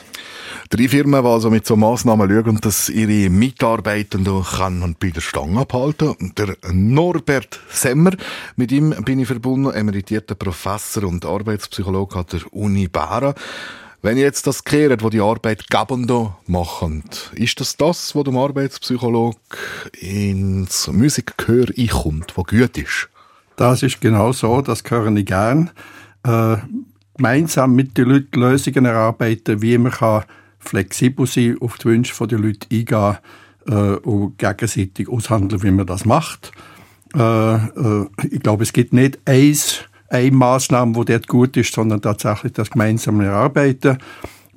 Drei 0.68 0.88
Firmen, 0.88 1.22
die 1.22 1.28
also 1.28 1.48
mit 1.48 1.64
so 1.64 1.76
Massnahmen 1.76 2.28
schauen, 2.28 2.58
dass 2.60 2.88
ihre 2.88 3.30
Mitarbeitenden 3.30 4.42
kann 4.42 4.82
und 4.82 4.98
bei 4.98 5.10
der 5.10 5.20
Stange 5.20 5.60
abhalten. 5.60 6.32
Der 6.36 6.56
Norbert 6.72 7.60
Semmer, 7.68 8.10
mit 8.56 8.72
ihm 8.72 8.90
bin 9.04 9.20
ich 9.20 9.28
verbunden, 9.28 9.72
emeritierter 9.72 10.34
Professor 10.34 11.04
und 11.04 11.24
Arbeitspsychologe 11.24 12.18
an 12.18 12.26
der 12.32 12.52
Uni 12.52 12.88
Bären. 12.88 13.34
Wenn 14.02 14.16
ich 14.16 14.24
jetzt 14.24 14.48
das 14.48 14.64
kehre, 14.64 14.96
was 15.00 15.10
die 15.10 15.20
Arbeitgebenden 15.20 16.30
machen, 16.48 17.04
ist 17.34 17.60
das 17.60 17.76
das, 17.76 18.16
was 18.16 18.24
dem 18.24 18.36
Arbeitspsychologe 18.36 19.38
ins 20.00 20.88
Musikgehör 20.88 21.66
einkommt, 21.78 22.36
was 22.36 22.44
gut 22.44 22.76
ist? 22.76 23.08
Das 23.54 23.84
ist 23.84 24.00
genau 24.00 24.32
so, 24.32 24.60
das 24.62 24.82
höre 24.88 25.14
ich 25.14 25.26
gern. 25.26 25.70
Äh, 26.24 26.56
gemeinsam 27.16 27.74
mit 27.76 27.96
den 27.96 28.08
Leuten 28.08 28.40
Lösungen 28.40 28.84
erarbeiten, 28.84 29.62
wie 29.62 29.78
man 29.78 29.92
kann 29.92 30.24
flexibel 30.68 31.26
sein, 31.26 31.56
auf 31.60 31.78
die 31.78 31.86
Wünsche 31.86 32.26
der 32.26 32.38
Leute 32.38 32.66
eingehen 32.72 33.18
äh, 33.68 33.72
und 33.72 34.38
gegenseitig 34.38 35.08
aushandeln, 35.08 35.62
wie 35.62 35.70
man 35.70 35.86
das 35.86 36.04
macht. 36.04 36.52
Äh, 37.14 37.54
äh, 37.54 38.06
ich 38.30 38.40
glaube, 38.40 38.62
es 38.62 38.72
gibt 38.72 38.92
nicht 38.92 39.18
eins, 39.24 39.84
eine 40.08 40.30
Maßnahme, 40.30 40.92
die 41.04 41.12
dort 41.12 41.28
gut 41.28 41.56
ist, 41.56 41.74
sondern 41.74 42.00
tatsächlich 42.00 42.52
das 42.52 42.70
gemeinsame 42.70 43.30
Arbeiten. 43.30 43.98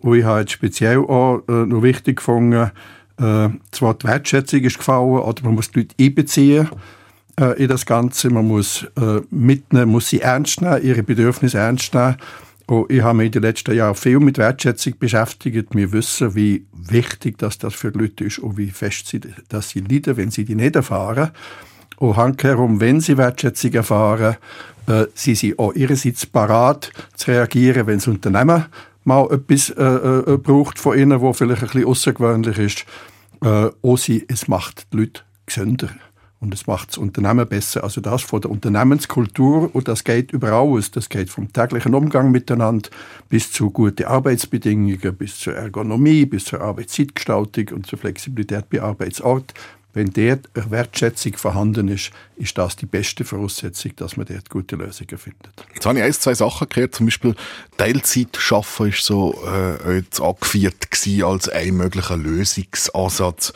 Und 0.02 0.18
ich 0.18 0.24
habe 0.24 0.42
jetzt 0.42 0.52
speziell 0.52 1.00
auch 1.00 1.42
äh, 1.48 1.66
noch 1.66 1.82
wichtig 1.82 2.18
gefunden, 2.18 2.72
äh, 3.20 3.50
zwar 3.72 3.96
die 3.96 4.08
Wertschätzung 4.08 4.62
ist 4.62 4.78
gefallen, 4.78 5.20
oder 5.20 5.44
man 5.44 5.56
muss 5.56 5.72
die 5.72 5.80
Leute 5.80 5.96
einbeziehen 6.00 6.70
äh, 7.40 7.62
in 7.62 7.68
das 7.68 7.86
Ganze, 7.86 8.30
man 8.30 8.48
muss 8.48 8.84
äh, 8.96 9.22
mitnehmen, 9.30 9.92
muss 9.92 10.10
sie 10.10 10.22
ernst 10.22 10.62
nehmen, 10.62 10.82
ihre 10.84 11.04
Bedürfnisse 11.04 11.58
ernst 11.58 11.94
nehmen 11.94 12.16
und 12.70 12.92
ich 12.92 13.02
habe 13.02 13.18
mich 13.18 13.28
in 13.28 13.32
den 13.32 13.42
letzten 13.42 13.76
Jahren 13.76 13.96
viel 13.96 14.20
mit 14.20 14.38
Wertschätzung 14.38 14.94
beschäftigt. 15.00 15.70
Wir 15.76 15.92
wissen, 15.92 16.36
wie 16.36 16.68
wichtig 16.72 17.40
das, 17.40 17.58
das 17.58 17.74
für 17.74 17.90
Leute 17.90 18.26
ist 18.26 18.38
und 18.38 18.58
wie 18.58 18.70
fest 18.70 19.08
sie, 19.08 19.22
dass 19.48 19.70
sie 19.70 19.80
leiden, 19.80 20.18
wenn 20.18 20.30
sie 20.30 20.46
die 20.46 20.54
nicht 20.54 20.76
erfahren. 20.76 21.32
Und 21.98 22.16
handkehrum, 22.16 22.80
wenn 22.80 23.02
sie 23.02 23.18
Wertschätzung 23.18 23.74
erfahren, 23.74 24.38
äh, 24.86 25.06
sie 25.16 25.58
auch 25.58 25.74
ihrerseits 25.74 26.28
parat 26.28 26.92
zu 27.16 27.32
reagieren, 27.32 27.88
wenn 27.88 27.98
das 27.98 28.08
Unternehmen 28.08 28.66
mal 29.04 29.28
etwas 29.32 29.72
äh, 29.72 29.84
äh, 29.84 30.38
braucht 30.38 30.78
von 30.78 30.96
ihnen, 30.96 31.22
wo 31.22 31.34
vielleicht 31.34 31.64
ein 31.64 31.70
bisschen 31.70 31.88
außergewöhnlich 31.88 32.60
ist. 32.60 32.86
Äh, 33.44 33.70
auch 33.82 33.98
sie, 33.98 34.26
es 34.28 34.48
macht 34.48 34.86
die 34.94 34.98
Leute 34.98 35.22
gesünder. 35.48 35.90
Und 36.42 36.54
es 36.54 36.68
macht 36.68 36.90
das 36.90 36.98
Unternehmen 36.98 37.48
besser. 37.48 37.84
Also 37.84 38.00
das 38.00 38.22
von 38.22 38.40
der 38.40 38.50
Unternehmenskultur 38.50 39.70
und 39.74 39.88
das 39.90 40.06
geht 40.06 40.32
über 40.32 40.54
alles. 40.54 40.90
Das 40.92 41.10
geht 41.10 41.30
vom 41.30 41.52
täglichen 41.52 41.94
Umgang 41.94 42.32
miteinander 42.32 42.90
bis 43.28 43.52
zu 43.52 43.72
guten 43.72 44.06
Arbeitsbedingungen, 44.06 45.16
bis 45.18 45.40
zur 45.40 45.56
Ergonomie, 45.56 46.26
bis 46.26 46.46
zur 46.46 46.62
Arbeitszeitgestaltung 46.62 47.70
und 47.76 47.88
zur 47.88 48.00
Flexibilität 48.00 48.70
bei 48.70 48.82
Arbeitsort. 48.82 49.54
Wenn 49.94 50.12
dort 50.12 50.50
eine 50.54 50.70
Wertschätzung 50.70 51.36
vorhanden 51.36 51.88
ist, 51.88 52.12
ist 52.36 52.58
das 52.58 52.76
die 52.76 52.86
beste 52.86 53.26
Voraussetzung, 53.26 53.96
dass 53.96 54.18
man 54.18 54.28
dort 54.28 54.50
gute 54.50 54.76
Lösungen 54.76 55.18
findet. 55.18 55.50
Jetzt 55.74 55.86
habe 55.86 55.98
ich 55.98 56.04
ein, 56.04 56.14
zwei 56.14 56.36
Sachen 56.36 56.70
gehört, 56.70 56.94
zum 56.94 57.08
Beispiel 57.08 57.36
Teilzeit 57.78 58.38
schaffen 58.38 58.90
ist 58.90 59.04
so 59.04 59.36
äh, 59.48 59.98
jetzt 59.98 60.22
angeführt 60.22 60.76
als 61.24 61.50
ein 61.50 61.76
möglicher 61.76 62.18
Lösungsansatz. 62.18 63.52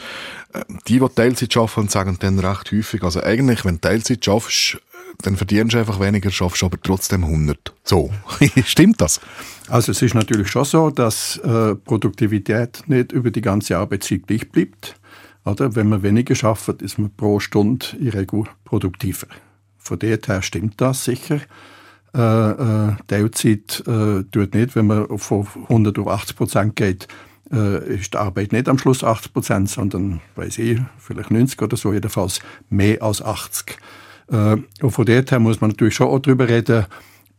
Äh, 0.53 0.63
die, 0.87 0.99
die 0.99 1.09
Teilzeit 1.09 1.53
schaffen, 1.53 1.87
sagen 1.87 2.17
dann 2.19 2.39
recht 2.39 2.71
häufig, 2.71 3.03
also 3.03 3.21
eigentlich, 3.21 3.63
wenn 3.63 3.75
du 3.75 3.81
Teilzeit 3.81 4.25
schaffst, 4.25 4.79
dann 5.21 5.37
verdienst 5.37 5.75
du 5.75 5.77
einfach 5.77 5.99
weniger, 5.99 6.31
schaffst 6.31 6.63
aber 6.63 6.81
trotzdem 6.81 7.23
100. 7.23 7.73
So, 7.83 8.11
stimmt 8.65 9.01
das? 9.01 9.21
Also 9.69 9.91
es 9.91 10.01
ist 10.01 10.15
natürlich 10.15 10.47
schon 10.49 10.65
so, 10.65 10.89
dass 10.89 11.37
äh, 11.37 11.75
Produktivität 11.75 12.83
nicht 12.87 13.11
über 13.11 13.31
die 13.31 13.41
ganze 13.41 13.77
Arbeitszeit 13.77 14.27
gleich 14.27 14.49
bleibt. 14.49 14.95
Oder? 15.45 15.75
Wenn 15.75 15.89
man 15.89 16.03
weniger 16.03 16.35
schafft, 16.35 16.81
ist 16.81 16.97
man 16.97 17.11
pro 17.15 17.39
Stunde 17.39 17.85
in 17.99 18.09
Regel 18.09 18.43
produktiver. 18.65 19.27
Von 19.77 19.99
dort 19.99 20.27
her 20.27 20.41
stimmt 20.41 20.79
das 20.79 21.03
sicher. 21.03 21.41
Äh, 22.15 22.19
äh, 22.19 22.95
Teilzeit 23.07 23.83
äh, 23.87 24.23
tut 24.31 24.53
nicht, 24.53 24.75
wenn 24.75 24.87
man 24.87 25.17
von 25.17 25.47
100 25.63 25.97
auf 25.99 26.07
80 26.07 26.35
Prozent 26.35 26.75
geht, 26.75 27.07
äh, 27.51 27.95
ist 27.95 28.13
die 28.13 28.17
Arbeit 28.17 28.51
nicht 28.51 28.69
am 28.69 28.77
Schluss 28.77 29.03
80 29.03 29.33
Prozent, 29.33 29.69
sondern, 29.69 30.21
weiß 30.35 30.59
ich, 30.59 30.79
vielleicht 30.97 31.31
90 31.31 31.61
oder 31.61 31.75
so, 31.75 31.91
jedenfalls 31.91 32.39
mehr 32.69 33.01
als 33.01 33.21
80. 33.21 33.77
Äh, 34.31 34.57
und 34.81 34.91
von 34.91 35.05
dort 35.05 35.31
her 35.31 35.39
muss 35.39 35.59
man 35.59 35.71
natürlich 35.71 35.95
schon 35.95 36.07
auch 36.07 36.19
darüber 36.19 36.47
reden, 36.47 36.85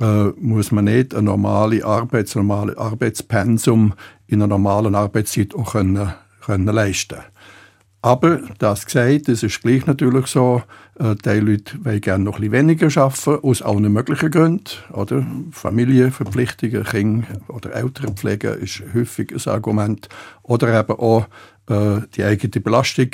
äh, 0.01 0.25
muss 0.41 0.73
man 0.73 0.87
nicht 0.87 1.15
eine 1.15 1.23
normale 1.23 1.85
Arbeit, 1.85 2.35
ein 2.35 2.47
normales 2.47 2.77
Arbeitspensum 2.77 3.95
in 4.27 4.43
einer 4.43 4.49
normalen 4.49 4.95
Arbeitszeit 4.95 5.55
auch 5.55 5.73
können, 5.73 6.13
können 6.41 6.67
leisten 6.67 7.19
aber 8.05 8.43
das 8.59 8.85
gesagt, 8.85 9.31
es 9.31 9.43
ist 9.43 9.63
gleich 9.63 9.87
natürlich 9.87 10.27
so, 10.27 10.63
äh, 10.99 11.15
die 11.25 11.41
Leute 11.41 11.83
wollen 11.87 12.03
gerne 12.03 12.23
noch 12.23 12.35
ein 12.35 12.51
bisschen 12.51 12.69
weniger 12.69 13.01
arbeiten, 13.01 13.43
aus 13.43 13.63
allen 13.63 13.91
möglichen 13.91 14.31
Gründen. 14.31 14.69
Oder? 14.93 15.27
Familienverpflichtungen, 15.53 16.85
Kinder 16.85 17.27
oder 17.49 17.73
Elternpflege 17.75 18.49
ist 18.49 18.83
häufig 18.93 19.33
ein 19.33 19.51
Argument. 19.51 20.11
Oder 20.43 20.79
eben 20.79 20.99
auch 20.99 21.27
äh, 21.71 22.03
die 22.15 22.25
eigene 22.25 22.61
Belastung 22.61 23.09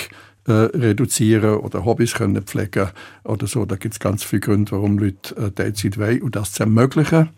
äh, 0.48 0.52
reduzieren 0.52 1.58
oder 1.58 1.84
Hobbys 1.84 2.14
können 2.14 2.42
pflegen 2.42 2.88
oder 3.22 3.46
so. 3.46 3.66
Da 3.66 3.76
gibt 3.76 3.94
es 3.94 4.00
ganz 4.00 4.24
viele 4.24 4.40
Gründe, 4.40 4.72
warum 4.72 4.98
Leute 4.98 5.36
äh, 5.36 5.52
Teilzeit 5.52 5.98
wollen. 5.98 6.20
Und 6.20 6.34
das 6.34 6.54
zu 6.54 6.64
ermöglichen, 6.64 7.28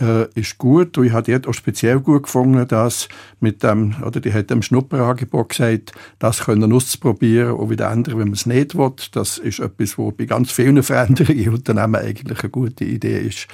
äh, 0.00 0.28
ist 0.34 0.58
gut. 0.58 0.96
Und 0.98 1.06
ich 1.06 1.12
habe 1.12 1.30
dort 1.30 1.46
auch 1.46 1.54
speziell 1.54 2.00
gut 2.00 2.24
gefunden, 2.24 2.66
dass 2.68 3.08
mit 3.40 3.62
dem, 3.62 3.96
oder 4.04 4.20
die 4.20 4.32
hat 4.32 4.50
dem 4.50 4.62
Schnupperangebot 4.62 5.50
gesagt, 5.50 5.92
das 6.18 6.40
können 6.40 6.72
auszuprobieren 6.72 7.52
und 7.52 7.70
wieder 7.70 7.90
ändern, 7.90 8.18
wenn 8.18 8.28
man 8.28 8.34
es 8.34 8.46
nicht 8.46 8.76
will. 8.76 8.92
Das 9.12 9.38
ist 9.38 9.58
etwas, 9.58 9.98
was 9.98 10.14
bei 10.16 10.24
ganz 10.24 10.50
vielen 10.50 10.82
Veränderungen 10.82 11.38
in 11.38 11.50
Unternehmen 11.50 11.96
eigentlich 11.96 12.40
eine 12.40 12.50
gute 12.50 12.84
Idee 12.84 13.18
ist 13.18 13.48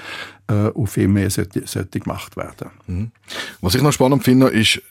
äh, 0.48 0.68
und 0.68 0.88
viel 0.88 1.08
mehr 1.08 1.30
sollte, 1.30 1.66
sollte 1.66 2.00
gemacht 2.00 2.36
werden. 2.36 2.70
Mhm. 2.86 3.10
Was 3.60 3.74
ich 3.74 3.82
noch 3.82 3.92
spannend 3.92 4.24
finde, 4.24 4.48
ist, 4.48 4.82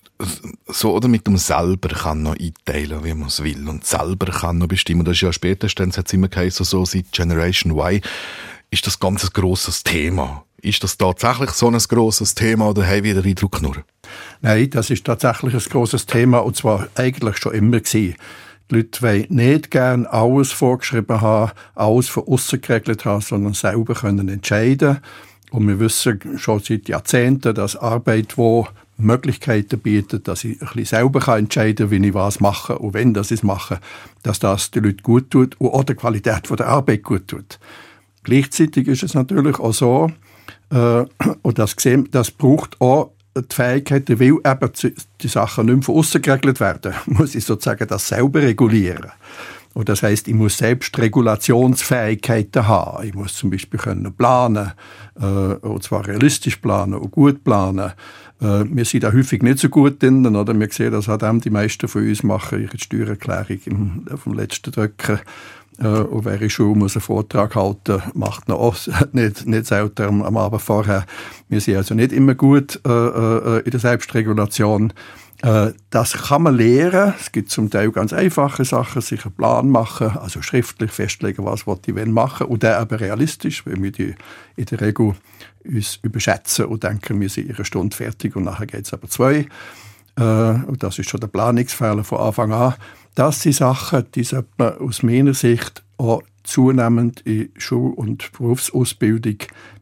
so 0.67 0.93
oder 0.93 1.07
mit 1.07 1.27
dem 1.27 1.37
selber 1.37 1.89
kann 1.89 2.23
noch 2.23 2.37
einteilen, 2.37 3.03
wie 3.03 3.13
man 3.13 3.27
es 3.27 3.43
will 3.43 3.67
und 3.67 3.85
selber 3.85 4.31
kann 4.31 4.57
noch 4.57 4.67
bestimmen. 4.67 5.05
Das 5.05 5.15
ist 5.15 5.21
ja 5.21 5.33
spätestens 5.33 5.97
hat 5.97 6.07
es 6.07 6.13
immer 6.13 6.27
geheißen, 6.27 6.65
so 6.65 6.85
seit 6.85 7.11
Generation 7.11 7.77
Y 7.77 7.99
ist 8.69 8.87
das 8.87 8.99
ganz 8.99 9.23
ein 9.23 9.29
grosses 9.33 9.83
Thema. 9.83 10.45
Ist 10.63 10.81
das 10.81 10.97
tatsächlich 10.97 11.49
so 11.49 11.67
ein 11.67 11.77
grosses 11.77 12.35
Thema 12.35 12.69
oder 12.69 12.87
haben 12.87 13.03
wir 13.03 13.15
den 13.15 13.25
Eindruck 13.25 13.61
nur? 13.61 13.83
Nein, 14.41 14.69
das 14.69 14.89
ist 14.89 15.03
tatsächlich 15.03 15.53
ein 15.53 15.69
grosses 15.69 16.05
Thema 16.05 16.39
und 16.39 16.55
zwar 16.55 16.87
eigentlich 16.95 17.35
schon 17.35 17.53
immer 17.53 17.81
gewesen. 17.81 18.15
Die 18.71 18.75
Leute 18.75 19.01
wollen 19.01 19.25
nicht 19.27 19.71
gerne 19.71 20.09
alles 20.09 20.53
vorgeschrieben 20.53 21.19
haben, 21.19 21.51
alles 21.75 22.07
von 22.07 22.25
außen 22.25 22.61
geregelt 22.61 23.03
haben, 23.03 23.19
sondern 23.19 23.53
selber 23.53 23.93
können 23.93 24.29
entscheiden 24.29 24.99
Und 25.51 25.67
wir 25.67 25.81
wissen 25.81 26.37
schon 26.37 26.61
seit 26.61 26.87
Jahrzehnten, 26.87 27.53
dass 27.53 27.75
Arbeit, 27.75 28.37
wo 28.37 28.65
Möglichkeiten 28.95 29.81
bietet, 29.81 30.29
dass 30.29 30.45
ich 30.45 30.61
ein 30.61 30.85
selber 30.85 31.37
entscheiden 31.37 31.89
kann, 31.89 32.01
wie 32.01 32.07
ich 32.07 32.13
was 32.13 32.39
mache 32.39 32.79
und 32.79 32.93
wenn 32.93 33.13
das 33.13 33.31
ich 33.31 33.43
mache, 33.43 33.81
dass 34.21 34.39
das 34.39 34.71
die 34.71 34.79
Leute 34.79 35.03
gut 35.03 35.29
tut 35.29 35.59
und 35.59 35.71
auch 35.71 35.83
die 35.83 35.95
Qualität 35.95 36.49
der 36.57 36.67
Arbeit 36.67 37.03
gut 37.03 37.27
tut. 37.27 37.59
Gleichzeitig 38.23 38.87
ist 38.87 39.03
es 39.03 39.13
natürlich 39.13 39.59
auch 39.59 39.73
so, 39.73 40.09
äh, 40.71 41.05
und 41.41 41.59
das, 41.59 41.75
gesehen, 41.75 42.07
das 42.11 42.31
braucht 42.31 42.79
auch 42.81 43.11
die 43.35 43.55
Fähigkeit, 43.55 44.09
weil 44.09 44.37
eben 44.45 44.71
die 45.21 45.27
Sachen 45.27 45.65
nicht 45.65 45.75
mehr 45.75 45.83
von 45.83 45.95
außen 45.95 46.21
geregelt 46.21 46.59
werden, 46.59 46.93
muss 47.05 47.35
ich 47.35 47.45
sozusagen 47.45 47.87
das 47.87 48.07
selber 48.07 48.41
regulieren. 48.41 49.11
Und 49.73 49.89
das 49.89 50.03
heißt, 50.03 50.27
ich 50.27 50.35
muss 50.35 50.57
selbst 50.57 50.97
Regulationsfähigkeiten 50.99 52.67
haben. 52.67 53.07
Ich 53.07 53.15
muss 53.15 53.35
zum 53.35 53.49
Beispiel 53.49 53.79
können 53.79 54.13
planen, 54.13 54.71
äh, 55.19 55.25
und 55.25 55.83
zwar 55.83 56.07
realistisch 56.07 56.57
planen 56.57 56.93
und 56.93 57.09
gut 57.09 57.43
planen. 57.43 57.91
Äh, 58.39 58.65
wir 58.65 58.85
sind 58.85 59.03
da 59.03 59.11
häufig 59.11 59.41
nicht 59.41 59.57
so 59.57 59.69
gut 59.69 60.01
drin, 60.03 60.27
oder? 60.35 60.57
Wir 60.59 60.69
sehen, 60.69 60.91
dass 60.91 61.09
auch 61.09 61.17
die 61.17 61.49
meisten 61.49 61.87
von 61.87 62.07
uns 62.07 62.21
machen 62.21 62.61
ihre 62.61 62.77
Steuererklärung 62.77 64.05
vom 64.15 64.33
letzten 64.35 64.71
Drücken 64.71 65.19
äh, 65.79 66.05
wer 66.09 66.41
in 66.41 66.49
Schule 66.49 66.77
muss 66.77 66.95
einen 66.95 67.01
Vortrag 67.01 67.55
halten, 67.55 68.01
macht 68.13 68.47
noch 68.47 68.59
auch 68.59 68.75
nicht, 69.11 69.45
nicht 69.45 69.65
selten 69.65 70.23
am 70.23 70.37
Abend 70.37 70.61
vorher. 70.61 71.05
Wir 71.49 71.61
sind 71.61 71.77
also 71.77 71.95
nicht 71.95 72.11
immer 72.11 72.35
gut 72.35 72.79
äh, 72.85 72.89
äh, 72.89 73.59
in 73.61 73.71
der 73.71 73.79
Selbstregulation. 73.79 74.93
Äh, 75.43 75.73
das 75.89 76.13
kann 76.13 76.43
man 76.43 76.55
lernen. 76.55 77.13
Es 77.19 77.31
gibt 77.31 77.49
zum 77.49 77.69
Teil 77.69 77.91
ganz 77.91 78.13
einfache 78.13 78.63
Sachen, 78.63 79.01
sich 79.01 79.25
einen 79.25 79.35
Plan 79.35 79.69
machen, 79.69 80.17
also 80.17 80.41
schriftlich 80.41 80.91
festlegen, 80.91 81.43
was 81.43 81.65
ich 81.85 81.95
wenn 81.95 82.11
machen 82.11 82.47
und 82.47 82.63
der 82.63 82.79
aber 82.79 82.99
realistisch, 82.99 83.65
weil 83.65 83.81
wir 83.81 83.91
die 83.91 84.15
in 84.55 84.65
der 84.65 84.79
Regel 84.79 85.15
uns 85.65 85.99
überschätzen 86.01 86.65
und 86.65 86.83
denken, 86.83 87.19
wir 87.19 87.29
sind 87.29 87.49
in 87.49 87.65
Stunde 87.65 87.95
fertig 87.95 88.35
und 88.35 88.43
nachher 88.43 88.67
geht 88.67 88.85
es 88.85 88.93
aber 88.93 89.09
zwei. 89.09 89.47
Äh, 90.15 90.21
und 90.21 90.81
das 90.81 90.99
ist 90.99 91.09
schon 91.09 91.19
der 91.19 91.27
Planungsfehler 91.27 92.03
von 92.03 92.19
Anfang 92.19 92.53
an. 92.53 92.75
Das 93.15 93.41
sind 93.41 93.55
Sachen, 93.55 94.05
die 94.15 94.23
sollte 94.23 94.81
aus 94.81 95.03
meiner 95.03 95.33
Sicht 95.33 95.83
auch 95.97 96.23
zunehmend 96.43 97.21
in 97.21 97.51
Schul- 97.57 97.93
und 97.93 98.31
Berufsausbildung 98.33 99.37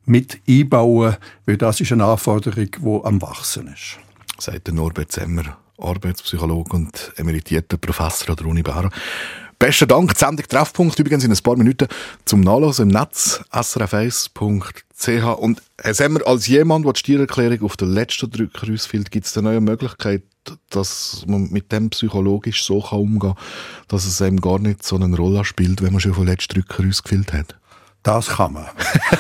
mit 0.06 0.40
einbauen, 0.48 1.18
weil 1.46 1.58
das 1.58 1.80
ist 1.80 1.92
eine 1.92 2.06
Anforderung, 2.06 2.68
die 2.72 3.06
am 3.06 3.22
Wachsen 3.22 3.68
ist. 3.68 4.00
Sagt 4.38 4.72
Norbert 4.72 5.12
Semmer, 5.12 5.58
Arbeitspsychologe 5.78 6.76
und 6.76 7.14
emeritierter 7.16 7.78
Professor 7.78 8.32
an 8.32 8.36
der 8.36 8.46
Uni 8.48 8.64
Bern. 8.64 8.92
Besten 9.58 9.88
Dank. 9.88 10.14
Die 10.14 10.20
Sendung 10.20 10.48
Treffpunkt 10.48 10.98
übrigens 10.98 11.24
in 11.24 11.32
ein 11.32 11.38
paar 11.38 11.56
Minuten 11.56 11.88
zum 12.26 12.42
Nachlesen 12.42 12.90
im 12.90 12.96
Netz 13.00 13.44
srf1.ch. 13.52 15.38
Und 15.38 15.62
Herr 15.80 15.94
Semmer, 15.94 16.26
als 16.26 16.48
jemand, 16.48 16.86
der 16.86 16.94
die 16.94 17.00
Steuererklärung 17.00 17.62
auf 17.62 17.78
den 17.78 17.90
letzten 17.90 18.32
Drücker 18.32 18.74
ausfüllt, 18.74 19.12
gibt 19.12 19.28
es 19.28 19.38
eine 19.38 19.50
neue 19.50 19.62
Möglichkeit, 19.62 20.24
dass 20.70 21.24
man 21.28 21.50
mit 21.52 21.72
dem 21.72 21.90
psychologisch 21.90 22.64
so 22.64 22.84
umgehen 22.84 23.20
kann, 23.20 23.44
dass 23.88 24.06
es 24.06 24.22
einem 24.22 24.42
gar 24.42 24.60
nicht 24.60 24.84
so 24.84 24.96
eine 24.96 25.16
Rolle 25.16 25.46
spielt, 25.46 25.82
wenn 25.82 25.92
man 25.92 26.02
schon 26.02 26.14
von 26.14 26.26
letzten 26.26 26.56
Drücker 26.56 26.84
ausgefüllt 26.88 27.34
hat? 27.34 27.56
Das 28.04 28.28
kann 28.28 28.54
man. 28.54 28.66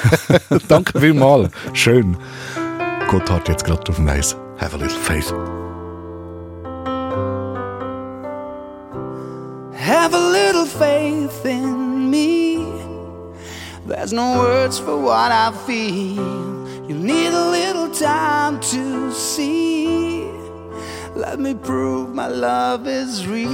Danke 0.67 0.99
vielmals. 0.99 1.51
Schön. 1.73 2.17
Gott 3.09 3.29
hat 3.29 3.47
jetzt 3.47 3.63
gerade 3.63 3.87
auf 3.89 3.95
dem 3.95 4.07
Eis. 4.07 4.35
Have 4.59 4.75
a 4.75 4.77
little 4.77 4.97
faith. 4.97 5.31
Have 9.75 10.15
a 10.15 10.31
little 10.31 10.65
faith 10.65 11.45
in 11.45 12.09
me. 12.09 12.65
There's 13.87 14.13
no 14.13 14.37
words 14.37 14.79
for 14.79 14.97
what 14.97 15.31
I 15.31 15.51
feel. 15.67 16.61
You 16.87 16.95
need 16.95 17.33
a 17.33 17.51
little 17.51 17.89
time 17.89 18.59
to 18.71 19.11
see. 19.11 20.40
Let 21.15 21.39
me 21.39 21.53
prove 21.53 22.13
my 22.15 22.27
love 22.27 22.87
is 22.87 23.27
real. 23.27 23.49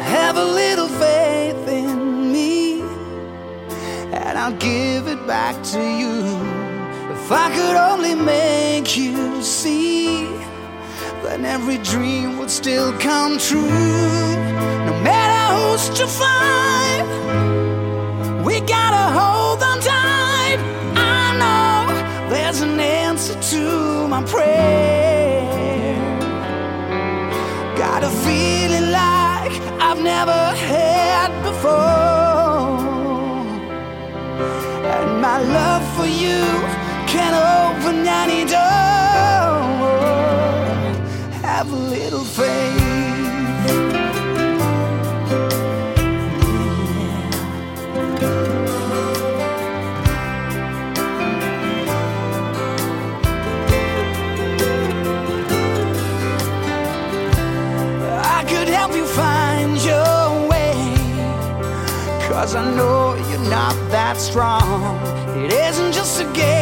Have 0.00 0.36
a 0.36 0.44
little 0.44 0.88
faith 0.88 1.68
in 1.68 2.32
me, 2.32 2.80
and 4.12 4.38
I'll 4.38 4.56
give 4.56 5.06
it 5.06 5.26
back 5.26 5.62
to 5.72 5.80
you. 5.80 6.38
If 7.12 7.30
I 7.30 7.50
could 7.54 7.76
only 7.76 8.14
make 8.14 8.96
you 8.96 9.42
see, 9.42 10.24
then 11.22 11.44
every 11.44 11.78
dream 11.78 12.38
would 12.38 12.50
still 12.50 12.92
come 12.98 13.36
true. 13.38 13.60
No 14.86 14.92
matter 15.02 15.54
who's 15.54 15.88
to 15.98 16.06
find, 16.06 17.06
we 18.44 18.60
gotta 18.60 19.12
hold 19.18 19.41
to 23.52 24.08
my 24.08 24.22
prayer. 24.24 25.44
Got 27.76 28.02
a 28.02 28.12
feeling 28.24 28.88
like 28.90 29.52
I've 29.86 30.00
never 30.00 30.40
had 30.70 31.30
before. 31.48 31.72
And 34.94 35.20
my 35.20 35.38
love 35.58 35.84
for 35.96 36.06
you 36.06 36.42
can 37.12 37.32
open 37.60 37.96
any 38.22 38.42
door. 38.56 39.52
Have 41.42 41.70
a 41.70 41.80
little 41.96 42.24
faith. 42.24 42.71
Cause 62.52 62.66
I 62.66 62.76
know 62.76 63.14
you're 63.30 63.48
not 63.48 63.72
that 63.90 64.18
strong. 64.18 64.98
It 65.38 65.54
isn't 65.54 65.92
just 65.92 66.20
a 66.20 66.30
game 66.34 66.61